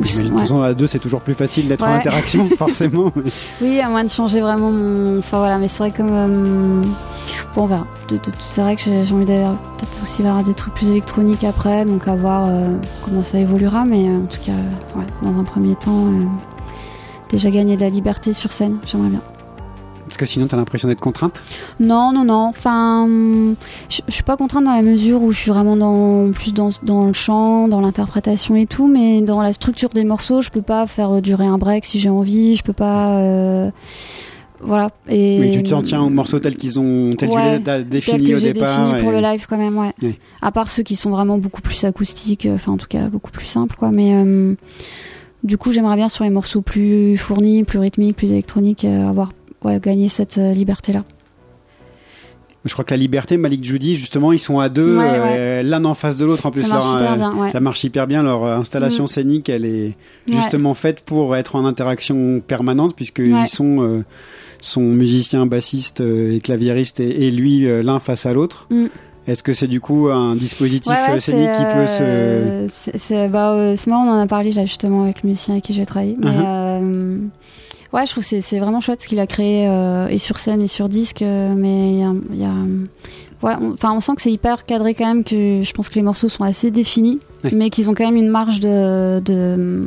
J'imagine, 0.03 0.23
de 0.25 0.29
toute 0.31 0.41
façon, 0.41 0.61
à 0.61 0.75
deux, 0.75 0.89
c'est 0.89 0.99
toujours 0.99 1.21
plus 1.21 1.35
facile 1.35 1.69
d'être 1.69 1.85
en 1.87 1.93
interaction, 1.95 2.49
forcément. 2.59 3.12
mais- 3.15 3.31
oui 3.61 3.81
à 3.81 3.89
moins 3.89 4.03
de 4.03 4.09
changer 4.09 4.41
vraiment 4.41 4.73
mon 4.73 5.19
enfin 5.21 5.39
voilà 5.39 5.57
mais 5.59 5.69
c'est 5.69 5.79
vrai 5.79 5.93
comme 5.93 6.11
euh, 6.11 6.83
bon 7.55 7.62
on 7.62 7.66
verra. 7.66 7.87
C'est 8.41 8.62
vrai 8.62 8.75
que 8.75 8.83
j'ai 8.83 9.15
envie 9.15 9.25
d'aller 9.25 9.47
peut-être 9.79 10.03
aussi 10.03 10.25
vers 10.25 10.43
des 10.43 10.53
trucs 10.55 10.75
plus 10.75 10.91
électroniques 10.91 11.45
après 11.45 11.85
donc 11.85 12.09
à 12.09 12.16
voir 12.16 12.47
euh, 12.49 12.77
comment 13.05 13.23
ça 13.23 13.39
évoluera 13.39 13.85
mais 13.85 14.09
euh, 14.09 14.19
en 14.25 14.27
tout 14.27 14.41
cas 14.45 14.53
ouais, 14.99 15.07
dans 15.23 15.39
un 15.39 15.45
premier 15.45 15.75
temps 15.77 16.07
déjà 17.31 17.51
gagner 17.51 17.77
de 17.77 17.81
la 17.83 17.89
liberté 17.89 18.33
sur 18.33 18.51
scène 18.53 18.79
j'aimerais 18.85 19.09
bien 19.11 19.21
Parce 20.06 20.16
que 20.18 20.26
sinon, 20.26 20.47
t'as 20.47 20.56
l'impression 20.56 20.86
d'être 20.89 21.01
contrainte. 21.01 21.43
Non, 21.81 22.12
non, 22.12 22.24
non. 22.24 22.44
Enfin, 22.48 23.06
je, 23.89 24.01
je 24.06 24.12
suis 24.12 24.22
pas 24.22 24.36
contrainte 24.36 24.64
dans 24.64 24.74
la 24.74 24.82
mesure 24.82 25.22
où 25.22 25.32
je 25.32 25.39
suis 25.39 25.51
vraiment 25.51 25.76
dans 25.76 26.31
plus 26.32 26.52
dans, 26.52 26.68
dans 26.82 27.06
le 27.06 27.12
chant, 27.14 27.68
dans 27.68 27.81
l'interprétation 27.81 28.55
et 28.55 28.66
tout, 28.66 28.86
mais 28.86 29.22
dans 29.22 29.40
la 29.43 29.52
structure 29.52 29.89
des 29.90 30.05
morceaux, 30.05 30.43
je 30.43 30.51
peux 30.51 30.62
pas 30.62 30.86
faire 30.86 31.10
euh, 31.16 31.20
durer 31.20 31.47
un 31.47 31.56
break 31.59 31.85
si 31.86 31.98
j'ai 31.98 32.10
envie. 32.10 32.55
Je 32.55 32.62
peux 32.62 32.72
pas. 32.74 33.16
euh, 33.18 33.70
voilà. 34.60 34.90
Et 35.09 35.39
Mais 35.40 35.51
tu 35.51 35.62
t'en 35.62 35.82
tiens 35.82 36.01
aux 36.02 36.09
morceaux 36.10 36.39
tels 36.39 36.56
qu'ils 36.56 36.78
ont, 36.78 37.14
tels 37.16 37.28
Ouais, 37.31 37.60
que 37.64 37.78
tu 37.82 37.85
défini 37.85 38.31
que 38.31 38.36
au 38.36 38.40
départ. 38.40 38.82
défini 38.86 39.01
pour 39.02 39.10
et- 39.10 39.14
le 39.16 39.20
live 39.20 39.47
quand 39.48 39.59
même, 39.59 39.76
ouais. 39.78 39.93
À 40.43 40.52
part 40.52 40.70
ceux 40.70 40.82
qui 40.82 40.97
sont 40.97 41.10
vraiment 41.10 41.39
beaucoup 41.39 41.60
plus 41.62 41.85
acoustiques, 41.85 42.47
euh, 42.47 42.55
enfin 42.55 42.72
en 42.72 42.76
tout 42.76 42.86
cas 42.89 43.09
beaucoup 43.09 43.31
plus 43.31 43.47
simples, 43.47 43.76
quoi. 43.76 43.90
Mais 43.90 44.12
euh, 44.14 44.55
du 45.43 45.59
coup, 45.59 45.72
j'aimerais 45.72 45.97
bien 45.97 46.09
sur 46.09 46.24
les 46.24 46.31
morceaux 46.31 46.62
plus 46.62 47.16
fournis, 47.18 47.64
plus 47.64 47.78
rythmiques, 47.78 48.16
plus 48.16 48.32
électroniques, 48.32 48.85
euh, 48.85 49.09
avoir 49.09 49.32
ouais, 49.65 49.81
gagné 49.81 50.09
cette 50.09 50.39
euh, 50.39 50.53
liberté-là. 50.53 51.05
Je 52.66 52.73
crois 52.73 52.85
que 52.85 52.93
la 52.93 52.97
liberté, 52.97 53.36
Malik 53.36 53.62
Judy, 53.62 53.95
justement, 53.95 54.32
ils 54.32 54.39
sont 54.39 54.59
à 54.59 54.70
deux, 54.70 54.97
Ouais, 54.97 55.05
euh, 55.07 55.62
l'un 55.62 55.85
en 55.85 55.95
face 55.95 56.16
de 56.16 56.24
l'autre. 56.24 56.47
En 56.47 56.51
plus, 56.51 56.62
Ça 56.62 56.69
marche 56.70 56.85
leur, 56.86 56.95
hyper 57.03 57.12
euh, 57.12 57.16
bien, 57.16 57.32
ouais. 57.35 57.51
ça 57.51 57.61
marche 57.61 57.85
hyper 57.85 58.07
bien. 58.07 58.23
Leur 58.23 58.43
euh, 58.45 58.57
installation 58.57 59.05
Mm. 59.05 59.09
scénique, 59.09 59.49
elle 59.51 59.66
est 59.66 59.97
justement 60.32 60.73
faite 60.73 61.03
pour 61.03 61.36
être 61.36 61.57
en 61.57 61.66
interaction 61.66 62.41
permanente, 62.41 62.97
puisqu'ils 62.97 63.49
sont, 63.49 63.82
euh, 63.82 64.03
sont 64.62 64.81
musiciens, 64.81 65.45
bassistes 65.45 66.01
euh, 66.01 66.32
et 66.32 66.41
claviéristes, 66.41 67.01
et, 67.01 67.27
et 67.27 67.31
lui, 67.31 67.69
euh, 67.69 67.82
l'un 67.82 67.99
face 68.01 68.24
à 68.24 68.32
l'autre. 68.32 68.66
Mm. 68.70 68.86
Est-ce 69.27 69.43
que 69.43 69.53
c'est 69.53 69.66
du 69.69 69.81
coup 69.81 70.09
un 70.11 70.35
dispositif 70.35 70.91
Ouais, 70.91 70.99
ouais, 71.09 71.15
euh, 71.16 71.19
scénique 71.19 71.53
qui 71.53 71.65
peut 71.65 71.86
se... 71.86 72.03
euh, 72.03 72.66
c'est- 72.70 73.28
bah, 73.28 73.53
euh, 73.53 73.77
marrant, 73.86 74.07
on 74.07 74.11
en 74.11 74.19
a 74.20 74.27
parlé 74.27 74.53
là 74.53 74.65
justement 74.65 75.05
avec 75.05 75.23
le 75.23 75.28
musicien 75.28 75.55
avec 75.55 75.65
qui 75.65 75.73
j'ai 75.74 75.85
travaillé. 75.85 76.16
Mais 76.19 76.31
Uh-huh. 76.31 76.45
euh, 76.47 77.19
ouais, 77.95 78.05
je 78.07 78.11
trouve 78.11 78.27
que 78.29 78.41
c'est 78.41 78.59
vraiment 78.59 78.81
chouette 78.81 79.01
ce 79.01 79.09
qu'il 79.09 79.19
a 79.21 79.27
créé 79.27 79.66
euh, 79.69 80.09
et 80.09 80.19
sur 80.19 80.39
scène 80.39 80.61
et 80.61 80.66
sur 80.69 80.89
disque. 80.89 81.23
euh, 81.23 81.55
mais 81.57 81.93
il 81.93 81.99
y 82.01 82.03
a, 82.03 82.12
il 82.33 82.39
y 82.41 82.45
a- 82.45 83.47
ouais, 83.47 83.55
on, 83.61 83.73
enfin, 83.73 83.93
on 83.95 84.01
sent 84.01 84.12
que 84.16 84.23
c'est 84.23 84.33
hyper 84.33 84.66
cadré 84.66 84.95
quand 84.95 85.07
même. 85.07 85.25
Que 85.25 85.62
je 85.62 85.73
pense 85.73 85.89
que 85.89 85.95
les 85.95 86.03
morceaux 86.03 86.29
sont 86.29 86.45
assez 86.45 86.71
définis, 86.71 87.21
mais 87.53 87.71
qu'ils 87.71 87.89
ont 87.89 87.95
quand 87.95 88.05
même 88.05 88.16
une 88.16 88.29
marge 88.29 88.61
de, 88.61 89.21
de 89.21 89.83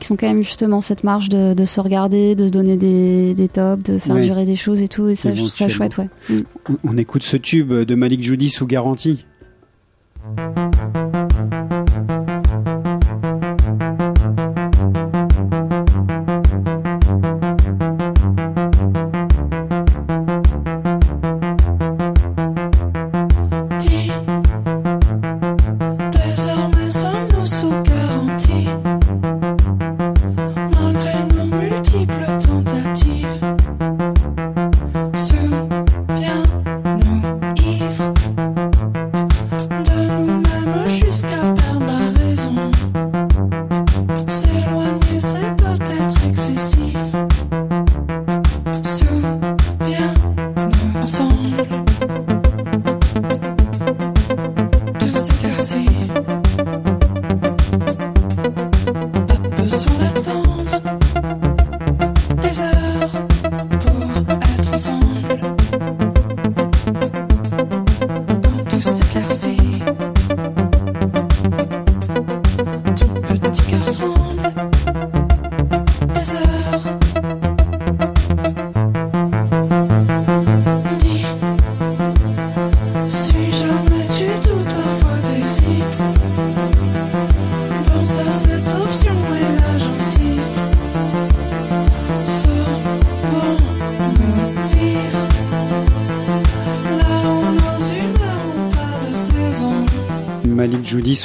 qui 0.00 0.06
sont 0.06 0.16
quand 0.16 0.28
même 0.28 0.42
justement 0.44 0.80
cette 0.80 1.02
marge 1.02 1.28
de, 1.28 1.54
de 1.54 1.64
se 1.64 1.80
regarder, 1.80 2.36
de 2.36 2.46
se 2.46 2.52
donner 2.52 2.76
des, 2.76 3.34
des 3.34 3.48
tops, 3.48 3.82
de 3.82 3.98
faire 3.98 4.14
Ouais. 4.14 4.22
durer 4.22 4.44
des 4.46 4.54
choses 4.54 4.80
et 4.80 4.86
tout. 4.88 5.08
Et 5.08 5.14
ça, 5.16 5.34
je 5.34 5.40
trouve 5.40 5.52
ça 5.52 5.68
chouette, 5.68 5.98
ouais. 5.98 6.08
Mm. 6.30 6.40
On- 6.70 6.76
On 6.90 6.96
écoute 6.98 7.24
ce 7.24 7.36
tube 7.36 7.72
de 7.72 7.94
Malik 7.96 8.22
Judy 8.22 8.48
sous 8.48 8.66
garantie. 8.66 9.24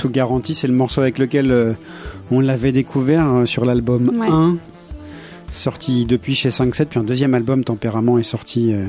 Sous 0.03 0.09
garantie, 0.09 0.53
c'est 0.53 0.67
le 0.67 0.73
morceau 0.73 0.99
avec 0.99 1.17
lequel 1.17 1.49
euh, 1.51 1.71
on 2.29 2.41
l'avait 2.41 2.73
découvert 2.73 3.25
euh, 3.33 3.45
sur 3.45 3.63
l'album 3.63 4.11
Ouais. 4.19 4.27
1, 4.29 4.57
sorti 5.49 6.05
depuis 6.05 6.35
chez 6.35 6.49
5-7, 6.49 6.85
puis 6.87 6.99
un 6.99 7.03
deuxième 7.03 7.33
album, 7.33 7.63
Tempérament, 7.63 8.17
est 8.17 8.23
sorti 8.23 8.73
euh, 8.73 8.85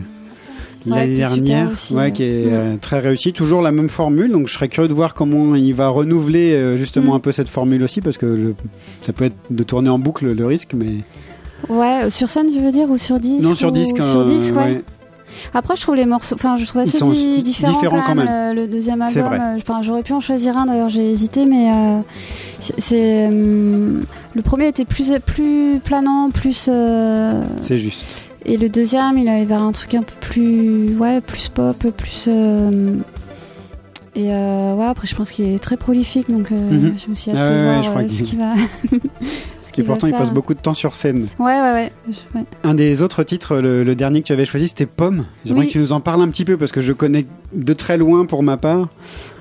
Ouais, 0.86 0.96
l'année 0.98 1.14
dernière, 1.16 1.70
aussi, 1.72 1.94
ouais, 1.94 2.02
ouais. 2.02 2.12
qui 2.12 2.24
est 2.24 2.52
euh, 2.52 2.74
très 2.80 2.98
réussi. 2.98 3.32
Toujours 3.32 3.62
la 3.62 3.70
même 3.72 3.88
formule, 3.88 4.32
donc 4.32 4.48
je 4.48 4.54
serais 4.54 4.68
curieux 4.68 4.88
de 4.88 4.92
voir 4.92 5.14
comment 5.14 5.54
il 5.54 5.72
va 5.72 5.88
renouveler 5.88 6.52
euh, 6.52 6.76
justement 6.76 7.12
Mm. 7.12 7.16
un 7.16 7.20
peu 7.20 7.32
cette 7.32 7.48
formule 7.48 7.82
aussi, 7.84 8.00
parce 8.00 8.18
que 8.18 8.26
le- 8.26 8.54
ça 9.02 9.12
peut 9.12 9.24
être 9.26 9.36
de 9.50 9.62
tourner 9.62 9.88
en 9.90 9.98
boucle 10.00 10.26
le 10.32 10.46
risque, 10.46 10.74
mais 10.76 10.96
Ouais, 11.70 12.10
sur 12.10 12.28
scène, 12.28 12.48
tu 12.52 12.60
veux 12.60 12.72
dire, 12.72 12.90
ou 12.90 12.98
sur 12.98 13.18
disque 13.20 13.42
non 13.44 13.54
sur 13.54 13.68
ou- 13.68 13.72
disque. 13.72 13.96
Sur 14.02 14.20
euh, 14.20 14.24
disque, 14.26 14.54
ouais. 14.56 14.82
Après, 15.54 15.76
je 15.76 15.82
trouve 15.82 15.94
les 15.94 16.06
morceaux, 16.06 16.34
enfin, 16.34 16.56
je 16.56 16.64
trouve 16.66 16.82
assez 16.82 16.98
di- 17.12 17.42
différents, 17.42 17.72
différents 17.72 18.02
quand 18.02 18.14
même. 18.14 18.54
Le, 18.54 18.62
le 18.62 18.68
deuxième 18.68 19.02
album, 19.02 19.32
euh, 19.32 19.56
enfin, 19.56 19.82
j'aurais 19.82 20.02
pu 20.02 20.12
en 20.12 20.20
choisir 20.20 20.56
un. 20.56 20.66
D'ailleurs, 20.66 20.88
j'ai 20.88 21.10
hésité, 21.10 21.46
mais 21.46 21.70
euh, 21.70 21.98
c'est- 22.60 23.28
le 23.30 24.42
premier 24.42 24.68
était 24.68 24.84
plus 24.84 25.12
plus 25.24 25.80
planant, 25.84 26.30
plus 26.30 26.66
euh, 26.68 27.44
C'est 27.56 27.78
juste. 27.78 28.04
et 28.44 28.56
le 28.56 28.68
deuxième, 28.68 29.16
il 29.18 29.28
allait 29.28 29.44
vers 29.44 29.62
un 29.62 29.72
truc 29.72 29.94
un 29.94 30.02
peu 30.02 30.14
plus, 30.20 30.96
ouais, 30.98 31.20
plus 31.20 31.48
pop, 31.48 31.76
plus. 31.96 32.26
euh, 32.28 32.94
et 34.16 34.32
euh, 34.32 34.74
ouais, 34.74 34.84
après, 34.86 35.06
je 35.08 35.14
pense 35.16 35.32
qu'il 35.32 35.46
est 35.48 35.58
très 35.58 35.76
prolifique, 35.76 36.30
donc 36.30 36.52
euh, 36.52 36.54
Mhm. 36.54 36.94
je 37.04 37.08
me 37.10 37.14
suis 37.14 37.32
Ah 37.32 37.36
hâte 37.38 37.50
de 37.50 37.54
ouais, 37.54 37.76
ouais, 37.78 37.82
je 37.82 37.90
crois 37.90 38.02
euh, 38.02 38.08
ce 38.08 38.22
qu'il 38.22 38.38
va. 38.38 38.52
Va 39.82 39.88
pourtant, 39.94 40.06
il 40.06 40.14
passe 40.14 40.30
beaucoup 40.32 40.54
de 40.54 40.60
temps 40.60 40.74
sur 40.74 40.94
scène. 40.94 41.26
Ouais, 41.38 41.60
ouais, 41.60 41.72
ouais. 41.72 41.92
Je- 42.08 42.38
ouais. 42.38 42.44
Un 42.62 42.74
des 42.74 43.02
autres 43.02 43.22
titres, 43.22 43.56
le, 43.56 43.84
le 43.84 43.94
dernier 43.94 44.20
que 44.22 44.26
tu 44.26 44.32
avais 44.32 44.44
choisi, 44.44 44.68
c'était 44.68 44.86
Pomme. 44.86 45.24
J'aimerais 45.44 45.62
Oui. 45.62 45.66
que 45.68 45.72
tu 45.72 45.78
nous 45.78 45.92
en 45.92 46.00
parles 46.00 46.22
un 46.22 46.28
petit 46.28 46.44
peu 46.44 46.56
parce 46.56 46.72
que 46.72 46.80
je 46.80 46.92
connais 46.92 47.26
de 47.54 47.72
très 47.72 47.96
loin 47.96 48.24
pour 48.26 48.42
ma 48.42 48.56
part. 48.56 48.88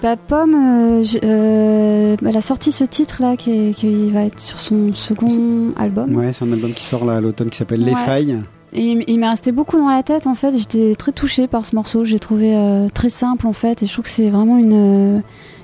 Bah, 0.01 0.15
Pomme, 0.17 0.55
euh, 0.55 1.03
euh, 1.23 2.15
elle 2.25 2.37
a 2.37 2.41
sorti 2.41 2.71
ce 2.71 2.83
titre-là 2.83 3.35
qui, 3.37 3.51
est- 3.69 3.73
qui 3.73 4.09
va 4.11 4.23
être 4.25 4.39
sur 4.39 4.59
son 4.59 4.93
second 4.93 5.73
album. 5.77 6.15
Ouais, 6.15 6.33
c'est 6.33 6.45
un 6.45 6.51
album 6.51 6.71
qui 6.73 6.83
sort 6.83 7.05
là 7.05 7.13
à 7.15 7.21
l'automne 7.21 7.49
qui 7.49 7.57
s'appelle 7.57 7.81
Les. 7.83 7.93
Failles. 7.95 8.39
Et 8.75 9.03
il, 9.07 9.19
m'est 9.19 9.29
resté 9.29 9.51
beaucoup 9.51 9.77
dans 9.77 9.87
la 9.87 10.01
tête 10.01 10.25
en 10.25 10.33
fait. 10.33 10.57
J'étais 10.57 10.95
très 10.95 11.11
touchée 11.11 11.45
par 11.47 11.63
ce 11.63 11.75
morceau. 11.75 12.05
J'ai 12.05 12.17
trouvé 12.17 12.55
euh, 12.55 12.87
très 12.91 13.09
simple 13.09 13.45
en 13.45 13.53
fait, 13.53 13.83
et 13.83 13.85
je 13.85 13.93
trouve 13.93 14.05
que 14.05 14.09
c'est 14.09 14.31
vraiment 14.31 14.57
une, 14.57 15.21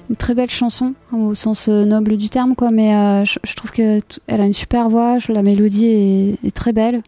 une 0.10 0.16
très 0.16 0.34
belle 0.34 0.50
chanson 0.50 0.94
hein, 1.14 1.18
au 1.18 1.34
sens 1.34 1.68
euh, 1.70 1.86
noble 1.86 2.18
du 2.18 2.30
terme 2.30 2.56
quoi. 2.56 2.72
Mais 2.72 2.94
euh, 2.96 3.26
je, 3.26 3.40
je 3.44 3.54
trouve 3.56 3.72
que 3.72 4.00
elle 4.28 4.42
a 4.42 4.46
une 4.46 4.54
super 4.54 4.90
voix. 4.90 5.18
La 5.30 5.44
mélodie 5.44 5.86
est, 5.88 6.48
est 6.48 6.56
très 6.56 6.74
belle. 6.74 7.02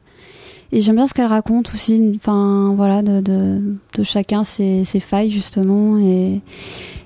Et 0.73 0.81
j'aime 0.81 0.95
bien 0.95 1.07
ce 1.07 1.13
qu'elle 1.13 1.25
raconte 1.25 1.71
aussi. 1.73 2.13
Enfin 2.15 2.73
voilà, 2.77 3.01
de, 3.01 3.19
de, 3.21 3.61
de 3.97 4.03
chacun 4.03 4.43
ses, 4.43 4.83
ses 4.83 4.99
failles 4.99 5.29
justement. 5.31 5.97
Et 5.99 6.41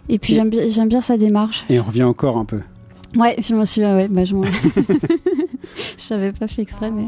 et 0.07 0.19
puis 0.19 0.35
j'aime 0.35 0.49
bien 0.49 0.67
j'aime 0.69 0.87
bien 0.89 1.01
sa 1.01 1.17
démarche. 1.17 1.65
Et 1.69 1.79
on 1.79 1.83
revient 1.83 2.03
encore 2.03 2.37
un 2.37 2.45
peu. 2.45 2.59
Ouais, 3.17 3.35
je 3.41 3.55
m'en 3.55 3.65
suis. 3.65 3.81
Ouais, 3.81 4.07
bah 4.09 4.25
je 4.25 4.35
m'en. 4.35 4.43
Je 5.97 6.13
n'avais 6.13 6.31
pas 6.31 6.47
fait 6.47 6.61
exprès, 6.61 6.91
mais. 6.91 7.07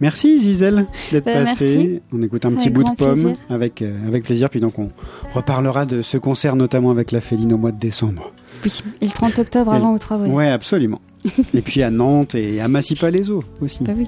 Merci 0.00 0.40
Gisèle 0.40 0.86
d'être 1.12 1.24
Bah, 1.24 1.32
passée. 1.44 1.76
merci. 1.78 2.00
On 2.12 2.22
écoute 2.22 2.44
un 2.44 2.50
petit 2.52 2.68
Avec 2.68 2.72
bout 2.74 2.84
de 2.84 2.94
pomme 2.96 3.12
plaisir. 3.14 3.36
avec, 3.50 3.82
euh, 3.82 3.92
avec 4.06 4.24
plaisir. 4.24 4.50
Puis 4.50 4.60
donc 4.60 4.78
on 4.78 4.90
reparlera 5.34 5.86
de 5.86 6.02
ce 6.02 6.16
concert 6.18 6.56
notamment 6.56 6.90
avec 6.90 7.12
la 7.12 7.20
Féline 7.20 7.52
au 7.52 7.58
mois 7.58 7.72
de 7.72 7.78
décembre. 7.78 8.32
Oui. 8.64 8.82
Et 9.00 9.06
le 9.06 9.12
30 9.12 9.38
octobre 9.38 9.72
avant 9.72 9.90
le- 9.90 9.94
ou 9.96 9.98
travail. 9.98 10.30
Ouais, 10.30 10.48
absolument. 10.48 11.00
et 11.54 11.60
puis 11.60 11.82
à 11.82 11.90
Nantes 11.90 12.34
et 12.34 12.60
à 12.60 12.68
Massy-Palaiseau 12.68 13.44
aussi. 13.60 13.84
Bah 13.84 13.92
oui. 13.96 14.06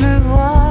me 0.00 0.20
voir. 0.20 0.61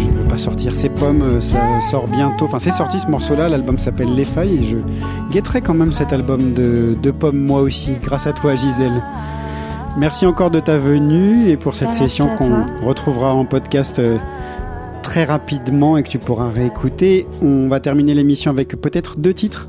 Je 0.00 0.06
ne 0.06 0.12
veux 0.12 0.28
pas 0.28 0.38
sortir 0.38 0.74
ces 0.74 0.88
pommes, 0.88 1.22
euh, 1.22 1.40
ça 1.40 1.80
sort 1.80 2.06
bientôt. 2.08 2.44
Enfin, 2.44 2.58
c'est 2.58 2.70
sorti 2.70 3.00
ce 3.00 3.06
morceau-là, 3.08 3.48
l'album 3.48 3.78
s'appelle 3.78 4.14
Les 4.14 4.24
Failles 4.24 4.58
et 4.60 4.64
je 4.64 4.76
guetterai 5.32 5.60
quand 5.62 5.74
même 5.74 5.92
cet 5.92 6.12
album 6.12 6.52
de, 6.54 6.96
de 7.02 7.10
pommes 7.10 7.38
moi 7.38 7.60
aussi, 7.60 7.94
grâce 8.02 8.26
à 8.26 8.32
toi 8.32 8.54
Gisèle. 8.54 9.02
Merci 9.96 10.26
encore 10.26 10.50
de 10.50 10.60
ta 10.60 10.76
venue 10.78 11.48
et 11.48 11.56
pour 11.56 11.74
cette 11.74 11.88
Bah, 11.88 11.94
merci 11.98 12.16
session 12.16 12.28
qu'on 12.36 12.86
retrouvera 12.86 13.34
en 13.34 13.44
podcast 13.44 13.98
euh, 13.98 14.18
très 15.02 15.24
rapidement 15.24 15.96
et 15.96 16.02
que 16.02 16.08
tu 16.08 16.18
pourras 16.18 16.50
réécouter. 16.50 17.26
On 17.42 17.68
va 17.68 17.80
terminer 17.80 18.14
l'émission 18.14 18.50
avec 18.50 18.68
peut-être 18.80 19.18
deux 19.18 19.34
titres. 19.34 19.66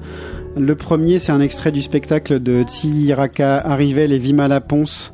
Le 0.58 0.76
premier, 0.76 1.20
c'est 1.20 1.32
un 1.32 1.42
extrait 1.42 1.72
du 1.72 1.82
spectacle 1.82 2.42
de 2.42 2.64
Tsiraka 2.64 3.60
Arrivel 3.60 4.12
et 4.12 4.18
Vimala 4.18 4.60
Ponce. 4.62 5.14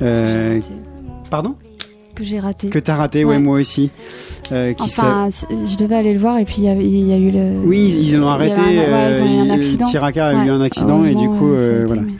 Euh, 0.00 0.60
pardon? 1.30 1.56
Que 2.16 2.24
j'ai 2.24 2.40
raté. 2.40 2.68
Que 2.70 2.78
t'as 2.80 2.96
raté, 2.96 3.24
ouais, 3.24 3.34
Ouais. 3.36 3.38
moi 3.38 3.60
aussi. 3.60 3.90
Euh, 4.52 4.72
qui 4.72 4.82
Enfin, 4.84 5.28
je 5.30 5.76
devais 5.76 5.94
aller 5.96 6.12
le 6.14 6.18
voir 6.18 6.38
et 6.38 6.44
puis 6.44 6.56
il 6.58 6.64
y 6.64 6.68
a, 6.68 6.72
il 6.74 7.06
y 7.06 7.12
a 7.12 7.18
eu 7.18 7.30
le. 7.30 7.60
Oui, 7.64 7.94
ils 8.00 8.16
l'ont 8.16 8.28
arrêté. 8.28 8.58
avait 8.58 8.86
un- 8.86 8.92
ouais, 9.10 9.18
ils 9.18 9.22
ont 9.22 9.26
eu 9.26 9.38
un 9.46 9.50
euh, 9.50 9.54
accident. 9.54 9.86
Tiraka 9.86 10.26
a 10.28 10.44
eu 10.46 10.50
un 10.50 10.60
accident 10.62 11.04
et 11.04 11.14
du 11.14 11.28
coup, 11.28 11.52
euh, 11.52 11.78
été, 11.80 11.86
voilà. 11.86 12.02
mais- 12.02 12.12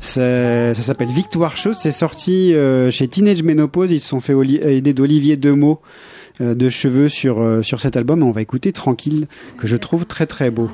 Ça, 0.00 0.74
ça 0.74 0.82
s'appelle 0.82 1.08
Victoire 1.08 1.56
Chose. 1.56 1.76
C'est 1.80 1.92
sorti 1.92 2.52
euh, 2.52 2.90
chez 2.90 3.08
Teenage 3.08 3.42
Ménopause. 3.42 3.90
Ils 3.90 4.00
se 4.00 4.08
sont 4.08 4.20
fait 4.20 4.34
aider 4.62 4.92
d'Olivier 4.92 5.36
Demeaux 5.36 5.80
euh, 6.40 6.54
de 6.54 6.68
cheveux 6.68 7.08
sur 7.08 7.40
euh, 7.40 7.62
sur 7.62 7.80
cet 7.80 7.96
album. 7.96 8.22
On 8.22 8.30
va 8.32 8.42
écouter 8.42 8.72
Tranquille, 8.72 9.28
que 9.56 9.66
je 9.66 9.76
trouve 9.76 10.04
très 10.04 10.26
très 10.26 10.50
beau. 10.50 10.68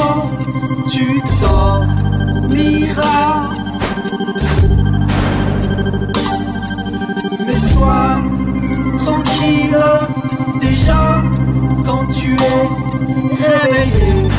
Quand 0.00 0.30
tu 0.90 1.20
dormiras. 1.42 2.80
Mais 7.46 7.60
sois 7.72 8.18
tranquille 9.04 9.84
déjà 10.60 11.22
quand 11.84 12.06
tu 12.06 12.30
es 12.32 12.66
réveillé. 13.44 14.29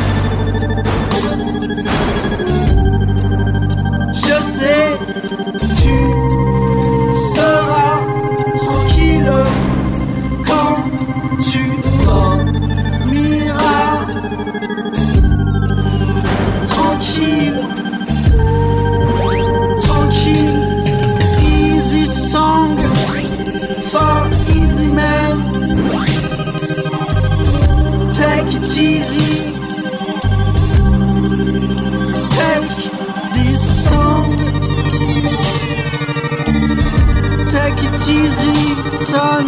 Son. 39.12 39.46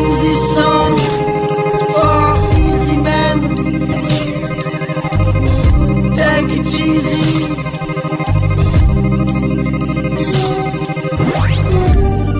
Easy 0.00 0.34
song 0.54 0.92
for 1.94 2.30
easy 2.66 2.96
men. 3.08 3.36
Take 6.18 6.50
it 6.58 6.70
easy. 6.84 7.26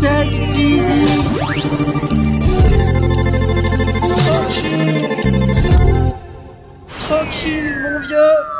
Take 0.04 0.34
it 0.44 0.54
easy. 0.68 1.04
Tranquille, 7.06 7.70
mon 7.82 7.98
vieux. 8.00 8.59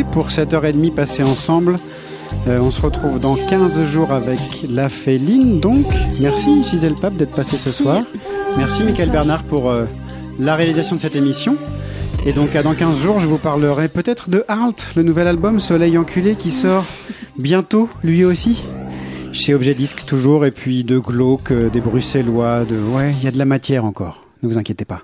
Pour 0.00 0.30
cette 0.30 0.54
heure 0.54 0.64
et 0.64 0.72
demie 0.72 0.90
passée 0.90 1.22
ensemble. 1.22 1.78
Euh, 2.48 2.58
on 2.60 2.70
se 2.70 2.80
retrouve 2.80 3.18
dans 3.18 3.34
15 3.34 3.84
jours 3.84 4.12
avec 4.12 4.38
la 4.68 4.88
Féline. 4.88 5.60
Donc, 5.60 5.86
merci 6.20 6.64
Gisèle 6.64 6.94
Pape 6.94 7.16
d'être 7.16 7.36
passée 7.36 7.56
ce 7.56 7.70
soir. 7.70 8.02
Merci 8.56 8.84
Michael 8.84 9.10
Bernard 9.10 9.44
pour 9.44 9.70
euh, 9.70 9.84
la 10.38 10.54
réalisation 10.54 10.96
de 10.96 11.00
cette 11.00 11.16
émission. 11.16 11.56
Et 12.24 12.32
donc, 12.32 12.56
à 12.56 12.62
dans 12.62 12.74
15 12.74 12.98
jours, 12.98 13.20
je 13.20 13.28
vous 13.28 13.36
parlerai 13.36 13.88
peut-être 13.88 14.30
de 14.30 14.44
Halt, 14.48 14.90
le 14.96 15.02
nouvel 15.02 15.26
album 15.26 15.60
Soleil 15.60 15.98
enculé 15.98 16.36
qui 16.36 16.50
sort 16.50 16.86
bientôt, 17.36 17.88
lui 18.02 18.24
aussi. 18.24 18.64
Chez 19.32 19.54
Objet 19.54 19.74
Disque 19.74 20.04
toujours, 20.06 20.46
et 20.46 20.50
puis 20.50 20.84
de 20.84 20.98
Glauque, 20.98 21.50
euh, 21.50 21.68
des 21.68 21.80
Bruxellois, 21.80 22.64
de... 22.64 22.76
Ouais, 22.76 23.12
il 23.18 23.24
y 23.24 23.28
a 23.28 23.30
de 23.30 23.38
la 23.38 23.44
matière 23.44 23.84
encore. 23.84 24.24
Ne 24.42 24.48
vous 24.48 24.58
inquiétez 24.58 24.84
pas. 24.84 25.02